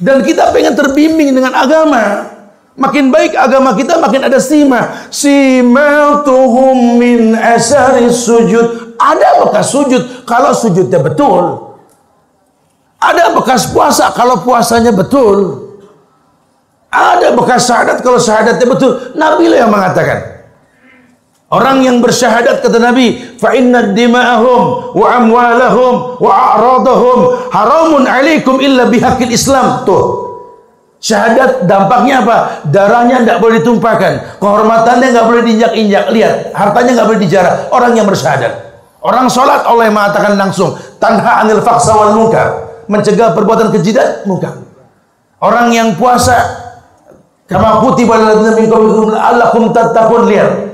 Dan 0.00 0.24
kita 0.24 0.48
pengen 0.56 0.72
terbimbing 0.72 1.36
dengan 1.36 1.52
agama. 1.52 2.32
Makin 2.80 3.12
baik 3.12 3.36
agama 3.36 3.76
kita, 3.76 4.00
makin 4.00 4.24
ada 4.24 4.40
sima. 4.40 5.04
tuhum 6.24 6.96
min 6.96 7.36
asari 7.36 8.08
sujud. 8.08 8.96
Ada 8.96 9.44
bekas 9.44 9.68
sujud 9.68 10.24
kalau 10.24 10.56
sujudnya 10.56 11.04
betul. 11.04 11.76
Ada 12.96 13.36
bekas 13.36 13.68
puasa 13.68 14.08
kalau 14.16 14.40
puasanya 14.40 14.96
betul. 14.96 15.68
Ada 16.88 17.36
bekas 17.36 17.68
syahadat 17.68 18.00
kalau 18.00 18.16
syahadatnya 18.16 18.64
betul. 18.64 19.12
Nabi 19.12 19.44
lah 19.52 19.68
yang 19.68 19.72
mengatakan. 19.72 20.39
Orang 21.50 21.82
yang 21.82 21.98
bersyahadat 21.98 22.62
kata 22.62 22.78
Nabi, 22.78 23.18
fa 23.34 23.50
inna 23.58 23.90
dima'ahum 23.90 24.94
wa 24.94 25.06
amwalahum 25.18 26.22
wa 26.22 26.30
a'radahum 26.30 27.50
haramun 27.50 28.06
alaikum 28.06 28.62
illa 28.62 28.86
bihaqil 28.86 29.34
Islam. 29.34 29.82
Tuh. 29.82 30.30
Syahadat 31.02 31.66
dampaknya 31.66 32.22
apa? 32.22 32.38
Darahnya 32.70 33.26
tidak 33.26 33.42
boleh 33.42 33.58
ditumpahkan, 33.58 34.38
kehormatannya 34.38 35.10
nggak 35.10 35.26
boleh 35.26 35.42
diinjak-injak. 35.42 36.04
Lihat, 36.14 36.34
hartanya 36.54 37.02
nggak 37.02 37.08
boleh 37.10 37.20
dijarah. 37.26 37.54
Orang 37.74 37.98
yang 37.98 38.06
bersyahadat. 38.06 38.52
Orang 39.02 39.26
sholat 39.26 39.66
Allah 39.66 39.90
yang 39.90 39.96
mengatakan 39.98 40.38
langsung 40.38 40.78
tanha 41.02 41.42
anil 41.42 41.66
faksa 41.66 41.98
wal 41.98 42.14
munkar, 42.14 42.78
mencegah 42.86 43.34
perbuatan 43.34 43.74
keji 43.74 43.90
dan 43.90 44.22
munkar. 44.22 44.54
Orang 45.42 45.74
yang 45.74 45.98
puasa 45.98 46.36
kama 47.50 47.82
kutiba 47.82 48.14
ladzina 48.14 48.54
min 48.54 48.70
qablikum 48.70 49.10
la'allakum 49.10 49.74
tattaqun 49.74 50.30
lihat. 50.30 50.69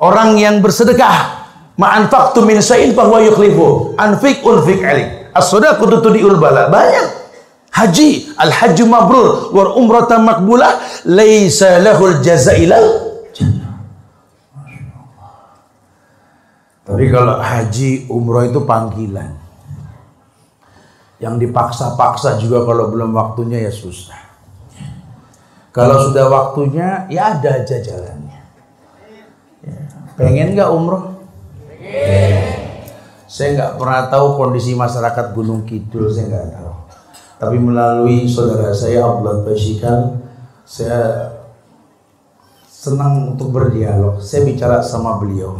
Orang 0.00 0.40
yang 0.40 0.64
bersedekah 0.64 1.44
ma'anfaqtu 1.76 2.40
min 2.48 2.64
syai'in 2.64 2.96
fa 2.96 3.04
huwa 3.04 3.20
yukhlifu. 3.20 3.94
Anfiq 4.00 4.40
unfiq 4.40 4.80
alik. 4.80 5.28
As-sadaqatu 5.36 6.00
tudiul 6.00 6.40
bala. 6.40 6.72
Banyak 6.72 7.20
haji 7.70 8.34
al 8.34 8.50
hajju 8.50 8.84
mabrur 8.88 9.54
war 9.54 9.78
umratan 9.78 10.26
makbulah 10.26 10.82
laisa 11.06 11.78
lahul 11.78 12.18
jazailal 12.18 13.10
Tapi 16.90 17.06
kalau 17.06 17.38
haji 17.38 18.10
umroh 18.10 18.50
itu 18.50 18.66
panggilan. 18.66 19.38
Yang 21.22 21.46
dipaksa-paksa 21.46 22.42
juga 22.42 22.66
kalau 22.66 22.90
belum 22.90 23.14
waktunya 23.14 23.62
ya 23.62 23.70
susah. 23.70 24.18
Kalau 25.70 26.10
sudah 26.10 26.26
waktunya 26.26 27.06
ya 27.06 27.38
ada 27.38 27.62
aja 27.62 27.78
jalannya. 27.78 28.29
Pengen 30.20 30.52
nggak 30.52 30.68
umroh? 30.68 31.16
Pengen. 31.64 32.36
Saya 33.24 33.48
nggak 33.56 33.72
pernah 33.80 34.02
tahu 34.12 34.26
kondisi 34.36 34.76
masyarakat 34.76 35.32
Gunung 35.32 35.64
Kidul, 35.64 36.12
saya 36.12 36.28
nggak 36.28 36.48
tahu. 36.60 36.72
Tapi 37.40 37.56
melalui 37.56 38.28
saudara 38.28 38.68
saya 38.76 39.00
Abdullah 39.00 39.40
Bashikal, 39.48 40.20
saya 40.68 41.32
senang 42.68 43.32
untuk 43.32 43.48
berdialog. 43.48 44.20
Saya 44.20 44.44
bicara 44.44 44.84
sama 44.84 45.16
beliau. 45.16 45.56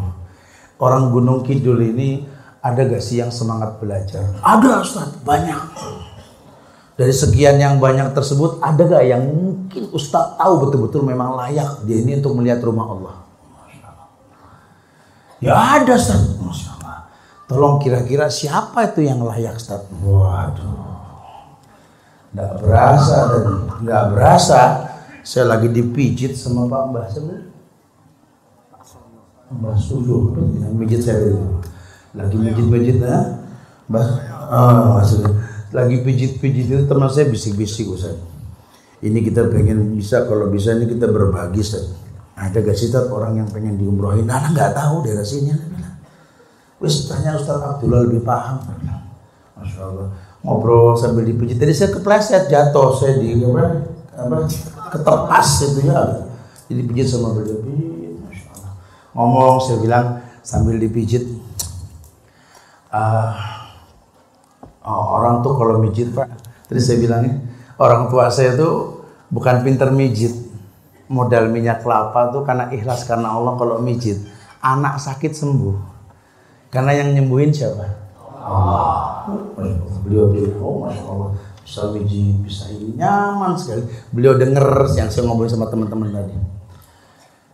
Orang 0.76 1.08
Gunung 1.08 1.40
Kidul 1.40 1.80
ini 1.80 2.28
ada 2.60 2.84
gak 2.84 3.00
sih 3.00 3.20
yang 3.20 3.32
semangat 3.32 3.80
belajar? 3.80 4.36
Ada 4.44 4.84
Ustaz, 4.84 5.08
banyak. 5.24 5.60
Dari 7.00 7.12
sekian 7.16 7.56
yang 7.56 7.80
banyak 7.80 8.12
tersebut, 8.12 8.60
ada 8.60 8.84
gak 8.84 9.04
yang 9.08 9.24
mungkin 9.24 9.88
Ustaz 9.92 10.36
tahu 10.36 10.68
betul-betul 10.68 11.00
memang 11.04 11.32
layak 11.36 11.84
dia 11.88 12.04
ini 12.04 12.20
untuk 12.20 12.36
melihat 12.36 12.60
rumah 12.60 12.92
Allah? 12.92 13.29
Ya 15.40 15.56
ada 15.56 15.96
Ustaz. 15.96 16.36
Masya 16.36 16.70
Allah. 16.80 16.98
Tolong 17.48 17.80
kira-kira 17.80 18.28
siapa 18.28 18.92
itu 18.92 19.04
yang 19.04 19.24
layak 19.24 19.56
Ustaz? 19.56 19.84
Waduh. 19.90 20.88
Nggak 22.30 22.52
berasa 22.62 23.16
dan 23.26 23.44
nggak 23.82 24.04
berasa 24.14 24.60
saya 25.26 25.44
lagi 25.50 25.68
dipijit 25.72 26.38
sama 26.38 26.70
Pak 26.70 26.82
Mbah 26.94 27.06
sebenarnya. 27.10 27.48
Mbah 29.50 29.74
Suluh 29.74 30.38
yang 30.62 30.78
mijit 30.78 31.02
saya 31.02 31.26
dulu. 31.26 31.58
Lagi 32.14 32.36
mijit-mijit 32.38 33.02
ya. 33.02 33.42
Mbah 33.90 34.30
Ah, 34.50 34.98
maksudnya 34.98 35.30
lagi 35.70 36.02
pijit-pijit 36.02 36.66
itu 36.66 36.82
teman 36.90 37.06
saya 37.06 37.30
bisik-bisik 37.30 37.86
Ustaz. 37.86 38.18
Ini 38.98 39.22
kita 39.22 39.46
pengen 39.46 39.94
bisa 39.94 40.26
kalau 40.26 40.50
bisa 40.50 40.74
ini 40.74 40.90
kita 40.90 41.06
berbagi 41.06 41.62
Ustaz. 41.62 41.86
Ada 42.40 42.64
gak 42.64 42.72
sih 42.72 42.88
orang 42.96 43.36
yang 43.36 43.48
pengen 43.52 43.76
diumrohin? 43.76 44.24
Anak 44.24 44.56
nggak 44.56 44.72
tahu 44.72 45.04
daerah 45.04 45.26
sini. 45.26 45.52
Wis 46.80 47.04
tanya 47.04 47.36
Ustaz 47.36 47.60
Abdullah 47.60 48.08
lebih 48.08 48.24
paham. 48.24 48.64
Masya 49.60 49.80
Allah. 49.84 50.08
Ngobrol 50.40 50.96
sambil 50.96 51.28
dipijit. 51.28 51.60
Tadi 51.60 51.76
saya 51.76 51.92
kepleset 51.92 52.48
jatuh 52.48 52.96
saya 52.96 53.20
di 53.20 53.36
apa? 53.44 53.84
apa 54.16 54.36
ketepas 54.88 55.48
gitu 55.68 55.84
ya. 55.84 56.00
Jadi 56.72 56.80
pijit 56.88 57.06
sama 57.12 57.36
beliau. 57.36 57.60
Ngomong 59.12 59.60
saya 59.60 59.76
bilang 59.84 60.24
sambil 60.40 60.80
dipijit. 60.80 61.28
Ah, 62.88 63.60
Oh, 64.80 65.20
orang 65.20 65.44
tuh 65.44 65.54
kalau 65.60 65.76
mijit 65.76 66.08
pak, 66.16 66.26
tadi 66.64 66.80
saya 66.80 66.96
bilangnya 66.96 67.36
orang 67.76 68.08
tua 68.08 68.32
saya 68.32 68.56
tuh 68.56 69.04
bukan 69.28 69.60
pinter 69.60 69.92
mijit, 69.92 70.32
modal 71.10 71.50
minyak 71.50 71.82
kelapa 71.82 72.30
tuh 72.30 72.46
karena 72.46 72.70
ikhlas 72.70 73.02
karena 73.02 73.34
Allah 73.34 73.58
kalau 73.58 73.82
mijit, 73.82 74.22
anak 74.62 75.02
sakit 75.02 75.34
sembuh, 75.34 75.74
karena 76.70 76.94
yang 76.94 77.10
nyembuhin 77.18 77.50
siapa? 77.50 77.82
Allah. 78.40 79.26
Beliau 80.06 80.30
bilang, 80.32 80.56
oh 80.62 80.86
Allah 80.86 81.28
bisa 81.66 81.90
mijit, 81.90 82.38
bisa 82.46 82.70
ini. 82.70 82.94
Nyaman 82.94 83.58
sekali. 83.58 83.84
Beliau 84.14 84.38
denger 84.38 84.94
yang 84.94 85.10
saya 85.10 85.26
ngobrol 85.26 85.50
sama 85.50 85.66
teman-teman 85.66 86.14
tadi. 86.14 86.34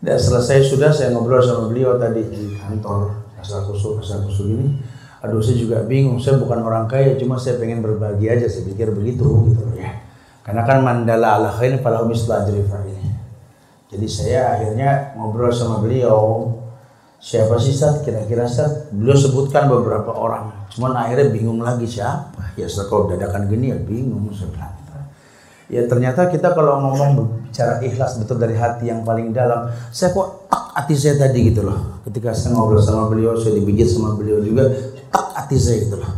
Dan 0.05 0.17
selesai 0.21 0.69
sudah 0.69 0.93
saya 0.93 1.17
ngobrol 1.17 1.41
sama 1.41 1.73
beliau 1.73 1.97
tadi 1.97 2.29
di 2.29 2.61
kantor. 2.61 3.25
Asal 3.41 3.65
kusuk 3.73 4.05
asal 4.05 4.25
kusuk 4.29 4.47
ini. 4.53 4.81
Aduh 5.25 5.41
saya 5.41 5.57
juga 5.57 5.81
bingung. 5.85 6.21
Saya 6.21 6.37
bukan 6.37 6.61
orang 6.61 6.85
kaya 6.87 7.17
cuma 7.17 7.41
saya 7.41 7.57
pengen 7.57 7.81
berbagi 7.81 8.29
aja. 8.29 8.47
Saya 8.49 8.69
pikir 8.69 8.93
begitu 8.93 9.53
gitu 9.53 9.65
ya. 9.77 10.01
Karena 10.45 10.63
kan 10.63 10.85
mandala 10.85 11.41
ala 11.41 11.51
khair 11.51 11.81
falahu 11.83 12.07
mislu 12.13 12.31
ajri 12.31 12.63
fa'ilih 12.63 13.06
jadi 13.87 14.07
saya 14.11 14.41
akhirnya 14.59 15.15
ngobrol 15.15 15.55
sama 15.55 15.79
beliau. 15.79 16.51
Siapa 17.17 17.57
sih 17.59 17.75
Sat? 17.75 18.03
Kira-kira 18.03 18.47
Sat? 18.51 18.91
Beliau 18.91 19.15
sebutkan 19.15 19.71
beberapa 19.71 20.11
orang. 20.11 20.67
Cuman 20.75 20.95
akhirnya 20.99 21.31
bingung 21.31 21.63
lagi 21.63 21.87
siapa? 21.87 22.55
Ya 22.59 22.67
setelah 22.67 22.87
kalau 22.91 23.05
dadakan 23.15 23.43
gini 23.47 23.71
ya 23.71 23.79
bingung 23.79 24.27
bilang 24.31 24.75
ya 25.67 25.83
ternyata 25.91 26.31
kita 26.31 26.55
kalau 26.55 26.79
ngomong 26.79 27.43
bicara 27.51 27.83
ikhlas 27.83 28.23
betul 28.23 28.39
dari 28.39 28.55
hati 28.55 28.87
yang 28.87 29.03
paling 29.03 29.35
dalam 29.35 29.67
saya 29.91 30.15
kok 30.15 30.47
tak 30.47 30.63
hati 30.79 30.95
saya 30.95 31.19
tadi 31.19 31.51
gitu 31.51 31.67
loh. 31.67 31.99
Ketika 32.07 32.31
saya 32.31 32.55
ngobrol 32.55 32.79
sama 32.79 33.11
beliau 33.11 33.35
saya 33.35 33.59
dibijit 33.59 33.91
sama 33.91 34.15
beliau 34.15 34.39
juga 34.47 34.71
tak 35.11 35.27
hati 35.35 35.59
saya 35.59 35.77
gitu 35.83 35.97
loh. 35.99 36.13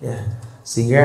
Ya 0.00 0.16
sehingga 0.64 1.04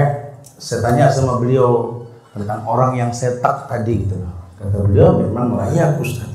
saya 0.56 0.80
tanya 0.88 1.12
sama 1.12 1.36
beliau 1.36 2.00
tentang 2.32 2.64
orang 2.64 2.96
yang 2.96 3.12
saya 3.12 3.43
tak 3.43 3.68
tadi 3.68 4.08
gitu 4.08 4.24
loh 4.24 4.45
kata 4.56 4.78
beliau 4.88 5.20
memang 5.20 5.60
layak 5.60 5.99
Ustaz 5.99 6.32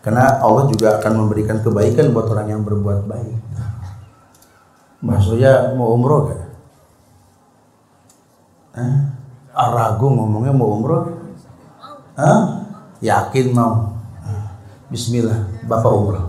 karena 0.00 0.40
Allah 0.40 0.66
juga 0.72 0.98
akan 0.98 1.12
memberikan 1.26 1.60
kebaikan 1.60 2.10
buat 2.10 2.26
orang 2.32 2.48
yang 2.50 2.62
berbuat 2.66 3.06
baik 3.06 3.38
maksudnya 5.00 5.72
mau 5.76 5.96
umroh 5.96 6.28
gak? 6.28 6.42
Hah? 8.70 8.96
Ah, 9.50 9.68
ragu 9.74 10.06
ngomongnya 10.08 10.54
mau 10.54 10.78
umroh 10.78 11.04
Hah? 12.14 12.68
yakin 13.00 13.54
mau 13.54 13.96
Bismillah 14.90 15.46
Bapak 15.66 15.90
umroh 15.90 16.26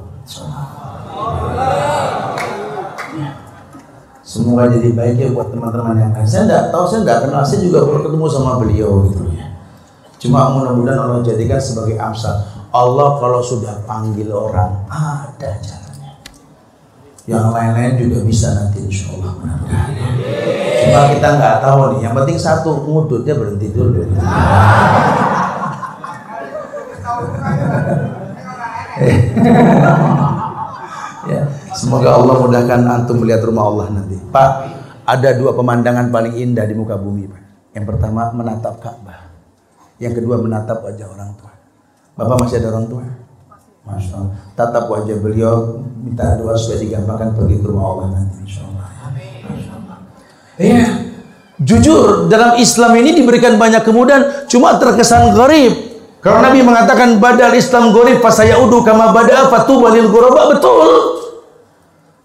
Semoga 4.32 4.72
jadi 4.72 4.96
baik 4.96 5.16
ya 5.20 5.28
buat 5.36 5.52
teman-teman 5.52 6.00
yang 6.00 6.16
lain. 6.16 6.24
Saya 6.24 6.48
enggak 6.48 6.72
tahu, 6.72 6.88
saya 6.88 7.04
enggak 7.04 7.20
kenal, 7.28 7.44
saya 7.44 7.60
juga 7.68 7.84
baru 7.84 8.00
ketemu 8.08 8.26
sama 8.32 8.52
beliau 8.64 8.92
gitu. 9.12 9.24
Cuma 10.22 10.54
mudah-mudahan 10.54 11.02
Allah 11.02 11.26
jadikan 11.26 11.58
sebagai 11.58 11.98
amsal. 11.98 12.46
Allah 12.70 13.18
kalau 13.18 13.42
sudah 13.42 13.82
panggil 13.90 14.30
orang, 14.30 14.86
ada 14.86 15.50
caranya. 15.58 16.14
Yang 17.26 17.46
lain-lain 17.50 17.94
juga 17.98 18.22
bisa 18.22 18.54
nanti 18.54 18.86
insya 18.86 19.18
Allah. 19.18 19.34
Cuma 20.86 21.10
kita 21.10 21.28
nggak 21.42 21.58
tahu 21.66 21.98
nih. 21.98 22.06
Yang 22.06 22.14
penting 22.22 22.38
satu, 22.38 22.86
ngudutnya 22.86 23.34
berhenti 23.34 23.68
dulu. 23.74 24.06
ya. 31.34 31.42
Semoga 31.74 32.22
Allah 32.22 32.36
mudahkan 32.46 32.82
antum 32.86 33.26
melihat 33.26 33.42
rumah 33.50 33.66
Allah 33.74 33.90
nanti. 33.90 34.22
Pak, 34.30 34.52
ada 35.10 35.30
dua 35.34 35.58
pemandangan 35.58 36.14
paling 36.14 36.38
indah 36.38 36.70
di 36.70 36.78
muka 36.78 36.94
bumi, 36.94 37.26
Pak. 37.26 37.42
Yang 37.74 37.86
pertama 37.90 38.30
menatap 38.38 38.78
Ka'bah. 38.78 39.21
Yang 40.02 40.14
kedua 40.18 40.42
menatap 40.42 40.82
wajah 40.82 41.06
orang 41.14 41.38
tua. 41.38 41.54
Bapak 42.18 42.36
masih 42.42 42.58
ada 42.58 42.74
orang 42.74 42.90
tua? 42.90 43.06
Masya 43.86 44.14
Allah. 44.18 44.34
Tatap 44.58 44.90
wajah 44.90 45.18
beliau, 45.22 45.86
minta 46.02 46.38
doa 46.42 46.58
supaya 46.58 46.82
digampangkan 46.82 47.38
pergi 47.38 47.56
ke 47.62 47.66
rumah 47.70 47.86
Allah 47.94 48.08
nanti, 48.18 48.38
insya 48.42 48.66
Allah. 48.66 48.88
Iya. 50.58 50.86
Jujur, 51.62 52.26
dalam 52.26 52.58
Islam 52.58 52.98
ini 52.98 53.14
diberikan 53.14 53.62
banyak 53.62 53.86
kemudahan, 53.86 54.50
cuma 54.50 54.82
terkesan 54.82 55.38
gharib. 55.38 56.02
Kalau 56.22 56.42
Nabi 56.42 56.62
mengatakan 56.62 57.22
badal 57.22 57.54
Islam 57.54 57.94
gharib, 57.94 58.22
fasayaudu 58.22 58.82
kama 58.82 59.14
bada'a 59.14 59.50
fatuba 59.50 59.94
lil 59.94 60.10
ghuraba, 60.10 60.54
betul. 60.54 60.90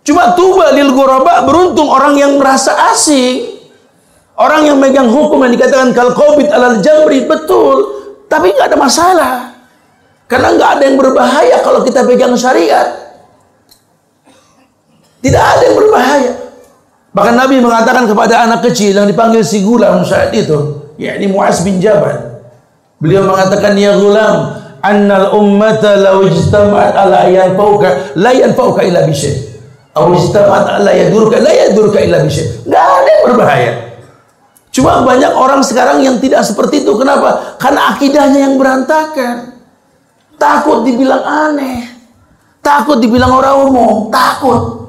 Cuma 0.05 0.33
tuba 0.33 0.73
lil 0.73 0.93
ghuraba 0.93 1.45
beruntung 1.45 1.89
orang 1.89 2.17
yang 2.17 2.37
merasa 2.41 2.73
asing. 2.93 3.56
Orang 4.37 4.69
yang 4.69 4.77
megang 4.77 5.09
hukum 5.09 5.41
yang 5.49 5.53
dikatakan 5.57 5.97
qabid 5.97 6.53
alal 6.53 6.85
jamri 6.85 7.25
betul, 7.25 7.77
tapi 8.29 8.53
nggak 8.53 8.69
ada 8.69 8.77
masalah. 8.77 9.35
Karena 10.29 10.53
nggak 10.53 10.71
ada 10.77 10.83
yang 10.85 10.97
berbahaya 11.01 11.57
kalau 11.65 11.81
kita 11.81 12.05
pegang 12.05 12.37
syariat. 12.37 12.93
Tidak 15.25 15.41
ada 15.41 15.63
yang 15.65 15.77
berbahaya. 15.81 16.33
Bahkan 17.17 17.33
Nabi 17.33 17.65
mengatakan 17.65 18.05
kepada 18.05 18.45
anak 18.45 18.61
kecil 18.69 18.93
yang 18.93 19.09
dipanggil 19.09 19.41
si 19.41 19.65
gulam 19.65 20.05
saat 20.05 20.37
itu, 20.37 20.85
yakni 21.01 21.33
Muaz 21.33 21.65
bin 21.65 21.81
Jabal. 21.81 22.45
Beliau 23.01 23.25
mengatakan 23.25 23.73
ya 23.73 23.97
gulam, 23.97 24.53
annal 24.85 25.33
ummata 25.33 25.97
law 25.97 26.21
ijtama'at 26.29 26.93
ala 26.93 27.25
yanfauka 27.33 28.21
la 28.21 28.37
yanfauka 28.37 28.85
illa 28.85 29.09
bi 29.09 29.17
syai'. 29.17 29.57
Aw 29.97 30.13
ijtama'at 30.13 30.67
ala 30.77 30.93
yadurka 30.93 31.41
la 31.41 31.53
yadurka 31.57 32.05
illa 32.05 32.21
bi 32.21 32.29
syai'. 32.29 32.69
Enggak 32.69 32.85
ada 32.85 33.09
yang 33.09 33.23
berbahaya. 33.33 33.86
Cuma 34.77 35.01
banyak 35.01 35.33
orang 35.33 35.65
sekarang 35.65 36.05
yang 36.05 36.21
tidak 36.21 36.45
seperti 36.45 36.85
itu. 36.85 36.93
Kenapa? 37.01 37.57
Karena 37.57 37.97
akidahnya 37.97 38.45
yang 38.45 38.61
berantakan. 38.61 39.57
Takut 40.37 40.85
dibilang 40.85 41.25
aneh. 41.25 41.89
Takut 42.61 43.01
dibilang 43.01 43.33
orang 43.33 43.57
umum. 43.73 44.13
Takut. 44.13 44.85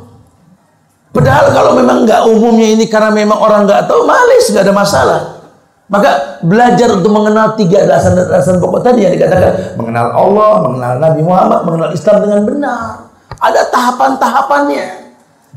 Padahal 1.16 1.56
kalau 1.56 1.72
memang 1.80 2.04
nggak 2.04 2.20
umumnya 2.28 2.68
ini 2.68 2.84
karena 2.92 3.16
memang 3.16 3.40
orang 3.40 3.64
nggak 3.64 3.88
tahu, 3.88 4.04
malis 4.04 4.52
nggak 4.52 4.68
ada 4.68 4.76
masalah. 4.76 5.22
Maka 5.88 6.44
belajar 6.44 6.92
untuk 6.92 7.16
mengenal 7.16 7.56
tiga 7.56 7.88
dasar-dasar 7.88 8.60
pokok 8.60 8.84
tadi 8.84 9.08
yang 9.08 9.16
dikatakan 9.16 9.80
mengenal 9.80 10.12
Allah, 10.12 10.52
mengenal 10.68 10.94
Nabi 11.00 11.22
Muhammad, 11.24 11.60
mengenal 11.64 11.90
Islam 11.96 12.16
dengan 12.28 12.40
benar. 12.44 12.84
Ada 13.40 13.72
tahapan-tahapannya. 13.72 14.86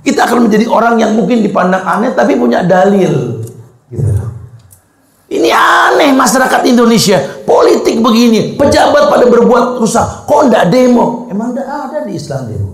Kita 0.06 0.30
akan 0.30 0.46
menjadi 0.46 0.70
orang 0.70 1.02
yang 1.02 1.18
mungkin 1.18 1.42
dipandang 1.42 1.82
aneh 1.82 2.14
tapi 2.14 2.38
punya 2.38 2.62
dalil. 2.62 3.42
Gitu. 3.90 4.24
Ini 5.30 5.50
aneh 5.54 6.10
masyarakat 6.14 6.66
Indonesia. 6.66 7.42
Politik 7.46 8.02
begini, 8.02 8.58
pejabat 8.58 9.06
pada 9.06 9.26
berbuat 9.30 9.78
rusak. 9.78 10.26
Kok 10.26 10.40
enggak 10.50 10.70
demo? 10.74 11.30
Emang 11.30 11.54
enggak 11.54 11.68
ada 11.70 11.98
di 12.02 12.18
Islam 12.18 12.50
demo. 12.50 12.70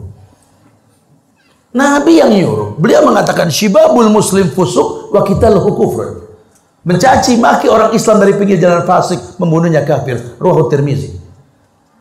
Nabi 1.76 2.16
yang 2.16 2.32
nyuruh. 2.32 2.80
Beliau 2.80 3.04
mengatakan 3.04 3.52
syibabul 3.52 4.08
muslim 4.08 4.48
fusuk 4.48 5.12
wa 5.12 5.20
qitaluhu 5.20 5.76
kufrun. 5.76 6.24
Mencaci 6.88 7.36
maki 7.36 7.68
orang 7.68 7.92
Islam 7.92 8.22
dari 8.22 8.32
pinggir 8.38 8.56
jalan 8.56 8.88
fasik, 8.88 9.18
membunuhnya 9.36 9.84
kafir. 9.84 10.16
Ruhu 10.40 10.72
Tirmizi. 10.72 11.12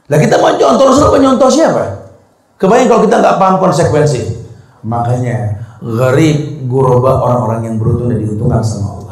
Lah 0.07 0.21
kita 0.21 0.37
mau 0.37 0.53
contoh 0.53 0.85
Rasul 0.85 1.09
penyontoh 1.11 1.49
siapa? 1.49 2.13
Kebayang 2.55 2.87
kalau 2.87 3.01
kita 3.03 3.15
nggak 3.19 3.35
paham 3.35 3.55
konsekuensi. 3.59 4.21
Makanya 4.85 5.65
gharib 5.81 6.69
guroba 6.69 7.19
orang-orang 7.19 7.67
yang 7.67 7.75
beruntung 7.81 8.13
dan 8.13 8.21
diuntungkan 8.21 8.61
sama 8.61 8.87
Allah. 8.95 9.04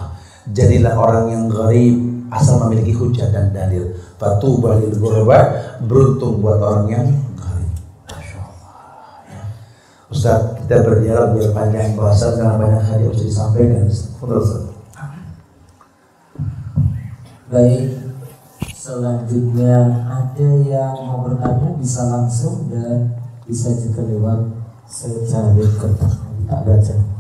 Jadilah 0.52 1.00
orang 1.00 1.26
yang 1.32 1.44
gharib 1.48 1.96
asal 2.28 2.60
memiliki 2.68 2.92
hujah 2.92 3.32
dan 3.32 3.56
dalil. 3.56 3.96
Fatuba 4.20 4.76
lil 4.82 4.92
guroba 5.00 5.40
beruntung 5.80 6.44
buat 6.44 6.60
orang 6.60 6.86
yang 6.92 7.08
gharib. 7.40 7.72
Masya 8.12 8.40
Allah. 8.44 8.76
Ya. 9.30 9.42
Ustaz, 10.12 10.60
kita 10.60 10.84
berdialog 10.84 11.40
biar 11.40 11.52
panjang 11.56 11.96
bahasa 11.96 12.36
karena 12.36 12.60
banyak 12.60 12.84
hal 12.84 12.98
yang 13.00 13.12
harus 13.14 13.24
disampaikan. 13.24 13.88
Ustaz. 13.88 14.74
Baik, 17.54 17.86
selanjutnya 18.74 19.78
ada 20.10 20.50
yang 20.66 20.98
mau 21.06 21.22
bertanya 21.22 21.78
bisa 21.78 22.02
langsung 22.10 22.66
dan 22.74 23.14
bisa 23.46 23.70
juga 23.78 24.02
lewat 24.10 24.40
secara 24.90 25.54
kertas 25.54 26.18
tak 26.50 26.62
baca. 26.66 27.13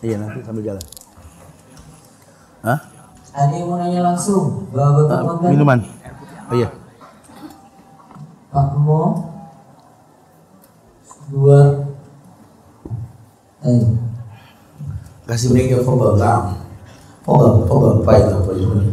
Iya 0.00 0.16
nanti 0.16 0.40
sambil 0.40 0.64
jalan. 0.64 0.84
Hah? 2.64 2.80
Ada 3.30 3.52
yang 3.52 3.68
mau 3.68 3.76
nanya 3.78 4.00
langsung? 4.00 4.68
Ah, 4.74 5.22
konten? 5.22 5.48
minuman. 5.52 5.78
Oh 6.50 6.56
iya. 6.56 6.68
Pak 8.50 8.68
Mo 8.80 9.30
dua 11.30 11.86
eh 13.62 13.86
Kasih 15.30 15.54
mereka. 15.54 15.78
Naam. 16.18 16.58
Fadal, 17.22 17.62
fadal. 17.70 18.02
Baik, 18.02 18.24
Pak 18.34 18.54
Jumani. 18.58 18.90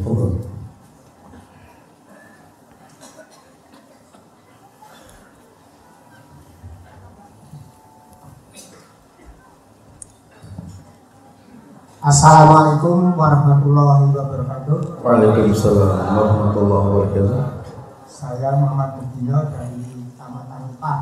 Assalamualaikum 12.08 13.20
warahmatullahi 13.20 14.16
wabarakatuh. 14.16 15.04
Waalaikumsalam 15.04 16.16
warahmatullahi 16.16 16.86
wabarakatuh. 16.88 17.68
Saya 18.08 18.56
Muhammad 18.64 19.04
Mudino 19.04 19.44
dari 19.52 20.08
Taman 20.16 20.72
Pak. 20.80 21.00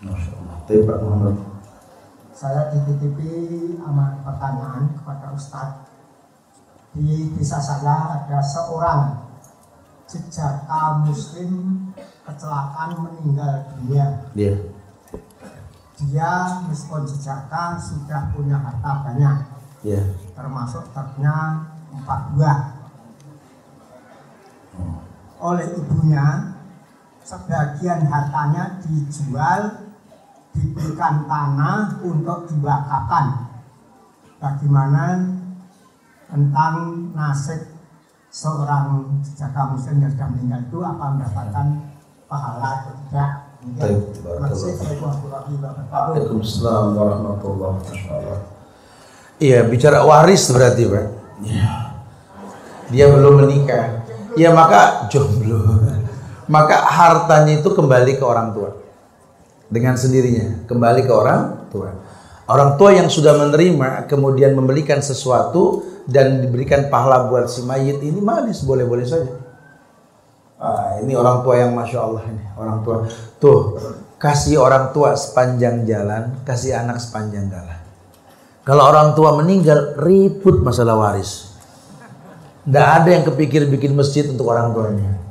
Masya 0.00 0.32
Allah. 0.32 0.56
Pak 0.64 0.98
Muhammad. 1.04 1.36
Saya 2.32 2.72
dititipi 2.72 3.28
amat 3.84 4.24
pertanyaan 4.24 4.96
kepada 4.96 5.36
Ustadz. 5.36 5.92
Di 6.96 7.36
desa 7.36 7.60
saya 7.60 8.24
ada 8.24 8.40
seorang 8.40 9.28
jejaka 10.08 11.04
muslim 11.04 11.52
kecelakaan 12.24 12.96
meninggal 13.04 13.76
dunia. 13.76 14.24
Iya. 14.32 14.72
Dia 16.00 16.64
meskipun 16.64 17.04
jejaka 17.04 17.76
sudah 17.76 18.32
punya 18.32 18.56
harta 18.56 19.04
banyak, 19.04 19.36
Iya. 19.86 20.02
termasuk 20.34 20.90
truknya 20.90 21.62
empat 21.94 22.20
buah. 22.34 22.60
Oleh 25.38 25.66
ibunya, 25.78 26.58
sebagian 27.22 28.02
hartanya 28.10 28.82
dijual, 28.82 29.86
diberikan 30.50 31.30
tanah 31.30 32.02
untuk 32.02 32.50
diwakafkan. 32.50 33.46
Bagaimana 34.42 35.22
tentang 36.26 36.74
nasib 37.14 37.70
seorang 38.28 39.22
jejaka 39.22 39.70
muslim 39.70 40.02
yang 40.02 40.12
sudah 40.12 40.28
meninggal 40.34 40.60
itu 40.66 40.78
apa 40.82 41.04
mendapatkan 41.14 41.66
pahala 42.26 42.68
atau 42.82 42.94
tidak? 43.06 43.30
Baik, 43.66 43.98
kasih. 44.50 44.74
Assalamualaikum. 44.74 45.90
Waalaikumsalam 45.90 46.86
warahmatullahi 46.94 47.78
wabarakatuh. 47.82 48.55
Iya, 49.36 49.68
bicara 49.68 50.00
waris 50.04 50.48
berarti, 50.48 50.88
Pak. 50.88 51.06
Iya. 51.44 51.68
Dia 52.88 53.06
belum 53.12 53.44
menikah. 53.44 54.06
Ya 54.36 54.52
maka 54.52 55.08
jomblo. 55.12 55.60
Maka 56.46 56.86
hartanya 56.86 57.58
itu 57.58 57.68
kembali 57.74 58.16
ke 58.16 58.24
orang 58.24 58.54
tua. 58.56 58.70
Dengan 59.66 59.98
sendirinya, 59.98 60.64
kembali 60.70 61.02
ke 61.04 61.12
orang 61.12 61.68
tua. 61.68 61.90
Orang 62.46 62.78
tua 62.78 62.94
yang 62.94 63.10
sudah 63.10 63.34
menerima 63.34 64.06
kemudian 64.06 64.54
membelikan 64.54 65.02
sesuatu 65.02 65.82
dan 66.06 66.46
diberikan 66.46 66.86
pahala 66.86 67.26
buat 67.26 67.50
si 67.50 67.66
mayit 67.66 67.98
ini 67.98 68.22
manis 68.22 68.62
boleh-boleh 68.62 69.02
saja. 69.02 69.34
Ah, 70.56 71.02
ini 71.02 71.18
orang 71.18 71.42
tua 71.42 71.58
yang 71.58 71.74
masya 71.74 71.98
Allah 71.98 72.22
ini 72.30 72.44
orang 72.54 72.78
tua. 72.86 73.10
Tuh 73.42 73.74
kasih 74.16 74.62
orang 74.62 74.94
tua 74.94 75.18
sepanjang 75.18 75.82
jalan, 75.84 76.38
kasih 76.46 76.78
anak 76.78 77.02
sepanjang 77.02 77.50
jalan. 77.50 77.85
Kalau 78.66 78.82
orang 78.90 79.14
tua 79.14 79.30
meninggal 79.38 79.94
ribut 80.02 80.58
masalah 80.66 80.98
waris. 80.98 81.54
Tidak 82.66 82.82
ada 82.82 83.06
yang 83.14 83.22
kepikir 83.22 83.62
bikin 83.70 83.94
masjid 83.94 84.26
untuk 84.26 84.50
orang 84.50 84.74
tuanya. 84.74 85.22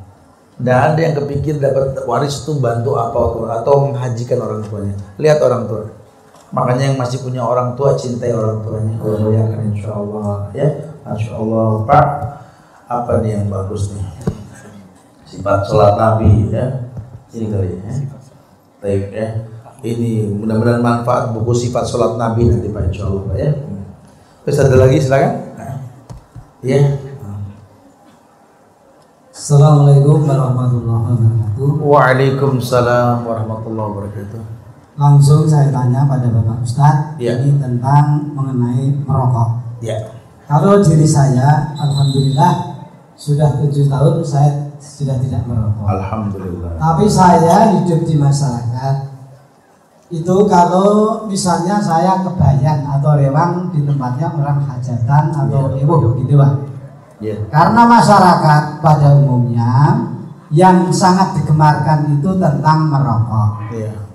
Tidak 0.56 0.80
ada 0.80 1.00
yang 1.04 1.20
kepikir 1.20 1.60
dapat 1.60 2.00
waris 2.08 2.48
itu 2.48 2.56
bantu 2.64 2.96
apa 2.96 3.60
atau, 3.60 3.92
menghajikan 3.92 4.40
orang 4.40 4.64
tuanya. 4.64 4.96
Lihat 5.20 5.44
orang 5.44 5.68
tua. 5.68 5.84
Makanya 6.56 6.96
yang 6.96 6.96
masih 6.96 7.20
punya 7.28 7.44
orang 7.44 7.76
tua 7.76 8.00
cintai 8.00 8.32
orang 8.32 8.64
tuanya. 8.64 8.96
Muliakan 9.04 9.60
insya 9.76 9.92
Allah 9.92 10.48
ya. 10.56 10.68
Masya 11.04 11.32
Allah 11.36 11.68
Pak. 11.84 12.08
Apa 12.88 13.20
nih 13.20 13.36
yang 13.36 13.52
bagus 13.52 13.92
nih? 13.92 14.06
Sifat 15.28 15.68
sholat 15.68 16.00
Nabi 16.00 16.56
ya. 16.56 16.88
Ini 17.36 17.46
kali 17.52 17.68
ya. 17.68 17.94
Baik 18.80 19.12
ya. 19.12 19.55
Ini 19.86 20.34
mudah-mudahan 20.42 20.82
manfaat 20.82 21.30
buku 21.30 21.54
sifat 21.54 21.86
sholat 21.86 22.18
Nabi 22.18 22.50
nanti 22.50 22.74
Pak 22.74 22.90
insya 22.90 23.06
Allah 23.06 23.22
Pak 23.30 23.38
ya. 23.38 23.52
Terus 24.42 24.58
ada 24.66 24.76
lagi 24.82 24.98
silakan. 24.98 25.34
Ya. 26.66 26.82
Assalamualaikum 29.30 30.26
warahmatullahi 30.26 31.02
wabarakatuh. 31.06 31.70
Waalaikumsalam 31.86 33.30
warahmatullahi 33.30 33.88
wabarakatuh. 33.94 34.42
Langsung 34.98 35.46
saya 35.46 35.70
tanya 35.70 36.10
pada 36.10 36.34
Bapak 36.34 36.66
Ustadz 36.66 37.22
Ya. 37.22 37.38
ini 37.46 37.62
tentang 37.62 38.34
mengenai 38.34 38.90
merokok. 39.06 39.78
Ya. 39.86 40.18
Kalau 40.50 40.82
diri 40.82 41.06
saya, 41.06 41.78
alhamdulillah 41.78 42.74
sudah 43.14 43.62
tujuh 43.62 43.86
tahun 43.86 44.26
saya 44.26 44.74
sudah 44.82 45.22
tidak 45.22 45.46
merokok. 45.46 45.86
Alhamdulillah. 45.86 46.82
Tapi 46.82 47.06
saya 47.06 47.78
hidup 47.78 48.02
di 48.02 48.18
masyarakat 48.18 49.15
itu 50.14 50.38
kalau 50.46 51.26
misalnya 51.26 51.82
saya 51.82 52.22
kebayan 52.22 52.86
atau 52.86 53.18
rewang 53.18 53.74
di 53.74 53.82
tempatnya 53.82 54.30
orang 54.38 54.62
hajatan 54.70 55.34
atau 55.34 55.74
ibu 55.74 56.14
gitu 56.22 56.38
pak. 56.38 56.54
Ya. 57.18 57.42
Karena 57.50 57.90
masyarakat 57.90 58.86
pada 58.86 59.18
umumnya 59.18 59.72
yang 60.54 60.94
sangat 60.94 61.42
digemarkan 61.42 62.22
itu 62.22 62.30
tentang 62.38 62.86
merokok. 62.94 63.66
Ya. 63.74 64.06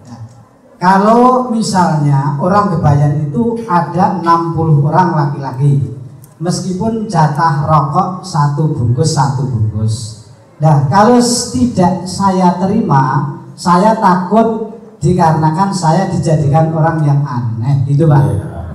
Kalau 0.81 1.53
misalnya 1.53 2.41
orang 2.41 2.73
kebayan 2.73 3.29
itu 3.29 3.61
ada 3.69 4.17
60 4.25 4.89
orang 4.89 5.13
laki-laki 5.13 5.93
Meskipun 6.41 7.05
jatah 7.05 7.69
rokok 7.69 8.25
satu 8.25 8.73
bungkus 8.73 9.13
satu 9.13 9.45
bungkus 9.45 10.25
Nah 10.57 10.89
kalau 10.89 11.21
tidak 11.53 12.09
saya 12.09 12.57
terima 12.57 13.37
Saya 13.53 13.93
takut 14.01 14.80
dikarenakan 15.01 15.73
saya 15.73 16.13
dijadikan 16.13 16.71
orang 16.77 17.01
yang 17.03 17.21
aneh 17.25 17.89
gitu 17.89 18.05
Pak 18.05 18.23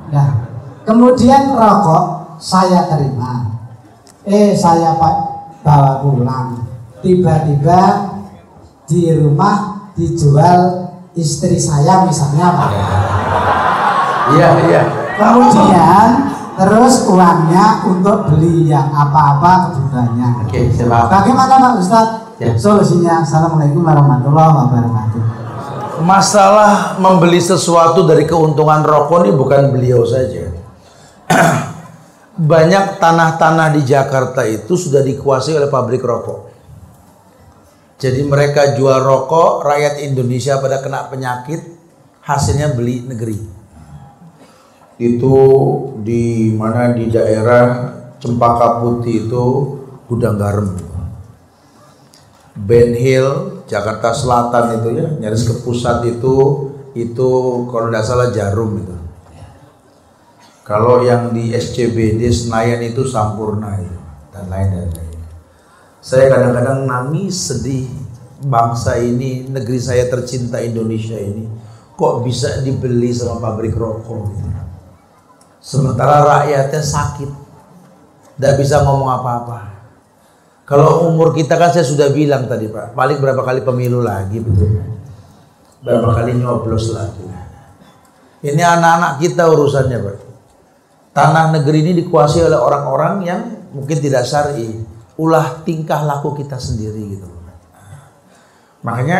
Nah 0.09 0.27
kemudian 0.83 1.53
rokok 1.53 2.37
saya 2.41 2.89
terima 2.89 3.53
Eh 4.25 4.57
saya 4.57 4.97
pak 4.97 5.15
bawa 5.61 6.01
pulang 6.01 6.65
Tiba-tiba 7.05 7.81
di 8.89 9.13
rumah 9.13 9.89
dijual 9.97 10.85
istri 11.15 11.55
saya 11.57 12.03
misalnya 12.03 12.47
Pak. 12.53 12.71
Iya, 14.35 14.49
iya. 14.67 14.81
Kemudian 15.15 16.07
terus 16.55 17.07
uangnya 17.07 17.87
untuk 17.87 18.31
beli 18.31 18.67
yang 18.67 18.91
apa-apa 18.91 19.71
kebutuhannya. 19.71 20.27
Oke, 20.43 20.59
paham. 20.85 21.07
Bagaimana 21.07 21.53
Pak 21.61 21.73
Ustadz? 21.79 22.19
Ya. 22.35 22.51
Solusinya 22.59 23.23
Assalamualaikum 23.23 23.79
warahmatullahi 23.79 24.51
wabarakatuh. 24.51 25.44
Masalah 26.01 26.99
membeli 26.99 27.39
sesuatu 27.39 28.03
dari 28.03 28.27
keuntungan 28.27 28.83
rokok 28.83 29.23
ini 29.23 29.31
bukan 29.31 29.71
beliau 29.71 30.03
saja. 30.03 30.51
Banyak 32.51 32.99
tanah-tanah 32.99 33.79
di 33.79 33.81
Jakarta 33.87 34.43
itu 34.43 34.75
sudah 34.75 34.99
dikuasai 34.99 35.55
oleh 35.55 35.71
pabrik 35.71 36.03
rokok. 36.03 36.51
Jadi 37.95 38.27
mereka 38.27 38.75
jual 38.75 38.99
rokok, 38.99 39.63
rakyat 39.63 40.03
Indonesia 40.03 40.59
pada 40.59 40.83
kena 40.83 41.07
penyakit, 41.07 41.63
hasilnya 42.27 42.75
beli 42.75 43.07
negeri. 43.07 43.39
Itu 44.99 45.35
di 46.03 46.51
mana 46.51 46.91
di 46.91 47.07
daerah 47.07 47.95
Cempaka 48.19 48.83
Putih 48.83 49.31
itu 49.31 49.43
gudang 50.11 50.35
garam. 50.35 50.75
Ben 52.55 52.95
Hill, 52.95 53.54
Jakarta 53.65 54.13
Selatan 54.13 54.81
itu 54.81 54.89
ya, 54.97 55.07
nyaris 55.19 55.43
ke 55.45 55.53
pusat 55.65 56.05
itu 56.05 56.35
itu 56.95 57.29
kalau 57.69 57.91
tidak 57.91 58.05
salah 58.05 58.29
Jarum 58.31 58.79
itu. 58.79 58.95
Kalau 60.65 61.05
yang 61.05 61.29
di 61.29 61.53
SCBD 61.53 62.25
Senayan 62.33 62.81
itu 62.81 63.05
Sampurna 63.05 63.77
itu 63.77 63.97
dan 64.33 64.49
lain 64.49 64.69
dan 64.73 64.89
lain. 64.89 65.19
Saya 66.01 66.29
kadang-kadang 66.29 66.89
nangis 66.89 67.53
sedih 67.53 67.85
bangsa 68.45 68.97
ini, 68.97 69.45
negeri 69.45 69.77
saya 69.77 70.09
tercinta 70.09 70.61
Indonesia 70.61 71.17
ini 71.17 71.45
kok 71.95 72.27
bisa 72.27 72.59
dibeli 72.59 73.15
sama 73.15 73.39
pabrik 73.39 73.73
rokok 73.73 74.19
gitu. 74.35 74.49
Sementara 75.65 76.21
rakyatnya 76.21 76.83
sakit, 76.83 77.31
tidak 78.37 78.53
bisa 78.61 78.85
ngomong 78.85 79.09
apa-apa. 79.09 79.84
Kalau 80.65 81.05
umur 81.13 81.29
kita 81.37 81.61
kan 81.61 81.69
saya 81.69 81.85
sudah 81.85 82.09
bilang 82.09 82.49
tadi 82.49 82.65
Pak, 82.65 82.97
paling 82.97 83.21
berapa 83.21 83.45
kali 83.45 83.61
pemilu 83.61 84.01
lagi 84.01 84.41
betul? 84.41 84.81
Berapa 85.85 86.09
kali 86.17 86.41
nyoblos 86.41 86.89
lagi? 86.89 87.21
Ini 88.45 88.61
anak-anak 88.61 89.21
kita 89.21 89.45
urusannya 89.45 89.97
Pak. 90.01 90.17
tanah 91.15 91.55
negeri 91.55 91.79
ini 91.79 91.91
dikuasai 92.03 92.43
oleh 92.43 92.59
orang-orang 92.59 93.15
yang 93.23 93.41
mungkin 93.71 94.03
tidak 94.03 94.27
syar'i. 94.27 94.83
Ulah 95.15 95.63
tingkah 95.63 96.03
laku 96.03 96.35
kita 96.35 96.59
sendiri 96.59 97.15
gitu. 97.15 97.23
Makanya 98.83 99.19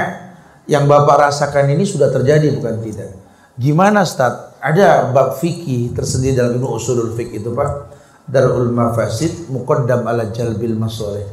yang 0.68 0.86
Bapak 0.86 1.30
rasakan 1.32 1.72
ini 1.72 1.88
sudah 1.88 2.12
terjadi 2.12 2.52
bukan 2.60 2.84
tidak. 2.84 3.16
Gimana 3.56 4.04
Ustaz? 4.04 4.60
Ada 4.60 5.14
bab 5.14 5.39
fikih 5.39 5.93
tersendiri 5.96 6.36
dalam 6.36 6.60
ilmu 6.60 6.76
usulul 6.76 7.16
fikih 7.16 7.39
itu 7.39 7.54
Pak. 7.56 7.70
Darul 8.26 8.74
mafasid 8.74 9.48
muqaddam 9.48 10.04
ala 10.10 10.34
jalbil 10.34 10.76
masoleh. 10.76 11.26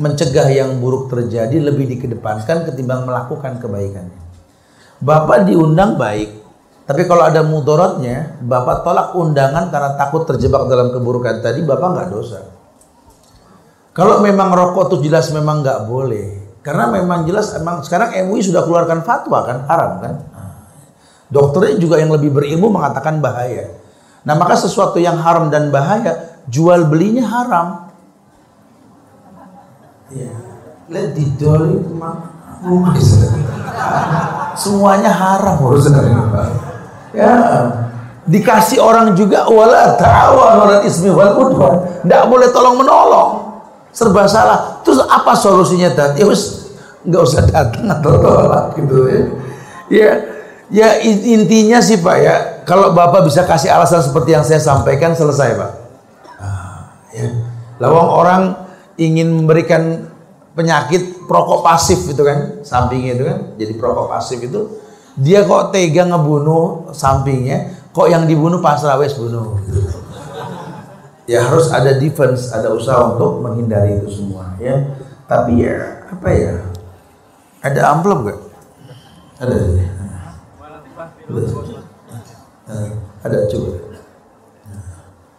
Mencegah 0.00 0.48
yang 0.48 0.80
buruk 0.80 1.12
terjadi 1.12 1.60
lebih 1.60 1.84
dikedepankan 1.96 2.64
ketimbang 2.64 3.04
melakukan 3.04 3.60
kebaikan. 3.60 4.08
Bapak 5.02 5.44
diundang 5.44 6.00
baik, 6.00 6.42
tapi 6.88 7.04
kalau 7.04 7.28
ada 7.28 7.44
mudorotnya, 7.44 8.40
Bapak 8.40 8.86
tolak 8.86 9.12
undangan 9.12 9.68
karena 9.68 9.92
takut 10.00 10.24
terjebak 10.24 10.64
dalam 10.66 10.96
keburukan 10.96 11.44
tadi, 11.44 11.60
Bapak 11.60 11.88
nggak 11.92 12.08
dosa. 12.08 12.40
Kalau 13.92 14.24
memang 14.24 14.48
rokok 14.56 14.88
itu 14.88 15.12
jelas 15.12 15.28
memang 15.36 15.60
nggak 15.60 15.84
boleh, 15.84 16.56
karena 16.64 16.88
memang 16.88 17.28
jelas 17.28 17.52
emang 17.52 17.84
sekarang 17.84 18.16
MUI 18.24 18.40
sudah 18.40 18.64
keluarkan 18.64 19.04
fatwa 19.04 19.44
kan 19.44 19.58
haram 19.68 19.92
kan. 20.00 20.14
Dokternya 21.28 21.76
juga 21.76 22.00
yang 22.00 22.08
lebih 22.08 22.32
berilmu 22.32 22.72
mengatakan 22.72 23.20
bahaya. 23.20 23.68
Nah 24.24 24.32
maka 24.40 24.56
sesuatu 24.56 24.96
yang 24.96 25.20
haram 25.20 25.52
dan 25.52 25.68
bahaya 25.68 26.40
jual 26.48 26.88
belinya 26.88 27.28
haram. 27.28 27.91
Ya, 30.12 30.32
let 30.92 31.16
didol 31.16 31.80
itu 31.80 31.92
mah 31.96 32.28
semuanya 34.54 35.08
haram 35.08 35.56
Pak. 35.56 36.48
Ya, 37.16 37.32
dikasih 38.28 38.78
orang 38.78 39.16
juga 39.16 39.48
wala 39.48 39.96
ta'awanu 39.96 40.60
'alal 40.68 40.84
ismi 40.84 41.08
wal 41.08 41.32
udwan. 41.36 41.88
Enggak 42.04 42.22
boleh 42.28 42.48
tolong 42.52 42.76
menolong. 42.76 43.30
Serba 43.92 44.24
salah. 44.24 44.80
Terus 44.84 45.04
apa 45.04 45.32
solusinya 45.36 45.92
tadi? 45.92 46.20
Ya 46.20 46.26
wis 46.28 46.70
enggak 47.04 47.22
usah 47.24 47.42
datang 47.48 47.88
atau 47.88 48.12
tolak 48.20 48.76
gitu 48.76 48.96
ya. 49.08 49.22
Ya, 49.92 50.10
ya 50.72 50.88
in- 51.04 51.40
intinya 51.40 51.80
sih 51.80 52.00
Pak 52.00 52.16
ya, 52.16 52.34
kalau 52.64 52.96
Bapak 52.96 53.28
bisa 53.28 53.44
kasih 53.44 53.68
alasan 53.68 54.00
seperti 54.00 54.32
yang 54.32 54.44
saya 54.44 54.60
sampaikan 54.60 55.12
selesai 55.12 55.56
Pak. 55.56 55.70
Ah, 56.40 56.96
ya. 57.12 57.28
Lawang 57.76 58.08
orang 58.08 58.42
ingin 59.00 59.28
memberikan 59.32 60.12
penyakit 60.52 61.24
perokok 61.24 61.64
pasif 61.64 62.04
itu 62.08 62.22
kan, 62.24 62.60
sampingnya 62.60 63.12
itu 63.16 63.24
kan, 63.24 63.38
jadi 63.56 63.72
perokok 63.76 64.06
pasif 64.12 64.38
itu 64.42 64.60
dia 65.16 65.44
kok 65.44 65.72
tega 65.72 66.08
ngebunuh 66.08 66.92
sampingnya, 66.92 67.88
kok 67.92 68.08
yang 68.08 68.24
dibunuh 68.24 68.60
pasrah 68.64 68.96
wes 69.00 69.16
bunuh. 69.16 69.60
Ya 71.28 71.46
harus 71.46 71.70
ada 71.70 71.96
defense, 71.96 72.50
ada 72.50 72.74
usaha 72.74 73.14
untuk 73.14 73.40
menghindari 73.40 74.02
itu 74.02 74.10
semua 74.10 74.58
ya. 74.58 74.74
Tapi 75.28 75.64
ya 75.64 76.02
apa 76.10 76.28
ya? 76.34 76.54
Ada 77.62 77.94
amplop 77.94 78.18
gak? 78.26 78.40
Ada. 79.38 79.56
Eh, 82.72 82.90
Ada 83.22 83.36
coba. 83.48 83.70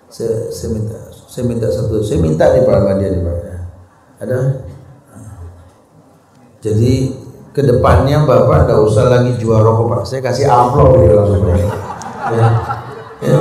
Saya 0.08 0.68
minta, 0.72 0.96
saya 1.34 1.50
minta 1.50 1.66
satu, 1.66 1.98
saya 2.06 2.22
minta 2.22 2.46
nih 2.54 2.62
Pak 2.62 2.76
Ahmad 2.78 3.02
nih 3.02 3.26
Pak. 3.26 3.38
Ada? 4.22 4.40
Jadi 6.62 6.94
ke 7.50 7.66
depannya 7.66 8.22
Bapak 8.22 8.70
nggak 8.70 8.80
usah 8.86 9.10
lagi 9.10 9.34
jual 9.42 9.66
rokok 9.66 9.86
Pak. 9.90 10.02
Saya 10.06 10.22
kasih 10.22 10.46
amplop 10.46 10.94
gitu 11.02 11.18
langsung 11.18 11.42
Pak. 11.50 11.58
Ya. 12.38 12.48
Ya. 13.26 13.40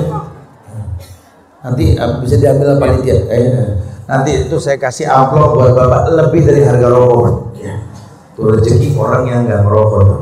Nanti 1.60 1.84
ah, 2.00 2.16
bisa 2.24 2.40
diambil 2.40 2.80
panitia. 2.80 3.28
Eh, 3.28 3.76
nanti 4.08 4.48
itu 4.48 4.56
saya 4.56 4.80
kasih 4.80 5.12
amplop 5.12 5.52
buat 5.52 5.76
Bapak 5.76 6.16
lebih 6.16 6.48
dari 6.48 6.64
harga 6.64 6.88
rokok 6.88 7.18
Pak. 7.20 7.34
Ya. 7.60 7.76
Itu 8.32 8.40
rezeki 8.56 8.88
orang 8.96 9.28
yang 9.28 9.44
nggak 9.44 9.68
merokok. 9.68 10.00
Pak. 10.00 10.20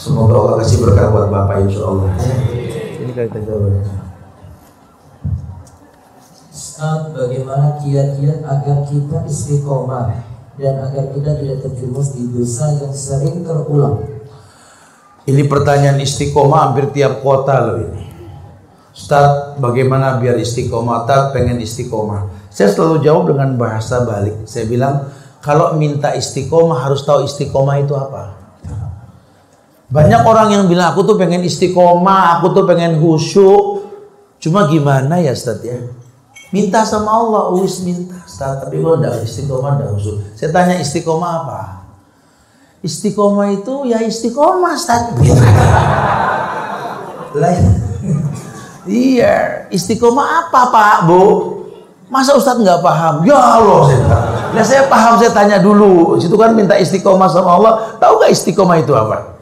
Semoga 0.00 0.32
Allah 0.40 0.54
kasih 0.64 0.88
berkah 0.88 1.12
buat 1.12 1.28
Bapak 1.28 1.68
insya 1.68 1.84
Allah. 1.84 2.16
Ini 2.96 3.12
jawabannya. 3.12 3.95
Ustaz, 6.76 7.08
bagaimana 7.08 7.80
kiat-kiat 7.80 8.44
agar 8.44 8.84
kita 8.84 9.24
istiqomah 9.24 10.12
dan 10.60 10.76
agar 10.84 11.08
kita 11.08 11.40
tidak 11.40 11.64
terjumus 11.64 12.12
di 12.12 12.28
dosa 12.28 12.68
yang 12.76 12.92
sering 12.92 13.40
terulang? 13.48 14.04
Ini 15.24 15.48
pertanyaan 15.48 15.96
istiqomah 16.04 16.68
hampir 16.68 16.92
tiap 16.92 17.24
kota 17.24 17.64
loh 17.64 17.80
ini. 17.80 18.04
Ustaz, 18.92 19.56
bagaimana 19.56 20.20
biar 20.20 20.36
istiqomah? 20.36 21.08
Ustaz, 21.08 21.32
pengen 21.32 21.64
istiqomah. 21.64 22.52
Saya 22.52 22.68
selalu 22.68 23.00
jawab 23.00 23.32
dengan 23.32 23.56
bahasa 23.56 24.04
balik. 24.04 24.44
Saya 24.44 24.68
bilang, 24.68 25.08
kalau 25.40 25.80
minta 25.80 26.12
istiqomah 26.12 26.76
harus 26.76 27.08
tahu 27.08 27.24
istiqomah 27.24 27.80
itu 27.80 27.96
apa. 27.96 28.36
Banyak 29.88 30.28
orang 30.28 30.52
yang 30.52 30.68
bilang, 30.68 30.92
aku 30.92 31.08
tuh 31.08 31.16
pengen 31.16 31.40
istiqomah, 31.40 32.36
aku 32.36 32.52
tuh 32.52 32.68
pengen 32.68 33.00
khusyuk. 33.00 33.88
Cuma 34.44 34.68
gimana 34.68 35.24
ya 35.24 35.32
Ustaz 35.32 35.64
ya? 35.64 36.04
Minta 36.56 36.80
sama 36.88 37.12
Allah, 37.12 37.52
wis 37.60 37.84
minta 37.84 38.16
Ustaz. 38.24 38.64
Tapi 38.64 38.80
kalau 38.80 38.96
enggak 38.96 39.20
istiqomah, 39.28 39.70
enggak 39.76 39.88
khusyuk. 39.92 40.16
Saya 40.32 40.48
tanya 40.56 40.80
istiqomah 40.80 41.32
apa? 41.44 41.60
Istiqomah 42.80 43.46
itu 43.52 43.74
ya 43.84 44.00
istiqomah 44.00 44.72
Ustaz. 44.72 45.12
Gitu. 45.20 45.36
Iya, 48.86 49.68
istiqomah 49.68 50.48
apa 50.48 50.72
Pak 50.72 50.98
Bu? 51.04 51.22
Masa 52.06 52.38
Ustadz 52.38 52.62
nggak 52.62 52.80
paham? 52.86 53.26
Ya 53.26 53.34
Allah, 53.34 53.80
saya 53.90 53.98
bilang. 53.98 54.24
Nah 54.54 54.64
saya 54.64 54.82
paham, 54.86 55.12
saya 55.18 55.34
tanya 55.34 55.58
dulu. 55.58 56.14
Situ 56.22 56.38
kan 56.38 56.54
minta 56.54 56.78
istiqomah 56.78 57.26
sama 57.26 57.58
Allah. 57.58 57.72
Tahu 57.98 58.22
nggak 58.22 58.30
istiqomah 58.30 58.78
itu 58.78 58.94
apa? 58.94 59.36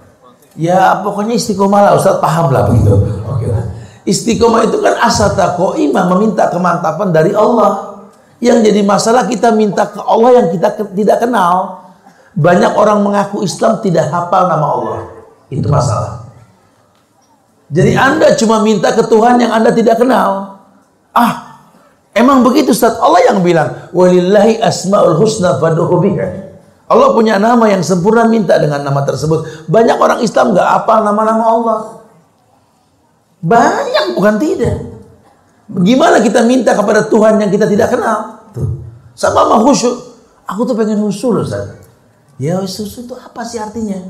Ya 0.56 0.96
pokoknya 1.04 1.36
istiqomah 1.36 1.80
lah, 1.84 1.92
Ustadz 1.94 2.24
paham 2.24 2.48
lah 2.48 2.72
begitu. 2.72 2.96
Istiqomah 4.04 4.68
itu 4.68 4.84
kan 4.84 5.00
asata 5.00 5.56
imam 5.80 6.04
meminta 6.16 6.52
kemantapan 6.52 7.08
dari 7.08 7.32
Allah. 7.32 8.04
Yang 8.36 8.68
jadi 8.68 8.80
masalah 8.84 9.24
kita 9.24 9.48
minta 9.56 9.88
ke 9.88 9.96
Allah 10.04 10.44
yang 10.44 10.46
kita 10.52 10.68
ke- 10.76 10.92
tidak 10.92 11.24
kenal. 11.24 11.80
Banyak 12.36 12.76
orang 12.76 13.00
mengaku 13.00 13.40
Islam 13.40 13.80
tidak 13.80 14.12
hafal 14.12 14.44
nama 14.52 14.66
Allah. 14.76 14.98
Itu 15.48 15.72
masalah. 15.72 16.28
Jadi 17.72 17.96
Anda 17.96 18.36
cuma 18.36 18.60
minta 18.60 18.92
ke 18.92 19.00
Tuhan 19.08 19.40
yang 19.40 19.56
Anda 19.56 19.72
tidak 19.72 19.96
kenal. 19.96 20.60
Ah, 21.16 21.64
emang 22.12 22.44
begitu 22.44 22.76
Ustaz? 22.76 23.00
Allah 23.00 23.24
yang 23.32 23.40
bilang, 23.40 23.88
"Walillahi 23.96 24.60
asmaul 24.60 25.16
husna 25.16 25.56
fad'uhu 25.56 25.96
biha." 26.04 26.28
Allah 26.84 27.16
punya 27.16 27.40
nama 27.40 27.64
yang 27.72 27.80
sempurna, 27.80 28.28
minta 28.28 28.60
dengan 28.60 28.84
nama 28.84 29.00
tersebut. 29.08 29.64
Banyak 29.72 29.96
orang 29.96 30.20
Islam 30.20 30.52
nggak 30.52 30.68
hafal 30.68 31.00
nama-nama 31.00 31.44
Allah. 31.48 31.78
Banyak 33.44 34.16
bukan 34.16 34.34
tidak. 34.40 34.78
Gimana 35.84 36.24
kita 36.24 36.40
minta 36.48 36.72
kepada 36.72 37.04
Tuhan 37.08 37.36
yang 37.40 37.52
kita 37.52 37.68
tidak 37.68 37.92
kenal? 37.92 38.48
Tuh. 38.56 38.80
Sama 39.12 39.44
sama 39.44 39.56
khusyuk. 39.60 39.96
Aku 40.48 40.64
tuh 40.64 40.72
pengen 40.72 41.00
khusyuk 41.04 41.36
loh 41.36 41.42
Ustaz. 41.44 41.76
Ya 42.40 42.56
khusyuk 42.58 43.04
itu 43.04 43.14
apa 43.14 43.40
sih 43.44 43.60
artinya? 43.60 44.00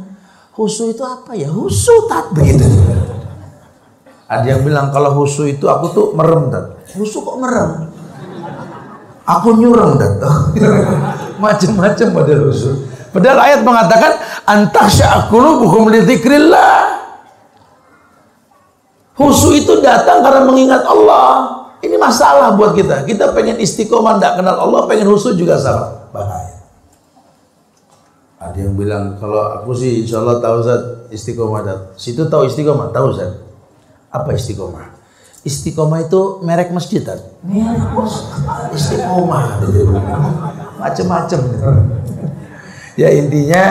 Khusyuk 0.54 0.94
itu 0.94 1.02
apa 1.02 1.34
ya? 1.34 1.50
Khusyuk 1.50 2.06
tat 2.06 2.30
begitu. 2.30 2.62
Ada 4.24 4.56
yang 4.56 4.62
bilang 4.64 4.88
kalau 4.88 5.20
husu 5.20 5.44
itu 5.44 5.68
aku 5.68 5.92
tuh 5.92 6.06
merem 6.16 6.48
tat. 6.48 6.80
Husu 6.96 7.20
kok 7.20 7.36
merem? 7.36 7.92
Aku 9.24 9.56
nyurang 9.56 10.00
tat. 10.00 10.16
Macam-macam 11.42 12.06
model 12.08 12.48
husu. 12.48 12.72
Padahal 13.12 13.38
ayat 13.46 13.60
mengatakan 13.62 14.12
antasya 14.48 15.28
qulubuhum 15.28 15.92
li 15.92 16.02
dzikrillah. 16.02 16.83
Husu 19.14 19.54
itu 19.54 19.78
datang 19.78 20.26
karena 20.26 20.42
mengingat 20.42 20.82
Allah. 20.82 21.62
Ini 21.78 21.94
masalah 22.00 22.56
buat 22.58 22.74
kita. 22.74 23.06
Kita 23.06 23.30
pengen 23.30 23.60
istiqomah 23.60 24.18
tidak 24.18 24.40
kenal 24.40 24.56
Allah, 24.56 24.88
pengen 24.88 25.06
husu 25.06 25.36
juga 25.36 25.54
sama. 25.60 26.10
Bahaya. 26.10 26.54
Ada 28.44 28.58
yang 28.60 28.74
bilang 28.76 29.16
kalau 29.16 29.40
aku 29.60 29.72
sih 29.72 30.04
insya 30.04 30.20
Allah 30.20 30.36
tahu 30.36 30.56
Zat 30.60 30.82
istiqomah 31.08 31.60
dat. 31.64 31.80
Situ 31.96 32.28
tahu 32.28 32.44
istiqomah, 32.44 32.92
tahu 32.92 33.08
Zat. 33.16 33.40
Apa 34.12 34.36
istiqomah? 34.36 34.92
Istiqomah 35.44 36.04
itu 36.04 36.44
merek 36.44 36.72
masjid 36.72 37.00
masjid. 37.00 37.20
Istiqomah. 38.76 39.64
Macem-macem. 40.80 41.40
ya 43.00 43.08
intinya 43.12 43.64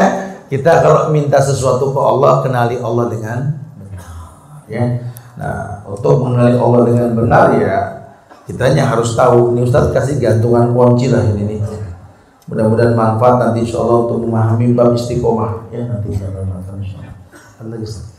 kita 0.50 0.82
kalau 0.86 1.10
minta 1.14 1.42
sesuatu 1.42 1.94
ke 1.94 2.02
Allah 2.02 2.42
kenali 2.42 2.78
Allah 2.82 3.06
dengan 3.10 3.40
benar. 3.78 4.10
Ya. 4.70 5.13
Nah 5.40 5.82
untuk 5.90 6.24
mengenali 6.26 6.58
Allah 6.58 6.82
dengan 6.86 7.10
benar 7.18 7.46
ya 7.58 7.78
kitanya 8.46 8.90
harus 8.90 9.18
tahu. 9.18 9.54
Ini 9.56 9.66
Ustaz 9.66 9.90
kasih 9.94 10.22
gantungan 10.22 10.74
kunci 10.74 11.10
lah 11.10 11.24
ini 11.24 11.58
nih. 11.58 11.60
Mudah-mudahan 12.52 12.94
manfaat 12.94 13.40
nanti 13.40 13.64
insya 13.66 13.80
Allah 13.82 14.06
untuk 14.06 14.28
memahami 14.28 14.76
bab 14.76 14.94
istiqomah 14.94 15.74
ya 15.74 15.88
nanti 15.90 16.14
insya 16.14 16.30
Allah 16.30 16.44
insya 16.82 16.98
Allah. 17.62 17.80
Ustaz? 17.80 18.14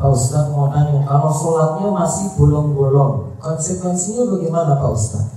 Pak 0.00 0.08
Ustadz 0.16 0.48
mau 0.56 0.72
nanya, 0.72 1.04
kalau 1.04 1.28
sholatnya 1.28 1.92
masih 1.92 2.32
bolong-bolong, 2.40 3.36
konsekuensinya 3.36 4.32
bagaimana 4.32 4.80
Pak 4.80 4.90
Ustadz? 4.96 5.28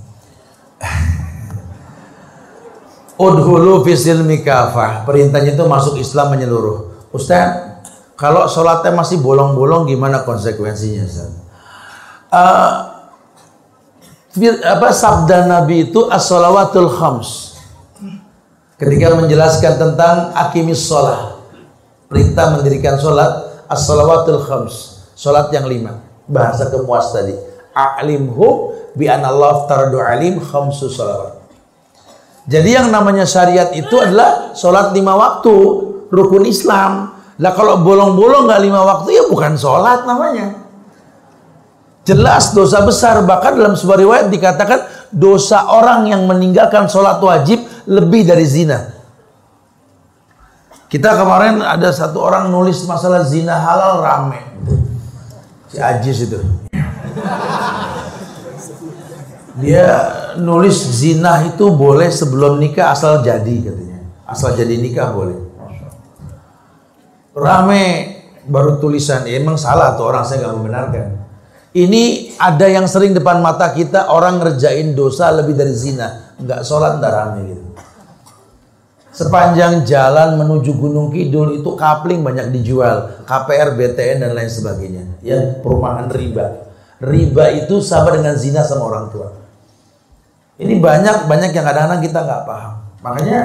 Udhulu 3.20 3.84
fisilmi 3.84 4.40
kafah. 4.40 5.04
Perintahnya 5.04 5.52
itu 5.52 5.64
masuk 5.68 6.00
Islam 6.00 6.32
menyeluruh. 6.32 6.93
Ustaz, 7.14 7.78
kalau 8.18 8.50
sholatnya 8.50 8.90
masih 8.90 9.22
bolong-bolong 9.22 9.86
gimana 9.86 10.26
konsekuensinya? 10.26 11.06
Ustaz? 11.06 11.30
Uh, 12.34 12.70
apa 14.66 14.90
sabda 14.90 15.46
Nabi 15.46 15.94
itu 15.94 16.10
as-salawatul 16.10 16.90
khams. 16.90 17.54
Ketika 18.74 19.14
menjelaskan 19.14 19.78
tentang 19.78 20.34
akimis 20.34 20.82
sholat. 20.82 21.38
Perintah 22.10 22.58
mendirikan 22.58 22.98
sholat 22.98 23.62
as-salawatul 23.70 24.42
khams. 24.42 25.06
Sholat 25.14 25.54
yang 25.54 25.70
lima. 25.70 26.02
Bahasa 26.26 26.66
kemuas 26.66 27.14
tadi. 27.14 27.38
A'limhu 27.70 28.74
bi 28.98 29.06
anallah 29.06 29.70
tardu 29.70 30.02
alim 30.02 30.42
khamsu 30.42 30.90
salawat. 30.90 31.38
Jadi 32.50 32.74
yang 32.74 32.90
namanya 32.90 33.22
syariat 33.22 33.70
itu 33.70 33.94
adalah 34.02 34.50
sholat 34.58 34.90
lima 34.90 35.14
waktu, 35.14 35.54
rukun 36.14 36.46
Islam. 36.46 37.10
Lah 37.42 37.52
kalau 37.52 37.82
bolong-bolong 37.82 38.46
nggak 38.46 38.62
lima 38.62 38.80
waktu 38.86 39.18
ya 39.18 39.24
bukan 39.26 39.58
sholat 39.58 40.06
namanya. 40.06 40.64
Jelas 42.04 42.52
dosa 42.52 42.84
besar 42.84 43.24
bahkan 43.24 43.56
dalam 43.56 43.74
sebuah 43.74 43.98
riwayat 43.98 44.26
dikatakan 44.28 45.10
dosa 45.10 45.66
orang 45.72 46.06
yang 46.06 46.28
meninggalkan 46.28 46.86
sholat 46.86 47.18
wajib 47.18 47.64
lebih 47.88 48.28
dari 48.28 48.44
zina. 48.44 48.92
Kita 50.86 51.16
kemarin 51.18 51.58
ada 51.58 51.90
satu 51.90 52.22
orang 52.22 52.54
nulis 52.54 52.86
masalah 52.86 53.26
zina 53.26 53.58
halal 53.58 53.98
rame. 53.98 54.38
Si 55.66 55.80
Ajis 55.80 56.28
itu. 56.28 56.38
Dia 59.58 59.86
nulis 60.38 60.76
zina 60.76 61.42
itu 61.46 61.72
boleh 61.72 62.10
sebelum 62.10 62.62
nikah 62.62 62.94
asal 62.94 63.26
jadi 63.26 63.70
katanya. 63.70 63.98
Asal 64.28 64.54
jadi 64.54 64.78
nikah 64.78 65.10
boleh. 65.10 65.38
Rame 67.34 67.84
baru 68.46 68.78
tulisan, 68.78 69.26
ya, 69.26 69.42
emang 69.42 69.58
salah 69.58 69.98
tuh 69.98 70.06
orang 70.06 70.22
saya 70.22 70.46
nggak 70.46 70.54
membenarkan. 70.54 71.08
Ini 71.74 72.34
ada 72.38 72.70
yang 72.70 72.86
sering 72.86 73.10
depan 73.10 73.42
mata 73.42 73.74
kita 73.74 74.06
orang 74.06 74.38
ngerjain 74.38 74.94
dosa 74.94 75.34
lebih 75.34 75.58
dari 75.58 75.74
zina, 75.74 76.38
nggak 76.38 76.62
sholat 76.62 77.02
nggak 77.02 77.12
rame 77.12 77.40
gitu. 77.50 77.64
Sepanjang 79.14 79.86
jalan 79.86 80.38
menuju 80.38 80.74
Gunung 80.74 81.14
Kidul 81.14 81.62
itu 81.62 81.70
kapling 81.78 82.26
banyak 82.26 82.50
dijual, 82.50 83.22
KPR, 83.22 83.78
BTN 83.78 84.26
dan 84.26 84.34
lain 84.34 84.50
sebagainya. 84.50 85.22
Ya 85.22 85.58
perumahan 85.62 86.10
riba. 86.10 86.66
Riba 86.98 87.44
itu 87.54 87.78
sama 87.78 88.10
dengan 88.10 88.34
zina 88.34 88.66
sama 88.66 88.90
orang 88.90 89.14
tua. 89.14 89.34
Ini 90.58 90.82
banyak 90.82 91.30
banyak 91.30 91.50
yang 91.54 91.62
kadang-kadang 91.66 92.02
kita 92.02 92.18
nggak 92.26 92.42
paham. 92.42 92.72
Makanya 93.06 93.38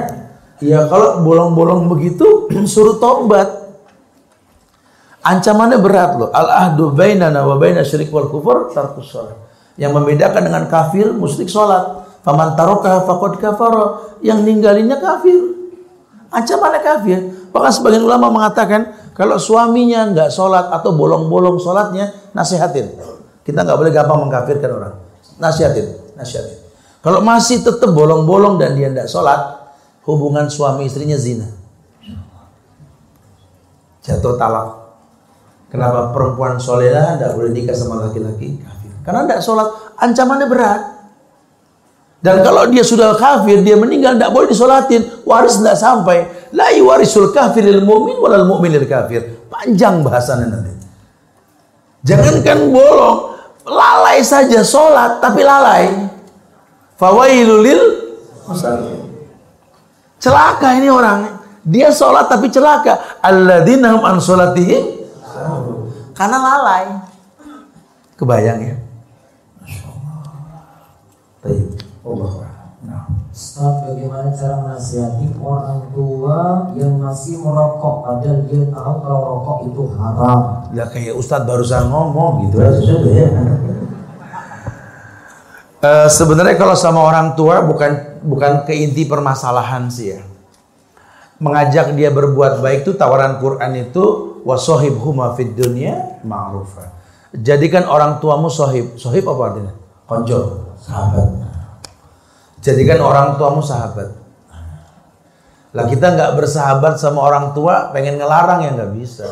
ya 0.58 0.90
kalau 0.90 1.22
bolong-bolong 1.22 1.86
begitu 1.86 2.46
suruh 2.70 2.98
tobat. 2.98 3.59
Ancamannya 5.20 5.78
berat 5.80 6.16
loh. 6.16 6.32
Al 6.32 6.48
ahdu 6.48 6.96
bainana 6.96 7.44
wa 7.44 7.60
baina 7.60 7.84
syirik 7.84 8.08
wal 8.08 8.32
kufur 8.32 8.72
tarkus 8.72 9.12
shalah. 9.12 9.36
Yang 9.76 9.92
membedakan 9.96 10.42
dengan 10.48 10.64
kafir 10.68 11.12
musyrik 11.12 11.52
salat. 11.52 12.08
Faman 12.24 12.56
taroka 12.56 13.04
faqad 13.04 13.36
kafara. 13.36 14.16
Yang 14.24 14.38
ninggalinnya 14.48 14.96
kafir. 14.96 15.60
Ancamannya 16.32 16.80
kafir. 16.80 17.18
Bahkan 17.50 17.72
sebagian 17.74 18.06
ulama 18.06 18.30
mengatakan 18.30 18.96
kalau 19.12 19.36
suaminya 19.36 20.08
nggak 20.14 20.30
sholat 20.32 20.72
atau 20.72 20.96
bolong-bolong 20.96 21.60
sholatnya 21.60 22.14
nasihatin. 22.32 22.94
Kita 23.44 23.66
nggak 23.66 23.76
boleh 23.76 23.92
gampang 23.92 24.24
mengkafirkan 24.24 24.70
orang. 24.70 24.94
Nasihatin, 25.36 26.16
nasihatin. 26.16 26.56
Kalau 27.04 27.20
masih 27.20 27.60
tetap 27.60 27.90
bolong-bolong 27.92 28.56
dan 28.56 28.76
dia 28.78 28.88
tidak 28.88 29.10
sholat, 29.10 29.40
hubungan 30.06 30.48
suami 30.48 30.86
istrinya 30.88 31.18
zina. 31.20 31.48
Jatuh 34.00 34.40
talak. 34.40 34.79
Kenapa 35.70 36.10
perempuan 36.10 36.58
soleha 36.58 37.14
tidak 37.14 37.38
boleh 37.38 37.54
nikah 37.54 37.78
sama 37.78 38.10
laki-laki 38.10 38.58
kafir? 38.58 38.90
Karena 39.06 39.22
tidak 39.30 39.40
sholat, 39.46 39.68
ancamannya 40.02 40.46
berat. 40.50 40.80
Dan 42.20 42.44
kalau 42.44 42.68
dia 42.68 42.84
sudah 42.84 43.16
kafir, 43.16 43.62
dia 43.64 43.78
meninggal 43.78 44.18
tidak 44.18 44.34
boleh 44.34 44.50
disolatin, 44.50 45.06
waris 45.24 45.62
tidak 45.62 45.78
sampai. 45.78 46.26
La 46.52 46.68
warisul 46.74 47.30
kafiril 47.30 47.86
mu'min 47.86 48.18
walal 48.18 48.44
mu'minil 48.44 48.84
kafir. 48.84 49.46
Panjang 49.46 50.02
bahasannya 50.02 50.46
nanti. 50.50 50.72
Jangankan 52.04 52.74
bolong, 52.74 53.18
lalai 53.64 54.20
saja 54.26 54.60
sholat 54.66 55.22
tapi 55.22 55.40
lalai. 55.46 55.86
Fawailulil 56.98 57.84
Celaka 60.20 60.76
ini 60.76 60.92
orang. 60.92 61.40
Dia 61.64 61.88
sholat 61.88 62.28
tapi 62.28 62.52
celaka. 62.52 63.22
Alladzina 63.24 63.96
hum 63.96 64.04
an 64.04 64.20
sholatihim 64.20 64.99
karena 66.20 66.36
lalai. 66.36 66.84
Kebayang 68.20 68.60
ya? 68.60 68.76
Baik. 71.40 71.80
Allah. 72.04 72.32
Nah. 72.84 73.04
Ustaz, 73.32 73.88
bagaimana 73.88 74.28
cara 74.36 74.60
menasihati 74.60 75.32
orang 75.40 75.88
tua 75.96 76.68
yang 76.76 77.00
masih 77.00 77.40
merokok 77.40 78.04
padahal 78.04 78.44
dia 78.52 78.68
tahu 78.68 78.94
kalau 79.00 79.20
rokok 79.24 79.58
itu 79.72 79.82
haram? 79.96 80.40
Ya 80.76 80.84
kayak 80.92 81.16
Ustadz 81.16 81.48
barusan 81.48 81.88
ngomong 81.88 82.44
gitu 82.44 82.60
aja 82.60 82.80
sudah 82.84 83.14
ya. 83.16 83.28
Eh, 85.80 86.08
sebenarnya 86.12 86.60
kalau 86.60 86.76
sama 86.76 87.00
orang 87.00 87.32
tua 87.32 87.64
bukan 87.64 88.20
bukan 88.20 88.68
ke 88.68 88.76
inti 88.76 89.08
permasalahan 89.08 89.88
sih 89.88 90.12
ya. 90.12 90.20
Mengajak 91.40 91.96
dia 91.96 92.12
berbuat 92.12 92.60
baik 92.60 92.84
itu 92.84 92.92
tawaran 93.00 93.40
Quran 93.40 93.72
itu 93.80 94.04
wasohib 94.44 95.00
huma 95.00 95.32
fid 95.32 95.56
dunya 95.56 96.20
ma'rufa. 96.20 96.92
Jadikan 97.32 97.88
orang 97.88 98.20
tuamu 98.20 98.52
sohib. 98.52 99.00
Sohib 99.00 99.24
apa 99.24 99.42
artinya? 99.48 99.72
Konco, 100.04 100.38
sahabat. 100.84 101.28
Jadikan 102.60 103.00
orang 103.00 103.40
tuamu 103.40 103.64
sahabat. 103.64 104.20
Lah 105.70 105.86
kita 105.86 106.18
nggak 106.18 106.34
bersahabat 106.34 106.98
sama 106.98 107.22
orang 107.22 107.54
tua, 107.54 107.94
pengen 107.94 108.18
ngelarang 108.18 108.66
ya 108.66 108.74
nggak 108.74 108.92
bisa. 108.98 109.24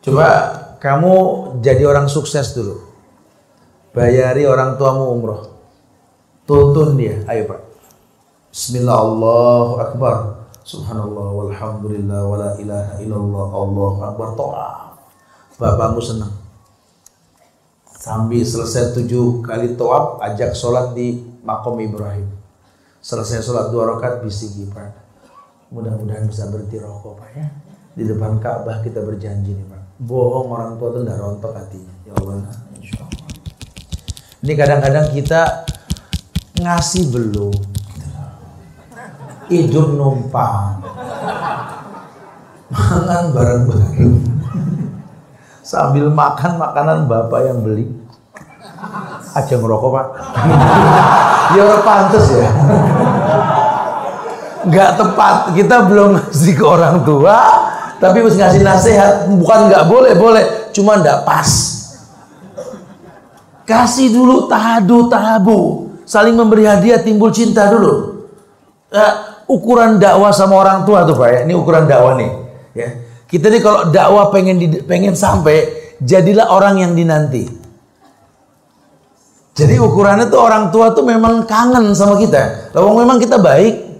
Coba 0.00 0.26
kamu 0.80 1.14
jadi 1.60 1.82
orang 1.84 2.08
sukses 2.08 2.56
dulu. 2.56 2.88
Bayari 3.90 4.46
orang 4.46 4.78
tuamu 4.78 5.12
umroh. 5.12 5.50
Tuntun 6.46 6.94
dia. 6.94 7.20
Ayo 7.26 7.50
Pak. 7.50 7.60
Bismillah. 8.54 9.02
Subhanallah 10.70 11.34
walhamdulillah 11.34 12.20
wala 12.30 12.54
ilaha 12.62 13.02
illallah 13.02 13.48
Allahu 13.50 13.98
Akbar. 14.06 14.38
To'af. 14.38 15.02
Bapakmu 15.58 15.98
senang. 15.98 16.30
Sambil 17.90 18.46
selesai 18.46 18.94
tujuh 18.94 19.42
kali 19.42 19.74
to'af, 19.74 20.22
ajak 20.22 20.54
sholat 20.54 20.94
di 20.94 21.26
makom 21.42 21.74
Ibrahim. 21.82 22.30
Selesai 23.02 23.42
sholat 23.42 23.74
dua 23.74 23.98
rakaat 23.98 24.22
bisiki 24.22 24.70
Pak. 24.70 24.94
Mudah-mudahan 25.74 26.30
bisa 26.30 26.46
berhenti 26.46 26.78
rokok 26.78 27.18
Pak 27.18 27.30
ya. 27.34 27.50
Di 27.98 28.06
depan 28.06 28.38
Ka'bah 28.38 28.78
kita 28.86 29.02
berjanji 29.02 29.50
nih 29.50 29.66
Pak. 29.66 30.06
Bohong 30.06 30.54
orang 30.54 30.78
tua 30.78 30.94
tuh 30.94 31.02
nggak 31.02 31.18
rontok 31.18 31.50
hatinya. 31.50 31.94
Ya 32.06 32.14
Allah. 32.14 32.46
Insya 32.78 33.02
Allah. 33.02 33.26
Ini 34.46 34.52
kadang-kadang 34.54 35.06
kita 35.18 35.42
ngasih 36.62 37.10
belum. 37.10 37.79
Hidup 39.50 39.98
numpang. 39.98 40.78
Makan 42.70 43.34
bareng-bareng. 43.34 44.14
Sambil 45.66 46.06
makan 46.06 46.54
makanan 46.54 47.10
bapak 47.10 47.50
yang 47.50 47.58
beli. 47.58 47.90
Aja 49.34 49.54
ngerokok 49.58 49.90
pak. 49.90 50.06
ya 51.58 51.60
orang 51.66 51.82
pantas 51.82 52.26
ya. 52.30 52.48
Nggak 54.70 54.90
tepat. 55.02 55.36
Kita 55.58 55.76
belum 55.90 56.08
ngasih 56.14 56.54
ke 56.54 56.64
orang 56.64 57.02
tua. 57.02 57.38
Tapi 57.98 58.16
harus 58.22 58.38
ngasih 58.38 58.62
nasihat. 58.62 59.26
Bukan 59.34 59.66
nggak 59.66 59.84
boleh, 59.90 60.14
boleh. 60.14 60.44
Cuma 60.70 61.02
nggak 61.02 61.26
pas. 61.26 61.50
Kasih 63.66 64.14
dulu 64.14 64.46
tahadu 64.46 65.10
tahabu. 65.10 65.90
Saling 66.06 66.38
memberi 66.38 66.70
hadiah 66.70 67.02
timbul 67.02 67.34
cinta 67.34 67.66
dulu. 67.66 68.26
Ukuran 69.50 69.98
dakwah 69.98 70.30
sama 70.30 70.54
orang 70.54 70.86
tua 70.86 71.02
tuh 71.02 71.18
Pak 71.18 71.28
ya. 71.28 71.38
Ini 71.42 71.54
ukuran 71.58 71.90
dakwah 71.90 72.14
nih. 72.14 72.30
Ya. 72.78 72.88
Kita 73.26 73.50
nih 73.50 73.60
kalau 73.62 73.90
dakwah 73.90 74.30
pengen 74.30 74.62
di- 74.62 74.82
pengen 74.86 75.18
sampai 75.18 75.66
jadilah 75.98 76.46
orang 76.54 76.78
yang 76.78 76.92
dinanti. 76.94 77.50
Jadi 79.58 79.76
ukurannya 79.76 80.30
tuh 80.30 80.40
orang 80.40 80.70
tua 80.70 80.94
tuh 80.94 81.04
memang 81.04 81.44
kangen 81.44 81.92
sama 81.92 82.16
kita. 82.16 82.70
Kalau 82.70 82.94
memang 82.94 83.18
kita 83.18 83.36
baik. 83.36 83.90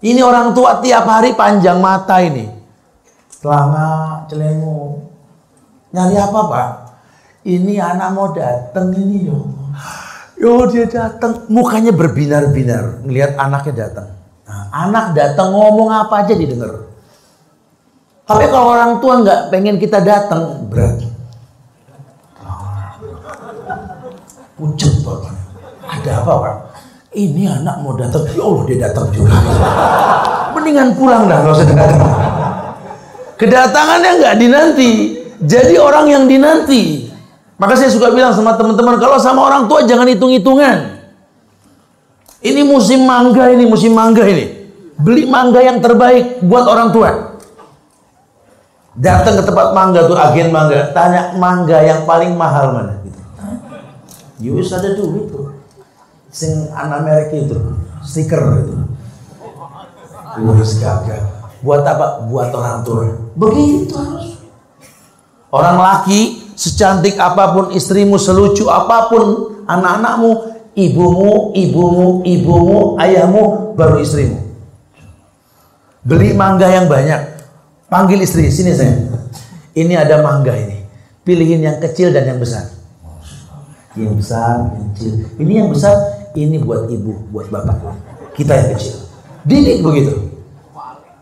Ini 0.00 0.24
orang 0.24 0.56
tua 0.56 0.80
tiap 0.80 1.04
hari 1.04 1.36
panjang 1.36 1.76
mata 1.76 2.24
ini. 2.24 2.48
Celana, 3.36 4.24
celemu. 4.32 4.96
Nyari 5.92 6.16
apa 6.16 6.40
pak? 6.48 6.70
Ini 7.44 7.76
anak 7.80 8.08
mau 8.16 8.32
datang 8.32 8.96
ini 8.96 9.28
yo. 9.28 9.44
Yo 10.40 10.64
dia 10.72 10.88
datang, 10.88 11.44
mukanya 11.52 11.92
berbinar-binar 11.92 13.04
ngelihat 13.04 13.36
anaknya 13.36 13.88
datang. 13.88 14.08
Anak 14.70 15.18
datang 15.18 15.50
ngomong 15.50 15.90
apa 15.90 16.22
aja 16.22 16.34
didengar. 16.34 16.90
Tapi 18.30 18.46
kalau 18.46 18.78
orang 18.78 19.02
tua 19.02 19.18
nggak 19.26 19.40
pengen 19.50 19.76
kita 19.82 19.98
datang, 19.98 20.70
berat. 20.70 21.02
Pucet 24.54 25.02
bapaknya. 25.02 25.42
Ada 25.90 26.10
apa 26.22 26.32
pak? 26.38 26.54
Ini 27.10 27.42
anak 27.50 27.82
mau 27.82 27.98
datang, 27.98 28.22
ya 28.30 28.38
Allah 28.38 28.62
dia 28.70 28.78
datang 28.86 29.10
juga. 29.10 29.34
Mendingan 30.54 30.94
pulang 30.94 31.26
dah, 31.26 31.42
nggak 31.42 31.54
usah 31.58 31.66
datang. 31.74 32.12
Kedatangannya 33.34 34.10
nggak 34.22 34.36
dinanti, 34.38 34.90
jadi 35.42 35.74
orang 35.80 36.06
yang 36.06 36.24
dinanti. 36.30 37.10
Maka 37.58 37.74
saya 37.74 37.90
suka 37.90 38.14
bilang 38.14 38.30
sama 38.30 38.54
teman-teman, 38.54 39.02
kalau 39.02 39.18
sama 39.18 39.42
orang 39.42 39.66
tua 39.66 39.82
jangan 39.82 40.06
hitung-hitungan. 40.06 40.99
Ini 42.40 42.64
musim 42.64 43.04
mangga 43.04 43.52
ini, 43.52 43.68
musim 43.68 43.92
mangga 43.92 44.24
ini. 44.24 44.72
Beli 44.96 45.28
mangga 45.28 45.60
yang 45.60 45.80
terbaik 45.80 46.40
buat 46.44 46.64
orang 46.64 46.88
tua. 46.92 47.10
Datang 48.96 49.40
ke 49.40 49.42
tempat 49.44 49.72
mangga 49.76 50.04
tuh 50.08 50.16
agen 50.16 50.48
mangga, 50.52 50.92
tanya 50.92 51.36
mangga 51.36 51.78
yang 51.84 52.04
paling 52.04 52.36
mahal 52.36 52.74
mana 52.74 53.00
gitu. 53.04 53.20
Yus 54.40 54.72
ada 54.72 54.96
tuh. 54.96 55.52
Sing 56.30 56.68
an 56.72 56.94
Amerika 56.94 57.34
itu, 57.36 57.58
stiker 58.04 58.40
itu. 58.60 58.76
Wis 60.56 60.78
gagah. 60.78 61.26
Buat 61.60 61.84
apa? 61.84 62.24
Buat 62.28 62.54
orang 62.56 62.86
tua. 62.86 63.04
Begitu 63.36 63.92
harus. 63.98 64.40
Orang 65.50 65.82
laki 65.82 66.54
secantik 66.54 67.18
apa 67.18 67.50
pun 67.50 67.74
istrimu, 67.74 68.14
selucu 68.14 68.70
apa 68.70 69.10
pun 69.10 69.58
anak-anakmu, 69.66 70.59
ibumu, 70.74 71.50
ibumu, 71.54 72.22
ibumu, 72.22 73.00
ayahmu, 73.00 73.74
baru 73.74 74.02
istrimu. 74.02 74.38
Beli 76.06 76.32
mangga 76.32 76.70
yang 76.70 76.88
banyak. 76.88 77.42
Panggil 77.90 78.22
istri, 78.22 78.48
sini 78.48 78.72
saya. 78.72 78.94
Ini 79.74 79.98
ada 79.98 80.22
mangga 80.22 80.54
ini. 80.54 80.82
Pilihin 81.26 81.62
yang 81.62 81.78
kecil 81.82 82.14
dan 82.14 82.26
yang 82.26 82.40
besar. 82.40 82.70
Yang 83.98 84.14
besar, 84.22 84.70
yang 84.78 84.86
kecil. 84.94 85.12
Ini 85.36 85.52
yang 85.64 85.68
besar, 85.68 85.94
ini 86.38 86.56
buat 86.62 86.86
ibu, 86.88 87.28
buat 87.34 87.50
bapak. 87.50 87.98
Kita 88.38 88.54
yang 88.54 88.68
kecil. 88.78 88.96
Didik 89.44 89.82
begitu. 89.82 90.14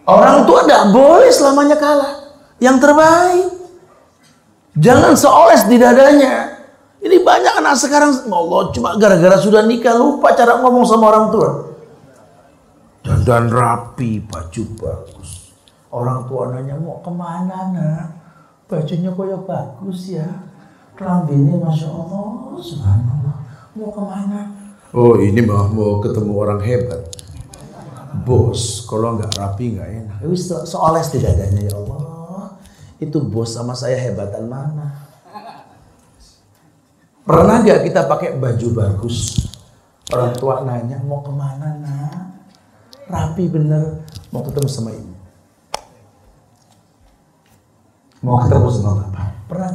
Orang 0.08 0.48
tua 0.48 0.64
tidak 0.64 0.92
boleh 0.92 1.30
selamanya 1.32 1.76
kalah. 1.76 2.12
Yang 2.60 2.76
terbaik. 2.80 3.48
Jangan 4.78 5.12
seoles 5.18 5.62
di 5.68 5.76
dadanya. 5.76 6.57
Ini 6.98 7.22
banyak 7.22 7.54
anak 7.62 7.78
sekarang, 7.78 8.26
Allah 8.26 8.62
cuma 8.74 8.98
gara-gara 8.98 9.38
sudah 9.38 9.62
nikah 9.62 9.94
lupa 9.94 10.34
cara 10.34 10.58
ngomong 10.58 10.82
sama 10.82 11.14
orang 11.14 11.26
tua. 11.30 11.50
Dandan 13.06 13.48
rapi, 13.48 14.18
baju 14.20 14.62
bagus. 14.76 15.54
Orang 15.88 16.26
tua 16.28 16.52
nanya 16.52 16.76
mau 16.76 17.00
ke 17.00 17.08
mana 17.08 17.72
nak? 17.72 18.06
Bajunya 18.68 19.14
koyo 19.14 19.46
bagus 19.46 20.12
ya. 20.12 20.26
Rambutnya 20.98 21.56
masya 21.62 21.88
Allah, 21.88 22.58
subhanallah. 22.58 23.36
Mau 23.78 23.88
ke 23.94 24.02
mana? 24.02 24.40
Oh 24.92 25.14
ini 25.16 25.38
mah 25.40 25.70
mau 25.70 26.02
ketemu 26.02 26.32
orang 26.34 26.60
hebat. 26.66 27.06
Bos, 28.26 28.84
kalau 28.84 29.16
nggak 29.16 29.38
rapi 29.38 29.78
nggak 29.78 29.88
enak. 29.88 30.18
Wis 30.26 30.50
seoles 30.50 31.08
di 31.14 31.22
ya 31.22 31.32
Allah. 31.78 32.58
Itu 32.98 33.22
bos 33.24 33.54
sama 33.54 33.78
saya 33.78 33.94
hebatan 33.94 34.50
mana? 34.50 35.07
Pernah 37.28 37.60
nggak 37.60 37.84
kita 37.84 38.09
pakai 38.09 38.40
baju 38.40 38.68
bagus? 38.72 39.36
Orang 40.09 40.32
tua 40.40 40.64
nanya 40.64 40.96
mau 41.05 41.20
ke 41.20 41.28
mana 41.28 41.76
nak? 41.76 42.40
Rapi 43.05 43.44
bener, 43.52 44.00
mau 44.32 44.40
ketemu 44.40 44.64
sama 44.64 44.96
ibu. 44.96 45.12
Mau 48.24 48.40
ketemu 48.40 48.68
sama 48.72 48.90
bapak. 49.05 49.28
Pernah? 49.44 49.72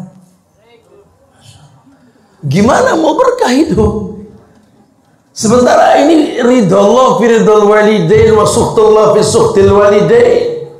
Gimana 2.41 2.97
mau 2.97 3.13
berkah 3.13 3.53
hidup? 3.53 4.17
Sementara 5.29 6.01
ini 6.01 6.41
ridho 6.41 6.73
Allah 6.73 7.21
fi 7.21 7.25
ridhol 7.37 7.69
walidain 7.69 8.33
wa 8.33 8.49
suhtullah 8.49 9.13
fi 9.13 9.21
suhtil 9.21 9.77
walidain. 9.77 10.73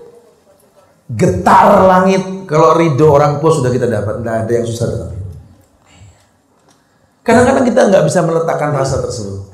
Getar 1.14 1.86
langit 1.86 2.50
kalau 2.50 2.74
ridho 2.74 3.14
orang 3.14 3.38
tua 3.38 3.54
sudah 3.54 3.70
kita 3.70 3.86
dapat, 3.86 4.26
tidak 4.26 4.36
ada 4.42 4.52
yang 4.58 4.66
susah 4.66 4.88
dapat. 4.90 5.23
Kadang-kadang 7.24 7.64
kita 7.64 7.82
nggak 7.88 8.04
bisa 8.04 8.20
meletakkan 8.28 8.76
rasa 8.76 9.00
tersebut. 9.00 9.48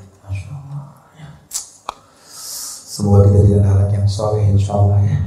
Semoga 2.90 3.30
kita 3.30 3.38
jadi 3.46 3.62
anak 3.62 3.88
yang 3.94 4.06
soleh 4.10 4.42
insya 4.50 4.74
Allah 4.74 4.98
ya. 5.06 5.18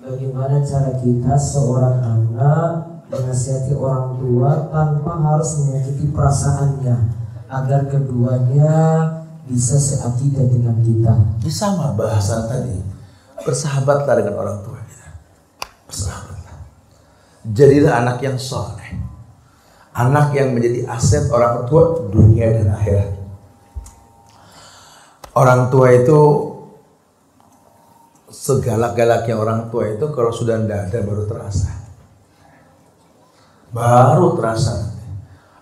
Bagaimana 0.00 0.62
cara 0.62 0.94
kita 1.02 1.34
seorang 1.34 2.02
anak 2.02 2.70
menasihati 3.10 3.74
orang 3.74 4.18
tua 4.22 4.70
tanpa 4.70 5.12
harus 5.18 5.50
menyakiti 5.60 6.14
perasaannya 6.14 6.96
agar 7.50 7.90
keduanya 7.90 8.78
bisa 9.50 9.74
seakidah 9.74 10.46
dengan 10.46 10.78
kita. 10.78 11.14
Ini 11.42 11.50
sama 11.50 11.98
bahasan 11.98 12.46
tadi. 12.46 12.78
Bersahabatlah 13.42 14.14
dengan 14.22 14.38
orang 14.38 14.58
tua 14.62 14.78
kita. 14.86 15.08
Bersahabatlah. 15.90 16.29
Jadilah 17.40 18.04
anak 18.04 18.20
yang 18.20 18.36
soleh. 18.36 19.00
Anak 19.96 20.36
yang 20.36 20.52
menjadi 20.52 20.86
aset 20.86 21.32
orang 21.32 21.64
tua 21.66 22.04
dunia 22.12 22.52
dan 22.52 22.68
akhirat. 22.76 23.10
Orang 25.34 25.72
tua 25.72 25.88
itu 25.94 26.20
segalak-galaknya 28.30 29.34
orang 29.34 29.60
tua 29.72 29.90
itu 29.90 30.06
kalau 30.14 30.30
sudah 30.30 30.60
tidak 30.62 30.90
ada 30.90 30.98
baru 31.02 31.24
terasa. 31.26 31.70
Baru 33.70 34.38
terasa. 34.38 34.94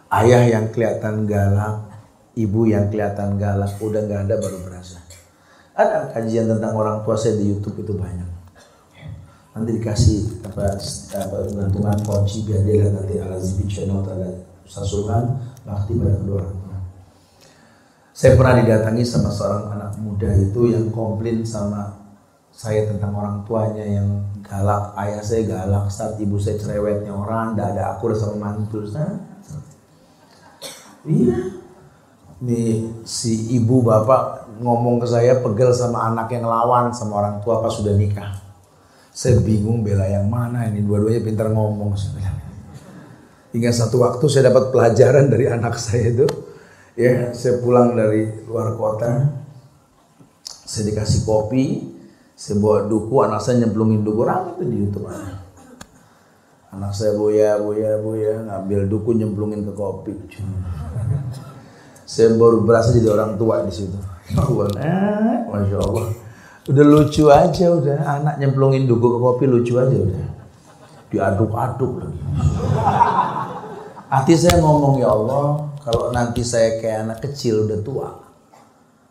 Ayah 0.09 0.45
yang 0.49 0.73
kelihatan 0.73 1.29
galak, 1.29 1.85
ibu 2.33 2.65
yang 2.65 2.89
kelihatan 2.89 3.37
galak, 3.37 3.77
udah 3.77 4.01
nggak 4.09 4.21
ada 4.25 4.35
baru 4.41 4.59
berasa. 4.65 5.05
Ada 5.77 6.17
kajian 6.17 6.49
tentang 6.49 6.73
orang 6.75 7.05
tua 7.05 7.15
saya 7.15 7.37
di 7.37 7.53
YouTube 7.53 7.85
itu 7.85 7.93
banyak. 7.93 8.38
Nanti 9.59 9.75
dikasih 9.75 10.47
apa, 10.47 10.79
apa 11.19 11.37
gantungan 11.51 11.99
kunci 12.07 12.47
biar 12.47 12.63
dia 12.63 12.79
lihat 12.79 12.95
nanti 12.95 13.19
al 13.19 13.43
channel 13.67 14.07
ada 14.07 14.31
Ustaz 14.63 14.87
Sulhan 14.87 15.35
bakti 15.67 15.99
pada 15.99 16.15
kedua. 16.15 16.47
Saya 18.15 18.39
pernah 18.39 18.55
didatangi 18.63 19.03
sama 19.03 19.35
seorang 19.35 19.67
anak 19.75 19.99
muda 19.99 20.31
itu 20.39 20.71
yang 20.71 20.95
komplain 20.95 21.43
sama 21.43 21.99
saya 22.55 22.87
tentang 22.87 23.15
orang 23.15 23.43
tuanya 23.47 23.83
yang 23.83 24.23
galak, 24.43 24.95
ayah 24.99 25.23
saya 25.23 25.43
galak, 25.47 25.87
saat 25.91 26.19
ibu 26.19 26.39
saya 26.39 26.59
cerewetnya 26.59 27.15
orang, 27.15 27.55
tidak 27.55 27.79
ada 27.79 27.83
akur 27.95 28.15
sama 28.19 28.59
mantu. 28.59 28.83
Iya, 31.07 31.39
nih 32.43 32.91
si 33.07 33.55
ibu 33.55 33.83
bapak 33.87 34.51
ngomong 34.59 34.99
ke 35.03 35.07
saya 35.07 35.39
pegel 35.39 35.71
sama 35.71 36.11
anak 36.11 36.31
yang 36.35 36.47
lawan 36.47 36.91
sama 36.91 37.23
orang 37.23 37.37
tua 37.43 37.63
pas 37.63 37.71
sudah 37.71 37.95
nikah. 37.95 38.48
Saya 39.19 39.43
bingung 39.43 39.83
bela 39.83 40.07
yang 40.07 40.31
mana 40.31 40.71
ini 40.71 40.79
dua-duanya 40.87 41.19
pintar 41.27 41.51
ngomong. 41.51 41.91
Hingga 43.51 43.71
satu 43.75 44.07
waktu 44.07 44.23
saya 44.31 44.55
dapat 44.55 44.71
pelajaran 44.71 45.27
dari 45.27 45.51
anak 45.51 45.75
saya 45.75 46.15
itu. 46.15 46.27
Ya, 46.95 47.35
saya 47.35 47.59
pulang 47.59 47.99
dari 47.99 48.47
luar 48.47 48.79
kota, 48.79 49.27
saya 50.43 50.91
dikasih 50.91 51.27
kopi, 51.27 51.95
saya 52.35 52.59
bawa 52.63 52.87
duku, 52.87 53.15
anak 53.23 53.43
saya 53.43 53.63
nyemplungin 53.63 54.07
duku 54.07 54.23
orang 54.23 54.55
itu 54.55 54.63
di 54.67 54.77
YouTube. 54.87 55.11
Anak 56.71 56.95
saya 56.95 57.15
boya, 57.19 57.59
boya, 57.59 57.99
boya, 57.99 58.35
ngambil 58.47 58.87
duku 58.87 59.19
nyemplungin 59.19 59.67
ke 59.67 59.73
kopi. 59.75 60.15
Saya 62.07 62.39
baru 62.39 62.63
berasa 62.63 62.95
jadi 62.95 63.11
orang 63.11 63.35
tua 63.35 63.67
di 63.67 63.75
situ. 63.75 63.99
Eh, 64.79 65.39
masya. 65.51 65.78
Udah 66.69 66.85
lucu 66.85 67.33
aja 67.33 67.67
udah, 67.73 67.99
anak 68.21 68.35
nyemplungin 68.37 68.85
duku 68.85 69.09
ke 69.09 69.19
kopi 69.19 69.45
lucu 69.49 69.75
aja 69.81 69.97
udah. 69.97 70.27
Diaduk-aduk 71.09 71.93
lagi. 72.05 72.21
Hati 74.13 74.35
saya 74.37 74.61
ngomong 74.61 75.01
ya 75.01 75.09
Allah, 75.09 75.73
kalau 75.81 76.13
nanti 76.13 76.45
saya 76.45 76.77
kayak 76.81 77.09
anak 77.09 77.19
kecil 77.25 77.65
udah 77.65 77.81
tua, 77.81 78.09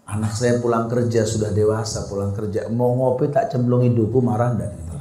Anak 0.08 0.40
saya 0.40 0.64
pulang 0.64 0.88
kerja 0.88 1.28
sudah 1.28 1.52
dewasa 1.52 2.08
pulang 2.08 2.32
kerja 2.32 2.72
mau 2.72 2.96
ngopi 2.96 3.28
tak 3.28 3.52
cemplungi 3.52 3.92
duku 3.92 4.24
marah 4.24 4.56
enggak 4.56 4.72
gitu. 4.72 4.96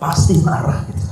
Pasti 0.00 0.40
marah 0.40 0.88
gitu. 0.88 1.04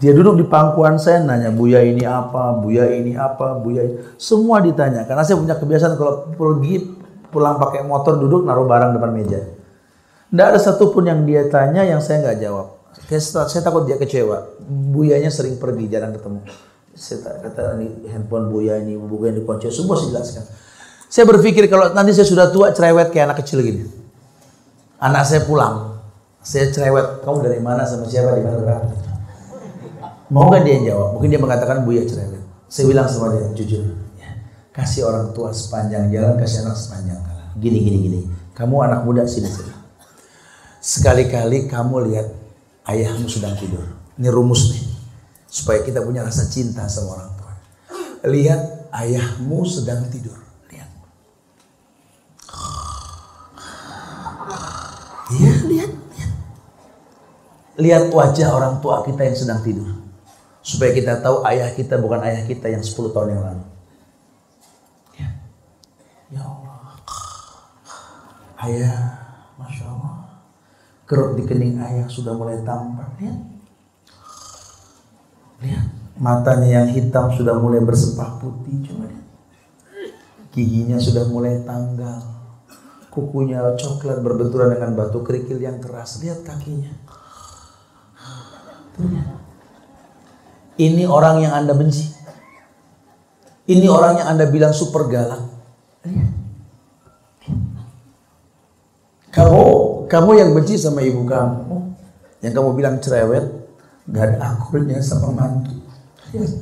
Dia 0.00 0.12
duduk 0.16 0.40
di 0.40 0.44
pangkuan 0.48 0.96
saya 0.96 1.20
nanya 1.20 1.52
Buya 1.52 1.84
ini 1.84 2.00
apa, 2.08 2.56
Buya 2.64 2.88
ini 2.96 3.12
apa, 3.12 3.60
Buya 3.60 3.84
ini. 3.84 3.96
semua 4.16 4.64
ditanya 4.64 5.04
karena 5.04 5.20
saya 5.20 5.36
punya 5.36 5.52
kebiasaan 5.52 6.00
kalau 6.00 6.32
pergi 6.32 6.95
pulang 7.30 7.58
pakai 7.60 7.82
motor 7.86 8.18
duduk 8.18 8.46
naruh 8.46 8.66
barang 8.66 8.96
depan 8.96 9.10
meja. 9.12 9.40
Tidak 10.26 10.46
ada 10.52 10.58
satupun 10.58 11.06
yang 11.06 11.22
dia 11.22 11.46
tanya 11.46 11.86
yang 11.86 12.02
saya 12.02 12.22
nggak 12.22 12.38
jawab. 12.42 12.76
Saya, 13.06 13.62
takut 13.62 13.84
dia 13.84 14.00
kecewa. 14.00 14.58
Buyanya 14.66 15.28
sering 15.30 15.60
pergi, 15.60 15.86
jarang 15.86 16.16
ketemu. 16.16 16.42
Saya 16.96 17.44
kata 17.44 17.76
ini 17.76 18.08
handphone 18.08 18.48
Buya 18.48 18.80
ini, 18.80 18.96
buku 18.96 19.28
yang 19.28 19.36
dikunci, 19.36 19.68
semua 19.68 20.00
saya 20.00 20.16
jelaskan. 20.16 20.44
Saya 21.06 21.24
berpikir 21.28 21.68
kalau 21.68 21.92
nanti 21.92 22.16
saya 22.16 22.24
sudah 22.26 22.48
tua 22.50 22.72
cerewet 22.72 23.12
kayak 23.12 23.30
anak 23.30 23.44
kecil 23.44 23.60
gini. 23.60 23.84
Anak 24.96 25.28
saya 25.28 25.44
pulang, 25.44 26.00
saya 26.40 26.72
cerewet. 26.72 27.20
Kamu 27.20 27.44
dari 27.44 27.60
mana 27.60 27.84
sama 27.84 28.08
siapa 28.08 28.32
di 28.32 28.42
mana 28.42 28.58
berapa? 28.64 28.88
Mau 30.32 30.48
kan 30.50 30.64
dia 30.64 30.80
yang 30.80 30.96
jawab? 30.96 31.08
Mungkin 31.20 31.28
dia 31.30 31.40
mengatakan 31.40 31.84
Buya 31.84 32.02
cerewet. 32.08 32.42
Saya 32.66 32.90
bilang 32.90 33.06
sama 33.06 33.30
dia 33.36 33.44
jujur, 33.54 33.92
kasih 34.76 35.08
orang 35.08 35.32
tua 35.32 35.56
sepanjang 35.56 36.12
jalan, 36.12 36.36
kasih 36.36 36.68
anak 36.68 36.76
sepanjang 36.76 37.16
jalan. 37.16 37.48
Gini 37.56 37.78
gini 37.80 37.98
gini. 38.04 38.20
Kamu 38.52 38.84
anak 38.84 39.08
muda 39.08 39.24
sini 39.24 39.48
sini. 39.48 39.72
Sekali-kali 40.86 41.66
kamu 41.66 42.12
lihat 42.12 42.28
ayahmu 42.86 43.26
sedang 43.26 43.58
tidur. 43.58 43.82
Ini 44.20 44.28
rumus 44.30 44.70
nih. 44.70 44.84
Supaya 45.50 45.82
kita 45.82 46.04
punya 46.04 46.22
rasa 46.22 46.46
cinta 46.46 46.86
sama 46.86 47.18
orang 47.18 47.30
tua. 47.34 47.52
Lihat 48.28 48.60
ayahmu 48.94 49.66
sedang 49.66 50.06
tidur. 50.08 50.38
Lihat. 50.70 50.90
Iya, 55.36 55.52
lihat, 55.66 55.90
lihat. 56.06 56.32
Lihat 57.76 58.04
wajah 58.14 58.48
orang 58.54 58.78
tua 58.78 59.02
kita 59.02 59.26
yang 59.26 59.36
sedang 59.36 59.60
tidur. 59.60 59.90
Supaya 60.62 60.94
kita 60.96 61.18
tahu 61.18 61.42
ayah 61.50 61.70
kita 61.74 61.98
bukan 62.00 62.22
ayah 62.24 62.42
kita 62.46 62.70
yang 62.70 62.82
10 62.82 63.10
tahun 63.10 63.38
yang 63.38 63.42
lalu. 63.42 63.64
Ya, 65.18 65.28
ya 66.30 66.42
Allah. 66.42 66.66
Ayah, 68.66 68.98
Masya 69.54 69.84
Allah. 69.86 70.14
Kerut 71.06 71.38
di 71.38 71.46
kening 71.46 71.78
ayah 71.78 72.10
sudah 72.10 72.34
mulai 72.34 72.58
tampak. 72.66 73.06
Lihat. 73.22 73.38
Lihat. 75.62 75.86
Matanya 76.18 76.82
yang 76.82 76.88
hitam 76.90 77.30
sudah 77.30 77.54
mulai 77.62 77.78
bersepah 77.78 78.42
putih. 78.42 78.82
Coba 78.90 79.06
lihat. 79.06 79.26
Giginya 80.50 80.98
sudah 80.98 81.30
mulai 81.30 81.62
tanggal. 81.62 82.26
Kukunya 83.14 83.62
coklat 83.78 84.18
berbenturan 84.18 84.74
dengan 84.74 84.98
batu 84.98 85.22
kerikil 85.22 85.62
yang 85.62 85.78
keras. 85.78 86.18
Lihat 86.26 86.42
kakinya. 86.42 86.90
Ini 90.76 91.06
orang 91.06 91.40
yang 91.46 91.54
Anda 91.54 91.72
benci. 91.78 92.12
Ini 93.70 93.86
orang 93.86 94.18
yang 94.18 94.28
Anda 94.34 94.50
bilang 94.50 94.74
super 94.74 95.06
galak. 95.06 95.44
Lihat. 96.02 96.45
Kamu, 99.36 99.64
kamu 100.08 100.30
yang 100.40 100.50
benci 100.56 100.80
sama 100.80 101.04
ibu 101.04 101.20
kamu, 101.28 101.92
yang 102.40 102.52
kamu 102.56 102.68
bilang 102.72 102.96
cerewet, 103.04 103.44
gak 104.08 104.32
ada 104.32 104.56
akurnya 104.56 104.96
sama 105.04 105.28
mantu. 105.28 105.76
Lihat. 106.32 106.52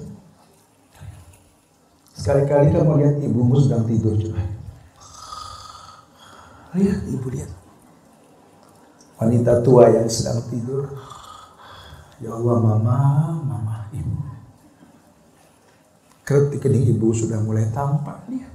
Sekali-kali 2.19 2.75
kamu 2.75 2.93
lihat 2.99 3.17
ibumu 3.23 3.63
sedang 3.63 3.87
tidur 3.87 4.19
coba. 4.19 4.43
Lihat 6.75 7.01
ibu 7.15 7.27
lihat. 7.31 7.51
Wanita 9.23 9.63
tua 9.63 9.95
yang 9.95 10.11
sedang 10.11 10.43
tidur. 10.51 10.91
Ya 12.19 12.35
Allah 12.35 12.59
mama, 12.59 12.99
mama 13.39 13.77
ibu. 13.95 14.19
Kerut 16.27 16.51
di 16.51 16.59
kening 16.59 16.91
ibu 16.91 17.15
sudah 17.15 17.39
mulai 17.39 17.71
tampak. 17.71 18.19
Lihat. 18.27 18.54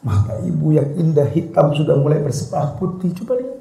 Mata 0.00 0.40
ibu 0.40 0.72
yang 0.72 0.96
indah 0.96 1.28
hitam 1.28 1.76
sudah 1.76 1.92
mulai 2.00 2.24
bersepah 2.24 2.80
putih. 2.80 3.12
Coba 3.20 3.36
lihat. 3.36 3.60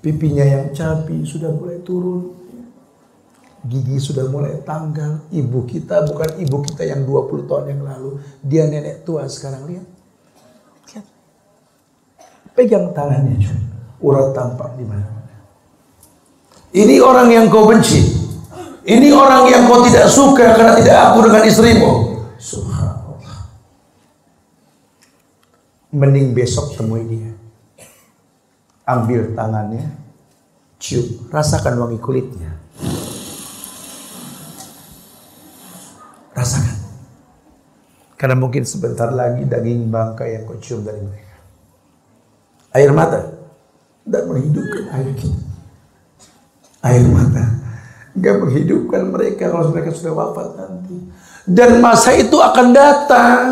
Pipinya 0.00 0.42
yang 0.42 0.74
capi 0.74 1.22
sudah 1.22 1.54
mulai 1.54 1.78
turun. 1.86 2.34
Gigi 3.60 4.00
sudah 4.00 4.26
mulai 4.26 4.58
tanggal. 4.66 5.22
Ibu 5.30 5.68
kita 5.68 6.08
bukan 6.08 6.40
ibu 6.42 6.56
kita 6.64 6.82
yang 6.88 7.06
20 7.06 7.46
tahun 7.46 7.64
yang 7.76 7.82
lalu. 7.86 8.10
Dia 8.42 8.66
nenek 8.66 9.06
tua 9.06 9.28
sekarang. 9.30 9.68
Lihat. 9.68 9.86
Lihat. 10.90 11.06
Pegang 12.56 12.90
tangannya. 12.90 13.36
Urat 14.00 14.32
tampak 14.32 14.80
di 14.80 14.84
mana 14.88 15.04
Ini 16.72 17.04
orang 17.04 17.28
yang 17.28 17.46
kau 17.52 17.68
benci. 17.68 18.00
Ini 18.80 19.12
orang 19.12 19.44
yang 19.52 19.68
kau 19.68 19.84
tidak 19.84 20.08
suka 20.08 20.56
karena 20.56 20.72
tidak 20.80 20.96
aku 21.12 21.28
dengan 21.28 21.42
istrimu. 21.44 21.90
Subhanallah. 22.40 23.09
Mending 25.90 26.30
besok 26.34 26.78
temui 26.78 27.02
dia. 27.06 27.34
Ambil 28.86 29.34
tangannya, 29.34 29.90
cium, 30.78 31.30
rasakan 31.30 31.82
wangi 31.82 31.98
kulitnya. 31.98 32.50
Rasakan. 36.34 36.78
Karena 38.14 38.36
mungkin 38.38 38.62
sebentar 38.62 39.10
lagi 39.10 39.48
daging 39.48 39.90
bangkai 39.90 40.38
yang 40.38 40.44
kau 40.46 40.58
cium 40.62 40.86
dari 40.86 41.02
mereka. 41.02 41.36
Air 42.70 42.94
mata 42.94 43.34
tidak 44.06 44.22
menghidupkan 44.30 44.84
air 44.94 45.10
kita. 45.18 45.42
Air 46.86 47.04
mata 47.10 47.44
nggak 48.14 48.36
menghidupkan 48.42 49.02
mereka 49.10 49.50
kalau 49.50 49.74
mereka 49.74 49.90
sudah 49.94 50.12
wafat 50.14 50.48
nanti. 50.54 50.98
Dan 51.50 51.82
masa 51.82 52.14
itu 52.14 52.36
akan 52.38 52.66
datang. 52.70 53.46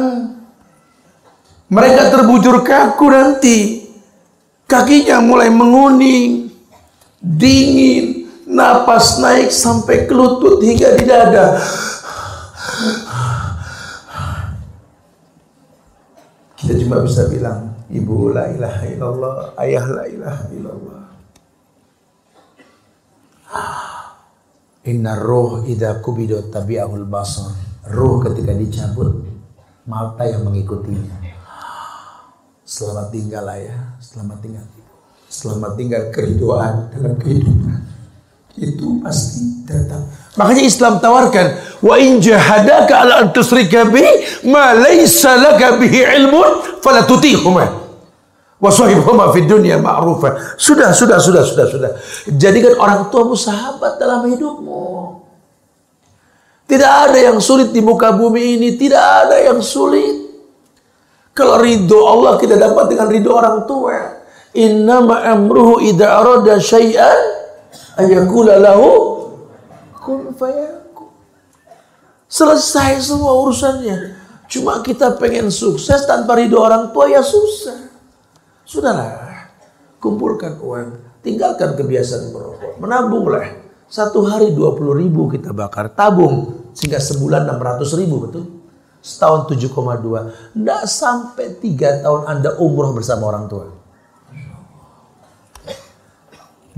Mereka 1.68 2.02
terbujur 2.12 2.64
kaku 2.64 3.06
nanti. 3.12 3.58
Kakinya 4.68 5.24
mulai 5.24 5.48
menguning, 5.48 6.52
dingin, 7.20 8.28
napas 8.44 9.16
naik 9.16 9.48
sampai 9.48 10.04
ke 10.04 10.12
lutut 10.12 10.60
hingga 10.60 10.92
di 10.96 11.04
dada. 11.08 11.56
Kita 16.56 16.72
cuma 16.84 17.00
bisa 17.00 17.28
bilang, 17.32 17.72
Ibu 17.88 18.36
la 18.36 18.52
ilaha 18.52 18.84
illallah, 18.84 19.36
ayah 19.64 19.84
la 19.88 20.04
ilaha 20.04 20.44
illallah. 20.52 21.02
Inna 24.88 25.16
roh 25.16 25.64
idha 25.64 26.00
kubido 26.04 26.44
tabi'ahul 26.52 27.08
basar. 27.08 27.56
Roh 27.88 28.20
ketika 28.20 28.52
dicabut, 28.52 29.24
mata 29.88 30.28
yang 30.28 30.44
mengikutinya. 30.44 31.17
Selamat 32.68 33.08
tinggal 33.08 33.48
ayah, 33.56 33.96
selamat 33.96 34.44
tinggal 34.44 34.60
ibu. 34.76 34.92
Selamat 35.24 35.72
tinggal 35.80 36.02
keriduan 36.12 36.92
dalam 36.92 37.16
kehidupan. 37.16 37.80
Itu 38.60 39.00
pasti 39.00 39.64
datang. 39.64 40.04
Makanya 40.36 40.68
Islam 40.68 41.00
tawarkan, 41.00 41.80
wa 41.80 41.96
in 41.96 42.20
jahadaka 42.20 43.08
ala 43.08 43.24
an 43.24 43.32
tusrika 43.32 43.88
bi 43.88 44.04
ma 44.52 44.76
laysa 44.76 45.40
laka 45.40 45.80
bihi 45.80 46.12
ilmun 46.20 46.84
fala 46.84 47.08
tutihuma. 47.08 47.88
Wa 48.60 48.68
sahibhuma 48.68 49.32
fid 49.32 49.48
dunya 49.48 49.80
ma'rufa. 49.80 50.60
Sudah, 50.60 50.92
sudah, 50.92 51.16
sudah, 51.16 51.48
sudah, 51.48 51.72
sudah. 51.72 51.90
Jadikan 52.36 52.76
orang 52.76 53.08
tuamu 53.08 53.32
sahabat 53.32 53.96
dalam 53.96 54.28
hidupmu. 54.28 55.16
Tidak 56.68 56.92
ada 57.08 57.16
yang 57.16 57.40
sulit 57.40 57.72
di 57.72 57.80
muka 57.80 58.12
bumi 58.12 58.60
ini, 58.60 58.76
tidak 58.76 59.24
ada 59.24 59.40
yang 59.40 59.64
sulit. 59.64 60.27
Kalau 61.38 61.62
ridho 61.62 62.02
Allah 62.02 62.34
kita 62.34 62.58
dapat 62.58 62.90
dengan 62.90 63.06
ridho 63.06 63.30
orang 63.30 63.62
tua. 63.62 63.94
Innama 64.58 65.22
amruhu 65.22 65.78
idza 65.78 66.18
arada 66.18 66.58
syai'an 66.58 67.20
ayakula 67.94 68.58
lahu 68.58 68.90
kun 70.02 70.34
fayakun. 70.34 71.14
Selesai 72.26 72.98
semua 73.06 73.38
urusannya. 73.38 74.18
Cuma 74.50 74.82
kita 74.82 75.14
pengen 75.14 75.54
sukses 75.54 76.10
tanpa 76.10 76.34
ridho 76.34 76.58
orang 76.58 76.90
tua 76.90 77.06
ya 77.06 77.22
susah. 77.22 77.86
Sudahlah, 78.66 79.54
kumpulkan 80.02 80.58
uang, 80.58 81.22
tinggalkan 81.22 81.78
kebiasaan 81.78 82.34
merokok, 82.34 82.82
menabunglah. 82.82 83.46
Satu 83.88 84.26
hari 84.26 84.52
20 84.52 85.00
ribu 85.06 85.30
kita 85.30 85.54
bakar, 85.54 85.94
tabung 85.94 86.68
sehingga 86.74 86.98
sebulan 86.98 87.46
600 87.46 88.00
ribu 88.04 88.26
betul. 88.26 88.57
Setahun 88.98 89.46
7,2. 89.48 90.54
Tidak 90.54 90.82
sampai 90.84 91.56
3 91.56 92.02
tahun 92.04 92.22
Anda 92.26 92.58
umroh 92.58 92.92
bersama 92.92 93.30
orang 93.30 93.46
tua. 93.46 93.66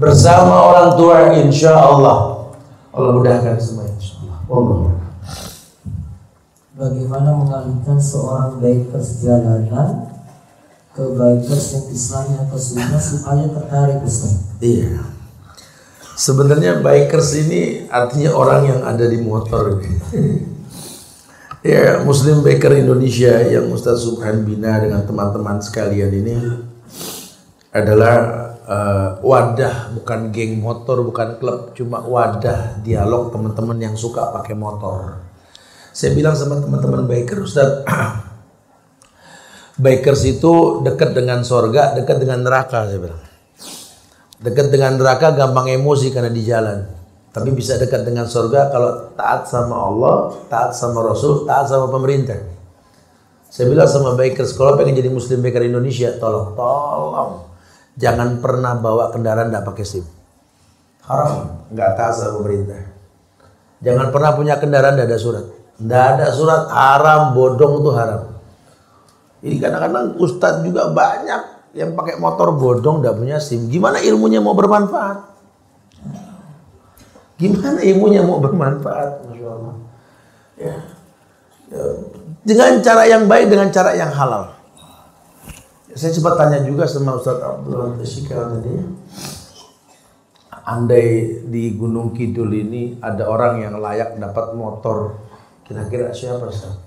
Bersama 0.00 0.54
orang 0.72 0.96
tua 0.96 1.16
insya 1.36 1.76
Allah. 1.76 2.48
Allah 2.88 3.12
mudahkan 3.12 3.60
semua 3.60 3.84
insya 3.84 4.16
Allah. 4.24 4.38
Allah. 4.48 4.78
Bagaimana 6.80 7.36
mengalihkan 7.36 8.00
seorang 8.00 8.56
bikers 8.56 9.20
jalanan 9.20 10.08
ke 10.96 11.04
bikers 11.12 11.76
yang 11.76 11.86
Islamnya 11.92 12.38
atau 12.48 12.56
sunnah 12.56 12.96
supaya 12.96 13.44
tertarik 13.52 14.00
Ustaz? 14.00 14.56
Iya. 14.64 15.04
Sebenarnya 16.16 16.80
bikers 16.80 17.36
ini 17.36 17.84
artinya 17.92 18.32
orang 18.32 18.60
yang 18.64 18.80
ada 18.88 19.04
di 19.04 19.20
motor. 19.20 19.76
ya, 21.64 22.00
Muslim 22.04 22.40
Biker 22.40 22.76
Indonesia 22.76 23.40
yang 23.44 23.68
Ustaz 23.72 24.04
Subhan 24.04 24.44
bina 24.44 24.80
dengan 24.80 25.04
teman-teman 25.04 25.60
sekalian 25.60 26.12
ini 26.12 26.34
adalah 27.70 28.16
eh, 28.64 29.08
wadah 29.22 29.94
bukan 29.94 30.34
geng 30.34 30.58
motor 30.58 31.06
bukan 31.06 31.38
klub 31.38 31.70
cuma 31.76 32.02
wadah 32.02 32.82
dialog 32.82 33.30
teman-teman 33.30 33.78
yang 33.78 33.94
suka 33.94 34.32
pakai 34.34 34.56
motor. 34.56 35.20
Saya 35.90 36.14
bilang 36.14 36.38
sama 36.38 36.62
teman-teman 36.62 37.06
biker 37.06 37.44
Ustaz 37.44 37.84
bikers 39.84 40.22
itu 40.28 40.84
dekat 40.84 41.16
dengan 41.16 41.40
sorga 41.40 41.96
dekat 41.96 42.20
dengan 42.20 42.44
neraka 42.44 42.88
saya 42.88 43.00
bilang. 43.00 43.22
Dekat 44.40 44.72
dengan 44.72 44.96
neraka 44.96 45.36
gampang 45.36 45.68
emosi 45.68 46.16
karena 46.16 46.32
di 46.32 46.40
jalan 46.40 46.99
tapi 47.30 47.54
bisa 47.54 47.78
dekat 47.78 48.02
dengan 48.02 48.26
sorga 48.26 48.70
kalau 48.70 49.14
taat 49.14 49.46
sama 49.46 49.74
Allah 49.74 50.16
taat 50.50 50.74
sama 50.74 51.02
Rasul 51.02 51.46
taat 51.46 51.70
sama 51.70 51.86
pemerintah 51.90 52.60
saya 53.50 53.66
bilang 53.66 53.90
sama 53.90 54.14
bikers, 54.14 54.54
kalau 54.54 54.78
pengen 54.78 54.94
jadi 54.94 55.10
muslim 55.10 55.42
biker 55.42 55.66
Indonesia, 55.66 56.14
tolong, 56.22 56.54
tolong. 56.54 57.50
Jangan 57.98 58.38
pernah 58.38 58.78
bawa 58.78 59.10
kendaraan 59.10 59.50
tidak 59.50 59.66
pakai 59.66 59.82
SIM. 59.82 60.06
Haram, 61.02 61.66
nggak 61.74 61.90
taat 61.98 62.14
sama 62.14 62.38
pemerintah. 62.38 62.78
Jangan 63.82 64.14
pernah 64.14 64.30
punya 64.38 64.54
kendaraan 64.62 64.94
tidak 64.94 65.10
ada 65.10 65.18
surat. 65.18 65.44
Tidak 65.50 66.04
ada 66.14 66.26
surat, 66.30 66.62
haram, 66.70 67.34
bodong 67.34 67.82
itu 67.82 67.90
haram. 67.90 68.22
Ini 69.42 69.56
kadang-kadang 69.58 70.14
ustadz 70.22 70.62
juga 70.62 70.94
banyak 70.94 71.74
yang 71.74 71.98
pakai 71.98 72.22
motor 72.22 72.54
bodong 72.54 73.02
tidak 73.02 73.18
punya 73.18 73.42
SIM. 73.42 73.66
Gimana 73.66 73.98
ilmunya 73.98 74.38
mau 74.38 74.54
bermanfaat? 74.54 75.39
Gimana 77.40 77.80
ilmunya 77.80 78.20
mau 78.20 78.36
bermanfaat? 78.36 79.24
Masya. 79.32 79.52
Ya. 80.60 80.76
Ya, 81.70 81.84
dengan 82.44 82.82
cara 82.84 83.06
yang 83.08 83.24
baik 83.24 83.48
dengan 83.48 83.72
cara 83.72 83.96
yang 83.96 84.12
halal. 84.12 84.52
Saya 85.94 86.12
sempat 86.12 86.38
tanya 86.38 86.62
juga 86.66 86.84
sama 86.86 87.16
Ustaz 87.16 87.40
Abdul 87.40 87.96
Tashikal 87.96 88.58
tadi. 88.58 88.74
Andai 90.66 91.40
di 91.50 91.74
Gunung 91.74 92.14
Kidul 92.14 92.52
ini 92.54 93.00
ada 93.02 93.26
orang 93.26 93.64
yang 93.64 93.80
layak 93.82 94.20
dapat 94.20 94.54
motor, 94.54 95.18
kira-kira 95.66 96.14
siapa 96.14 96.46
Ustaz? 96.46 96.78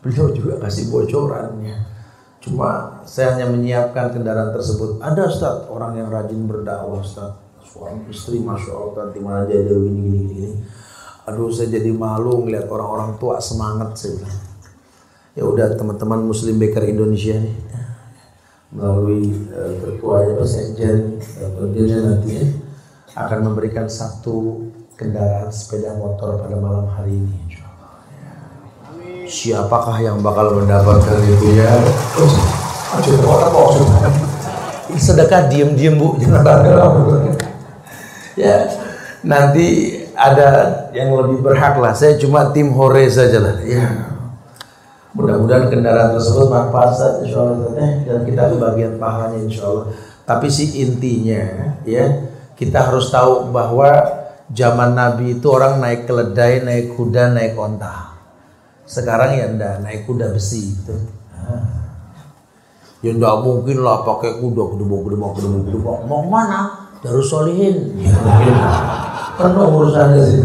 Beliau 0.00 0.32
juga 0.32 0.62
kasih 0.62 0.88
bocorannya. 0.88 1.76
Cuma 2.40 3.02
saya 3.04 3.34
hanya 3.36 3.50
menyiapkan 3.50 4.14
kendaraan 4.14 4.54
tersebut. 4.54 5.02
Ada 5.02 5.22
Ustaz 5.28 5.56
orang 5.68 5.98
yang 5.98 6.08
rajin 6.08 6.46
berdakwah 6.46 7.02
Ustaz. 7.02 7.45
Suami 7.76 8.08
istri 8.08 8.40
Masya 8.40 8.72
Allah 8.72 9.12
di 9.12 9.20
mana 9.20 9.44
dia 9.44 9.60
jauh 9.68 9.84
gini 9.84 10.00
gini 10.00 10.20
gini. 10.32 10.50
Aduh 11.28 11.52
saya 11.52 11.76
jadi 11.76 11.92
malu 11.92 12.48
ngeliat 12.48 12.72
orang-orang 12.72 13.20
tua 13.20 13.36
semangat 13.36 14.00
saya 14.00 14.16
bilang. 14.16 14.40
Ya 15.36 15.44
udah 15.44 15.76
teman-teman 15.76 16.24
Muslim 16.24 16.56
Baker 16.56 16.88
Indonesia 16.88 17.36
nih. 17.36 17.56
Melalui 18.72 19.28
uh, 19.52 19.72
ketuanya 19.76 20.32
Pak 20.40 20.48
Sekjen 20.48 21.20
uh, 21.20 21.68
nanti 22.00 22.30
ya, 22.32 22.44
akan 23.12 23.52
memberikan 23.52 23.84
satu 23.84 24.64
kendaraan 24.96 25.52
sepeda 25.52 25.92
motor 26.00 26.40
pada 26.40 26.56
malam 26.56 26.88
hari 26.88 27.12
ini. 27.12 27.60
Siapakah 29.28 30.00
yang 30.00 30.24
bakal 30.24 30.56
mendapatkan 30.56 31.20
itu 31.28 31.60
ya? 31.60 31.68
Sedekah 34.96 35.52
diem-diem 35.52 36.00
bu, 36.00 36.16
jangan 36.16 36.40
Ya, 38.36 38.68
nanti 39.24 39.98
ada 40.12 40.48
yang 40.92 41.16
lebih 41.16 41.40
berhak 41.40 41.80
lah. 41.80 41.96
Saya 41.96 42.20
cuma 42.20 42.52
tim 42.52 42.70
hore 42.76 43.08
saja 43.08 43.40
lah. 43.40 43.56
Ya, 43.64 44.16
Mudah-mudahan 45.16 45.72
kendaraan 45.72 46.12
tersebut 46.12 46.52
manfaat 46.52 47.24
insya 47.24 47.40
Allah 47.40 47.72
eh, 47.80 47.92
dan 48.04 48.20
kita 48.28 48.52
kebagian 48.52 49.00
pahalanya 49.00 49.40
insya 49.48 49.64
Allah. 49.64 49.96
Tapi 50.28 50.52
si 50.52 50.76
intinya 50.84 51.72
ya 51.88 52.28
kita 52.52 52.92
harus 52.92 53.08
tahu 53.08 53.48
bahwa 53.48 53.96
zaman 54.52 54.92
Nabi 54.92 55.40
itu 55.40 55.48
orang 55.48 55.80
naik 55.80 56.04
keledai, 56.04 56.60
naik 56.60 56.92
kuda, 57.00 57.32
naik 57.32 57.56
onta. 57.56 58.12
Sekarang 58.84 59.32
ya 59.32 59.48
ndak 59.48 59.88
naik 59.88 60.04
kuda 60.04 60.36
besi 60.36 60.76
gitu. 60.76 60.92
Nah. 61.32 61.64
Ya 63.00 63.16
ndak 63.16 63.40
mungkin 63.40 63.80
lah 63.80 64.04
pakai 64.04 64.36
kuda, 64.36 64.62
kuda 64.76 64.84
kuda 64.84 65.16
kuda 65.16 65.16
kuda 65.32 65.48
kuda 65.64 65.92
mau 66.04 66.28
mana? 66.28 66.85
Darus 67.06 67.30
Solihin. 67.30 67.94
Ya, 68.02 68.14
penuh 69.38 69.66
urusannya. 69.70 70.22
Sih. 70.26 70.42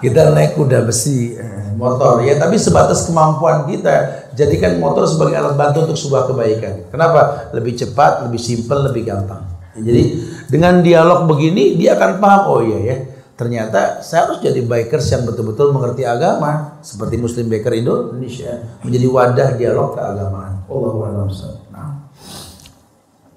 Kita 0.00 0.32
naik 0.32 0.56
kuda 0.56 0.88
besi 0.88 1.36
motor. 1.78 2.26
Ya 2.26 2.34
tapi 2.36 2.58
sebatas 2.58 3.06
kemampuan 3.06 3.70
kita 3.70 4.26
jadikan 4.34 4.82
motor 4.82 5.06
sebagai 5.06 5.38
alat 5.38 5.54
bantu 5.54 5.86
untuk 5.86 5.98
sebuah 5.98 6.26
kebaikan. 6.26 6.90
Kenapa? 6.90 7.52
Lebih 7.54 7.78
cepat 7.78 8.26
lebih 8.26 8.42
simpel 8.42 8.90
lebih 8.90 9.06
gampang. 9.06 9.46
Jadi 9.78 10.02
dengan 10.50 10.82
dialog 10.82 11.30
begini 11.30 11.78
dia 11.78 11.94
akan 11.94 12.18
paham 12.18 12.42
oh 12.50 12.60
iya 12.66 12.78
ya 12.82 12.96
ternyata 13.38 14.02
saya 14.02 14.26
harus 14.26 14.42
jadi 14.42 14.66
bikers 14.66 15.06
yang 15.14 15.22
betul-betul 15.22 15.70
mengerti 15.70 16.02
agama 16.02 16.82
seperti 16.82 17.22
Muslim 17.22 17.46
Biker 17.46 17.70
Indonesia 17.70 18.82
menjadi 18.82 19.06
wadah 19.06 19.48
dialog 19.54 19.94
keagamaan. 19.94 20.66
Allah 20.66 20.90
nah. 21.70 21.90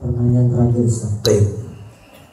pertanyaan 0.01 0.45
terakhir 0.49 0.83
Ustaz 0.89 1.21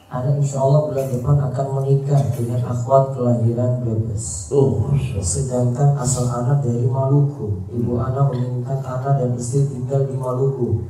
anda 0.09 0.41
insya 0.41 0.65
Allah 0.65 0.89
bulan 0.89 1.13
depan 1.13 1.37
akan 1.37 1.67
menikah 1.77 2.17
dengan 2.33 2.65
akhwat 2.65 3.13
kelahiran 3.13 3.85
Brebes. 3.85 4.49
Oh, 4.49 4.89
Sedangkan 5.21 6.01
asal 6.01 6.25
anak 6.33 6.65
dari 6.65 6.89
Maluku, 6.89 7.69
ibu 7.69 8.01
anak 8.01 8.33
menginginkan 8.33 8.81
anak 8.81 9.21
dan 9.21 9.37
istri 9.37 9.69
tinggal 9.69 10.09
di 10.09 10.17
Maluku. 10.17 10.89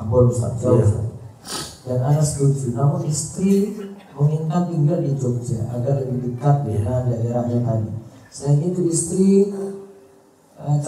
Ampun 0.00 0.32
Ustaz, 0.32 0.56
jauh. 0.64 0.80
Ustaz. 0.80 1.04
Dan 1.84 2.00
anak 2.00 2.24
setuju, 2.24 2.72
namun 2.72 3.04
istri 3.04 3.76
menginginkan 4.16 4.64
tinggal 4.72 4.98
di 5.04 5.12
Jogja 5.12 5.60
agar 5.76 6.00
lebih 6.00 6.32
dekat 6.32 6.64
dengan 6.64 7.12
daerahnya 7.12 7.58
tadi. 7.68 7.90
Selain 8.32 8.64
itu 8.64 8.80
istri 8.88 9.52
eh, 10.56 10.78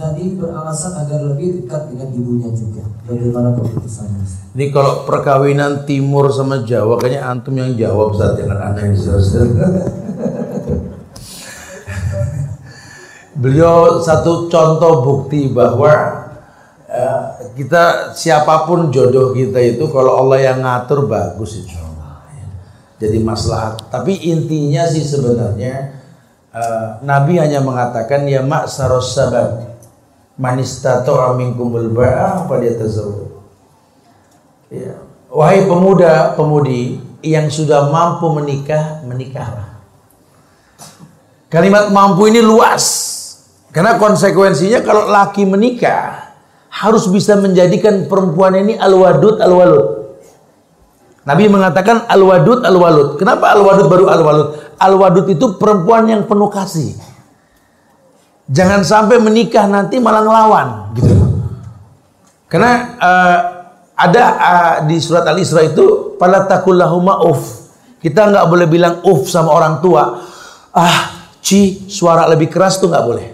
tadi 0.00 0.32
beralasan 0.32 0.96
agar 0.96 1.20
lebih 1.28 1.60
dekat 1.60 1.92
dengan 1.92 2.08
ibunya 2.08 2.48
juga. 2.56 2.88
Bagaimana 3.04 3.52
keputusannya? 3.52 4.24
Ini 4.56 4.72
kalau 4.72 5.04
perkawinan 5.04 5.84
timur 5.84 6.32
sama 6.32 6.64
Jawa 6.64 6.96
kayaknya 6.96 7.28
antum 7.28 7.52
yang 7.52 7.76
jawab 7.76 8.16
saat 8.16 8.40
jangan 8.40 8.72
anda 8.72 8.88
yang. 8.88 9.44
Beliau 13.40 14.00
satu 14.04 14.48
contoh 14.52 15.00
bukti 15.04 15.48
bahwa 15.52 15.92
eh, 16.88 17.20
kita 17.60 18.16
siapa 18.16 18.64
pun 18.64 18.88
jodoh 18.88 19.36
kita 19.36 19.60
itu 19.60 19.84
kalau 19.92 20.16
Allah 20.24 20.40
yang 20.40 20.64
ngatur 20.64 21.04
bagus 21.08 21.60
insya 21.60 21.80
Allah. 21.84 22.24
ya. 22.32 22.48
Jadi 23.04 23.20
maslahat. 23.20 23.84
Tapi 23.92 24.16
intinya 24.28 24.84
sih 24.88 25.04
sebenarnya 25.04 25.99
eh, 26.54 26.86
Nabi 27.02 27.38
hanya 27.38 27.62
mengatakan 27.62 28.26
ya 28.26 28.42
mak 28.42 28.70
saros 28.70 29.14
sabab 29.14 29.70
manistato 30.40 31.20
aminkumul 31.20 31.92
ba'a 31.92 32.48
pada 32.48 32.68
tazawwud. 32.80 33.30
Ya. 34.72 34.96
Wahai 35.30 35.68
pemuda 35.68 36.34
pemudi 36.34 36.98
yang 37.20 37.52
sudah 37.52 37.92
mampu 37.92 38.32
menikah 38.34 39.04
menikahlah. 39.04 39.78
Kalimat 41.50 41.90
mampu 41.92 42.30
ini 42.30 42.40
luas. 42.40 43.18
Karena 43.70 43.98
konsekuensinya 43.98 44.82
kalau 44.82 45.06
laki 45.06 45.46
menikah 45.46 46.34
harus 46.70 47.06
bisa 47.06 47.38
menjadikan 47.38 48.06
perempuan 48.10 48.58
ini 48.58 48.74
al-wadud 48.74 49.38
al-walud. 49.38 49.86
Nabi 51.26 51.46
mengatakan 51.46 52.06
al-wadud 52.10 52.66
al-walud. 52.66 53.18
Kenapa 53.18 53.54
al-wadud 53.54 53.86
baru 53.86 54.06
al-walud? 54.10 54.69
Al-wadud 54.80 55.28
itu 55.28 55.60
perempuan 55.60 56.08
yang 56.08 56.24
penuh 56.24 56.48
kasih. 56.48 56.96
Jangan 58.48 58.80
sampai 58.82 59.20
menikah 59.20 59.68
nanti 59.68 60.00
malah 60.00 60.24
ngelawan 60.24 60.68
gitu. 60.96 61.14
Karena 62.50 62.72
eh, 62.98 63.40
ada 64.00 64.24
uh, 64.24 64.74
di 64.88 64.96
surat 64.96 65.28
Al-Isra 65.28 65.60
itu 65.68 66.16
pada 66.16 66.48
takullahuma 66.48 67.20
uf. 67.28 67.68
Kita 68.00 68.32
nggak 68.32 68.46
boleh 68.48 68.66
bilang 68.66 69.04
uf 69.04 69.28
sama 69.28 69.52
orang 69.52 69.84
tua. 69.84 70.24
Ah, 70.72 71.28
ci, 71.44 71.84
suara 71.84 72.24
lebih 72.32 72.48
keras 72.48 72.80
tuh 72.80 72.88
nggak 72.88 73.04
boleh. 73.04 73.28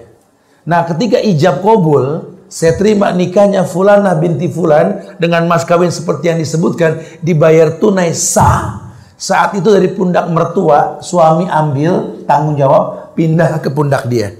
Nah, 0.67 0.83
ketika 0.91 1.23
ijab 1.23 1.63
kabul, 1.63 2.35
saya 2.51 2.75
terima 2.75 3.15
nikahnya 3.15 3.63
Fulana 3.63 4.19
binti 4.19 4.51
Fulan 4.51 5.15
dengan 5.23 5.47
mas 5.47 5.63
kawin 5.63 5.95
seperti 5.95 6.35
yang 6.35 6.39
disebutkan 6.43 6.99
dibayar 7.23 7.79
tunai 7.79 8.11
sah. 8.11 8.86
Saat 9.17 9.57
itu 9.57 9.73
dari 9.73 9.89
pundak 9.97 10.29
mertua, 10.29 11.01
suami 11.01 11.49
ambil 11.49 12.25
tanggung 12.29 12.53
jawab 12.53 13.17
pindah 13.17 13.65
ke 13.65 13.73
pundak 13.73 14.05
dia. 14.13 14.37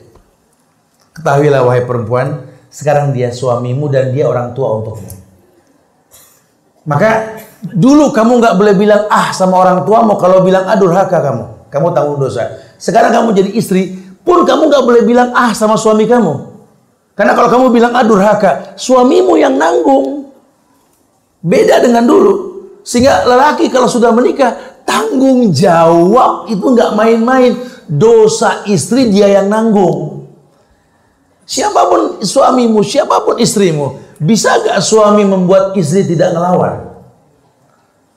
Ketahuilah 1.17 1.65
wahai 1.65 1.89
perempuan, 1.89 2.45
sekarang 2.69 3.17
dia 3.17 3.33
suamimu 3.33 3.89
dan 3.89 4.13
dia 4.13 4.29
orang 4.29 4.53
tua 4.53 4.77
untukmu. 4.77 5.09
Maka 6.85 7.41
dulu 7.65 8.13
kamu 8.13 8.37
nggak 8.37 8.55
boleh 8.61 8.75
bilang 8.77 9.03
ah 9.09 9.33
sama 9.33 9.59
orang 9.59 9.89
tuamu 9.89 10.21
kalau 10.21 10.45
bilang 10.45 10.69
ah 10.69 10.77
durhaka 10.77 11.25
kamu, 11.25 11.45
kamu 11.73 11.87
tanggung 11.97 12.21
dosa. 12.21 12.61
Sekarang 12.77 13.17
kamu 13.17 13.33
jadi 13.33 13.51
istri, 13.57 13.97
pun 14.23 14.45
kamu 14.45 14.69
nggak 14.69 14.85
boleh 14.85 15.03
bilang 15.09 15.33
ah 15.33 15.57
sama 15.57 15.81
suami 15.81 16.05
kamu. 16.05 16.53
Karena 17.17 17.33
kalau 17.33 17.49
kamu 17.49 17.67
bilang 17.73 17.97
ah 17.97 18.05
durhaka, 18.05 18.77
suamimu 18.77 19.41
yang 19.41 19.57
nanggung. 19.57 20.29
Beda 21.41 21.81
dengan 21.81 22.05
dulu. 22.05 22.46
Sehingga 22.87 23.27
lelaki 23.27 23.67
kalau 23.67 23.91
sudah 23.91 24.15
menikah, 24.15 24.55
tanggung 24.87 25.51
jawab 25.51 26.47
itu 26.47 26.63
nggak 26.63 26.95
main-main. 26.95 27.59
Dosa 27.87 28.63
istri 28.71 29.11
dia 29.11 29.27
yang 29.27 29.51
nanggung. 29.51 30.27
Siapa 31.47 31.87
pun 31.87 32.23
suamimu, 32.23 32.83
siapa 32.83 33.23
pun 33.23 33.39
istrimu, 33.39 34.19
bisa 34.19 34.59
gak 34.67 34.83
suami 34.83 35.23
membuat 35.23 35.79
istri 35.79 36.03
tidak 36.03 36.35
ngelawan? 36.35 36.99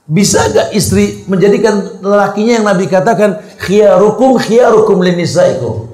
Bisa 0.10 0.50
gak 0.50 0.74
istri 0.74 1.22
menjadikan 1.30 2.02
lelakinya 2.02 2.54
yang 2.58 2.66
Nabi 2.66 2.90
katakan 2.90 3.38
khiyarukum 3.62 4.42
khiyarukum 4.42 4.98
linisaikum. 5.06 5.94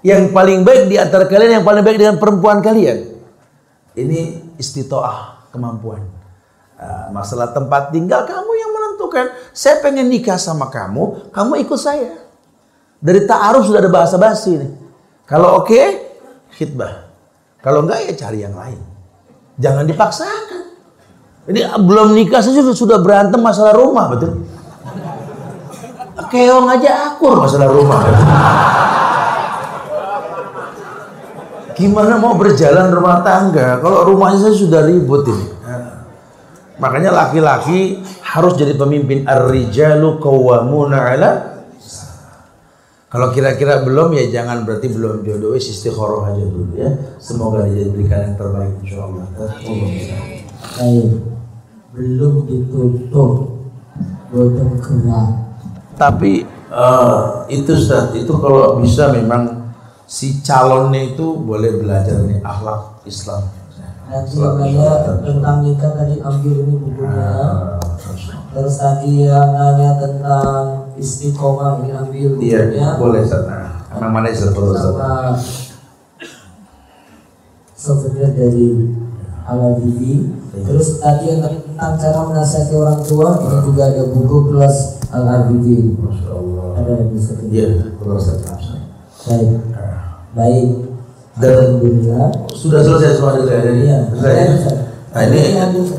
Yang 0.00 0.32
paling 0.32 0.64
baik 0.64 0.88
di 0.88 0.96
antara 0.96 1.28
kalian 1.28 1.60
yang 1.60 1.66
paling 1.68 1.84
baik 1.84 2.00
dengan 2.00 2.16
perempuan 2.16 2.64
kalian. 2.64 3.20
Ini 3.92 4.40
istitoah 4.56 5.52
kemampuan. 5.52 6.08
Ah, 6.82 7.06
masalah 7.14 7.54
tempat 7.54 7.94
tinggal 7.94 8.26
kamu 8.26 8.52
yang 8.58 8.70
menentukan. 8.74 9.30
Saya 9.54 9.78
pengen 9.78 10.10
nikah 10.10 10.34
sama 10.34 10.66
kamu, 10.66 11.30
kamu 11.30 11.62
ikut 11.62 11.78
saya. 11.78 12.18
Dari 12.98 13.22
ta'aruf 13.22 13.70
sudah 13.70 13.78
ada 13.78 13.90
bahasa 13.90 14.18
basi 14.18 14.58
nih. 14.58 14.72
Kalau 15.22 15.62
oke, 15.62 15.78
khidbah. 16.58 17.06
Kalau 17.62 17.86
enggak 17.86 18.10
ya 18.10 18.12
cari 18.26 18.42
yang 18.42 18.58
lain. 18.58 18.82
Jangan 19.62 19.86
dipaksakan. 19.86 20.62
Ini 21.46 21.70
belum 21.86 22.18
nikah 22.18 22.42
saja 22.42 22.58
sudah- 22.66 22.74
sudah 22.74 22.98
berantem 22.98 23.38
masalah 23.38 23.78
rumah, 23.78 24.10
betul? 24.10 24.42
Keong 26.34 26.66
aja 26.66 27.14
akur 27.14 27.38
masalah 27.38 27.70
rumah. 27.70 28.00
Gimana 31.78 32.18
mau 32.18 32.34
berjalan 32.34 32.90
rumah 32.90 33.22
tangga 33.22 33.78
kalau 33.78 34.06
rumahnya 34.06 34.50
saya 34.50 34.54
sudah 34.54 34.82
ribut 34.86 35.26
ini? 35.30 35.61
Makanya 36.82 37.14
laki-laki 37.14 38.02
harus 38.26 38.58
jadi 38.58 38.74
pemimpin 38.74 39.22
ar-rijalu 39.22 40.18
qawwamuna 40.18 40.98
'ala 40.98 41.30
kalau 43.12 43.28
kira-kira 43.28 43.84
belum 43.84 44.16
ya 44.16 44.24
jangan 44.32 44.64
berarti 44.64 44.88
belum 44.88 45.20
jodoh 45.20 45.52
istikharah 45.52 46.32
aja 46.32 46.48
dulu 46.48 46.72
ya. 46.80 46.96
Semoga 47.20 47.68
diberikan 47.68 48.24
yang 48.24 48.34
terbaik 48.40 48.72
insyaallah. 48.80 49.28
Baik. 50.80 51.06
Belum 51.92 52.48
ditutup. 52.48 53.52
Boten 54.32 54.80
gerak. 54.80 55.28
Tapi 56.00 56.48
eh, 56.72 57.20
itu 57.52 57.76
Ustaz, 57.76 58.16
itu 58.16 58.32
kalau 58.40 58.80
bisa 58.80 59.12
memang 59.12 59.76
si 60.08 60.40
calonnya 60.40 61.12
itu 61.12 61.36
boleh 61.36 61.84
belajar 61.84 62.16
nih 62.24 62.40
akhlak 62.40 63.04
Islam. 63.04 63.44
Nanti 64.10 64.34
nanya 64.38 64.90
tentang 65.22 65.56
nikah 65.62 65.92
tadi 65.94 66.14
ambil 66.18 66.54
ini 66.66 66.74
bukunya. 66.78 67.32
Terus 68.52 68.74
tadi 68.76 69.24
yang 69.24 69.50
nanya 69.54 69.96
tentang 69.96 70.62
istiqomah 70.98 71.80
ini 71.82 71.90
ambil 71.94 72.28
bukunya. 72.36 72.60
Iya, 72.70 72.88
boleh 72.98 73.20
Ustaz. 73.24 73.42
Nah, 73.48 73.68
Emang 73.92 74.12
mana 74.12 74.28
kalau 74.32 74.72
Ustaz? 74.72 74.92
sama 74.92 75.36
souvenir 77.82 78.30
dari 78.30 78.94
Ala 79.42 79.74
Bibi. 79.74 80.30
Terus 80.52 81.02
tadi 81.02 81.32
yang 81.32 81.42
tentang 81.42 81.98
cara 81.98 82.20
menasihati 82.28 82.74
orang 82.78 83.00
tua 83.02 83.40
ini 83.42 83.56
juga 83.64 83.82
ada 83.90 84.02
buku 84.06 84.38
plus 84.52 84.76
Al 85.10 85.24
Allah. 85.26 86.68
Ada 86.78 87.10
di 87.10 87.18
sini. 87.18 87.44
Iya, 87.50 87.96
Ustaz. 88.04 88.38
Baik, 89.26 89.50
baik. 90.34 90.70
Dan- 91.40 91.80
Alhamdulillah. 91.80 92.28
Sudah 92.52 92.80
selesai 92.84 93.16
semua 93.16 93.40
dari 93.40 93.88
Iya. 93.88 93.98
Selesai. 94.12 94.74
Nah 95.12 95.22
ini 95.28 95.40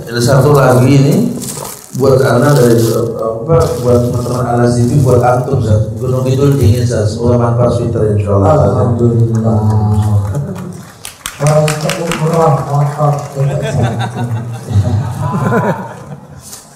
ada 0.05 0.21
satu 0.21 0.53
lagi 0.53 0.89
ini 0.89 1.15
buat 1.93 2.17
anak 2.17 2.57
dari 2.57 2.77
apa 3.13 3.57
buat 3.81 3.99
teman-teman 4.09 4.45
anak 4.47 4.73
TV 4.73 5.01
buat 5.01 5.21
antum 5.21 5.61
Ustaz. 5.61 5.93
Gunung 5.97 6.25
Kidul 6.25 6.57
dingin 6.57 6.81
Ustaz. 6.81 7.13
Semoga 7.13 7.37
manfaat. 7.53 7.77
Alhamdulillah. 7.77 9.57
Kalau 11.33 11.59
untuk 11.65 11.93
umroh 12.07 12.53
motor 12.69 13.13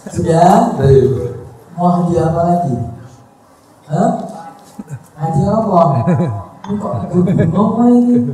Sudah? 0.08 0.74
Mau 1.78 1.88
hadiah 1.94 2.26
apa 2.28 2.42
lagi? 2.42 2.76
Hah? 3.86 4.12
Hadiah 5.14 5.52
apa? 5.56 5.82
Kok 6.68 6.94
aku 7.08 7.24
ini. 7.24 8.28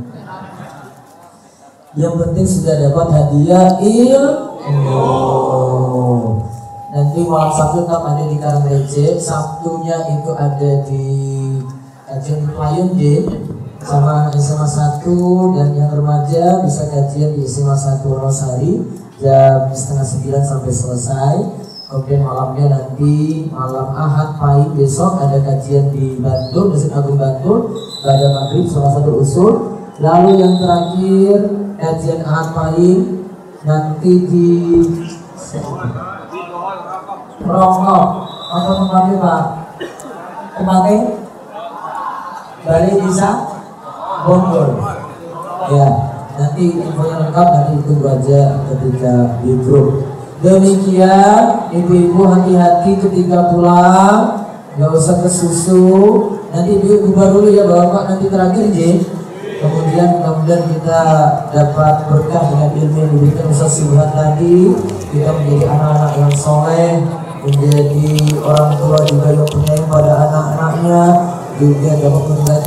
Yang 1.94 2.14
penting 2.18 2.46
sudah 2.50 2.74
dapat 2.82 3.06
hadiah 3.14 3.78
ilmu. 3.78 5.06
Nanti 6.90 7.20
malam 7.30 7.54
Sabtu 7.54 7.86
tetap 7.86 8.02
ada 8.02 8.26
di 8.26 8.34
Karangreje. 8.42 9.22
Sabtunya 9.22 10.18
itu 10.18 10.34
ada 10.34 10.70
di 10.82 11.06
kajian 12.10 12.50
Payung 12.58 12.98
J 12.98 13.22
sama 13.78 14.34
SMA 14.34 14.66
1 14.66 15.06
dan 15.54 15.68
yang 15.78 15.94
remaja 15.94 16.58
bisa 16.66 16.90
kajian 16.90 17.38
di 17.38 17.46
SMA 17.46 17.78
1 17.78 18.02
Rosari 18.02 18.82
jam 19.22 19.70
setengah 19.70 20.06
sembilan 20.10 20.42
sampai 20.42 20.72
selesai. 20.74 21.36
Kemudian 21.86 22.26
malamnya 22.26 22.66
nanti 22.66 23.46
malam 23.54 23.94
Ahad 23.94 24.42
pahing 24.42 24.74
besok 24.74 25.22
ada 25.22 25.38
kajian 25.38 25.94
di 25.94 26.18
Bantul, 26.18 26.74
Masjid 26.74 26.90
Agung 26.90 27.14
Bantul 27.14 27.93
pada 28.04 28.26
maghrib 28.28 28.68
salah 28.68 28.92
satu 29.00 29.24
usul. 29.24 29.52
Lalu 29.98 30.44
yang 30.44 30.54
terakhir 30.60 31.36
kajian 31.80 32.20
Ahad 32.28 32.48
pahing 32.52 33.24
nanti 33.64 34.12
di 34.28 34.50
Rongkok 37.44 38.04
atau 38.28 38.72
tempatnya 38.84 39.16
Pak? 39.18 39.42
Kemarin 40.60 41.00
Bali 42.64 42.92
bisa 43.04 43.30
Bogor 44.24 44.68
ya 45.68 45.88
nanti 46.34 46.64
infonya 46.80 47.28
lengkap 47.28 47.48
nanti 47.52 47.74
tunggu 47.86 48.06
aja 48.08 48.40
ketika 48.72 49.14
di 49.44 49.52
grup. 49.62 50.04
Demikian 50.44 51.72
ibu-ibu 51.72 52.20
hati-hati 52.28 53.00
ketika 53.00 53.48
pulang 53.48 54.43
nggak 54.74 54.90
usah 54.94 55.16
kesusu. 55.22 55.86
Nanti 56.54 56.78
ibu 56.78 57.10
bubar 57.10 57.34
dulu 57.34 57.48
ya 57.50 57.66
bapak. 57.66 58.02
Nanti 58.14 58.26
terakhir 58.30 58.66
J 58.70 58.78
kemudian 59.64 60.20
mudah-mudahan 60.20 60.64
kita 60.76 61.02
dapat 61.48 61.94
berkah 62.12 62.42
dengan 62.52 62.70
ilmu 62.76 62.96
yang 63.00 63.12
diberikan 63.16 63.46
Ustaz 63.48 63.80
Subhan 63.80 64.10
tadi. 64.12 64.76
Kita 65.08 65.30
menjadi 65.32 65.64
anak-anak 65.72 66.12
yang 66.20 66.32
soleh 66.34 66.92
menjadi 67.44 68.08
orang 68.40 68.70
tua 68.80 68.98
juga 69.04 69.28
yang 69.36 69.48
penyayang 69.48 69.88
pada 69.88 70.12
anak-anaknya. 70.28 71.02
Juga 71.54 71.90
dapat 72.02 72.24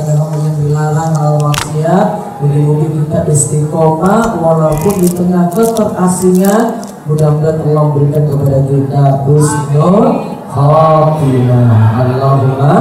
memang 0.08 0.32
yang 0.32 0.56
dilarang 0.64 1.12
hal 1.12 1.34
maksiat. 1.44 2.06
Mungkin-mungkin 2.40 2.90
kita 3.04 3.20
istiqomah 3.28 4.40
walaupun 4.40 4.94
di 5.02 5.10
tengah 5.12 5.52
keterasingan 5.52 6.88
mudah-mudahan 7.04 7.60
Allah 7.68 7.84
berikan 7.92 8.24
kepada 8.32 8.58
kita 8.64 9.04
husnul 9.28 10.37
khatimah 10.58 12.02
Allahumma 12.02 12.74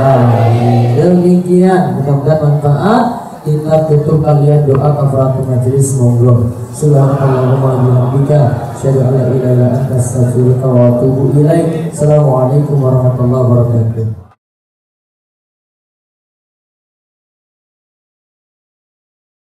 amin. 0.00 0.96
Demikian. 0.96 2.00
Mudah-mudahan 2.00 2.40
manfaat. 2.40 3.04
Kita 3.40 3.88
tutup 3.88 4.20
kalian 4.20 4.68
doa 4.68 5.00
kafaratul 5.00 5.48
majelis 5.48 5.96
monggo. 5.96 6.52
Subhanallahumma 6.76 7.88
bihamdika. 7.88 8.76
Asyhadu 8.76 9.00
an 9.00 9.12
la 9.16 9.24
ilaha 9.32 9.64
anta 9.80 9.96
astaghfiruka 9.96 10.66
wa 10.68 10.92
atubu 10.92 11.32
ilaik. 11.40 11.88
Assalamualaikum 11.88 12.76
warahmatullahi 12.84 13.44
wabarakatuh 13.48 14.19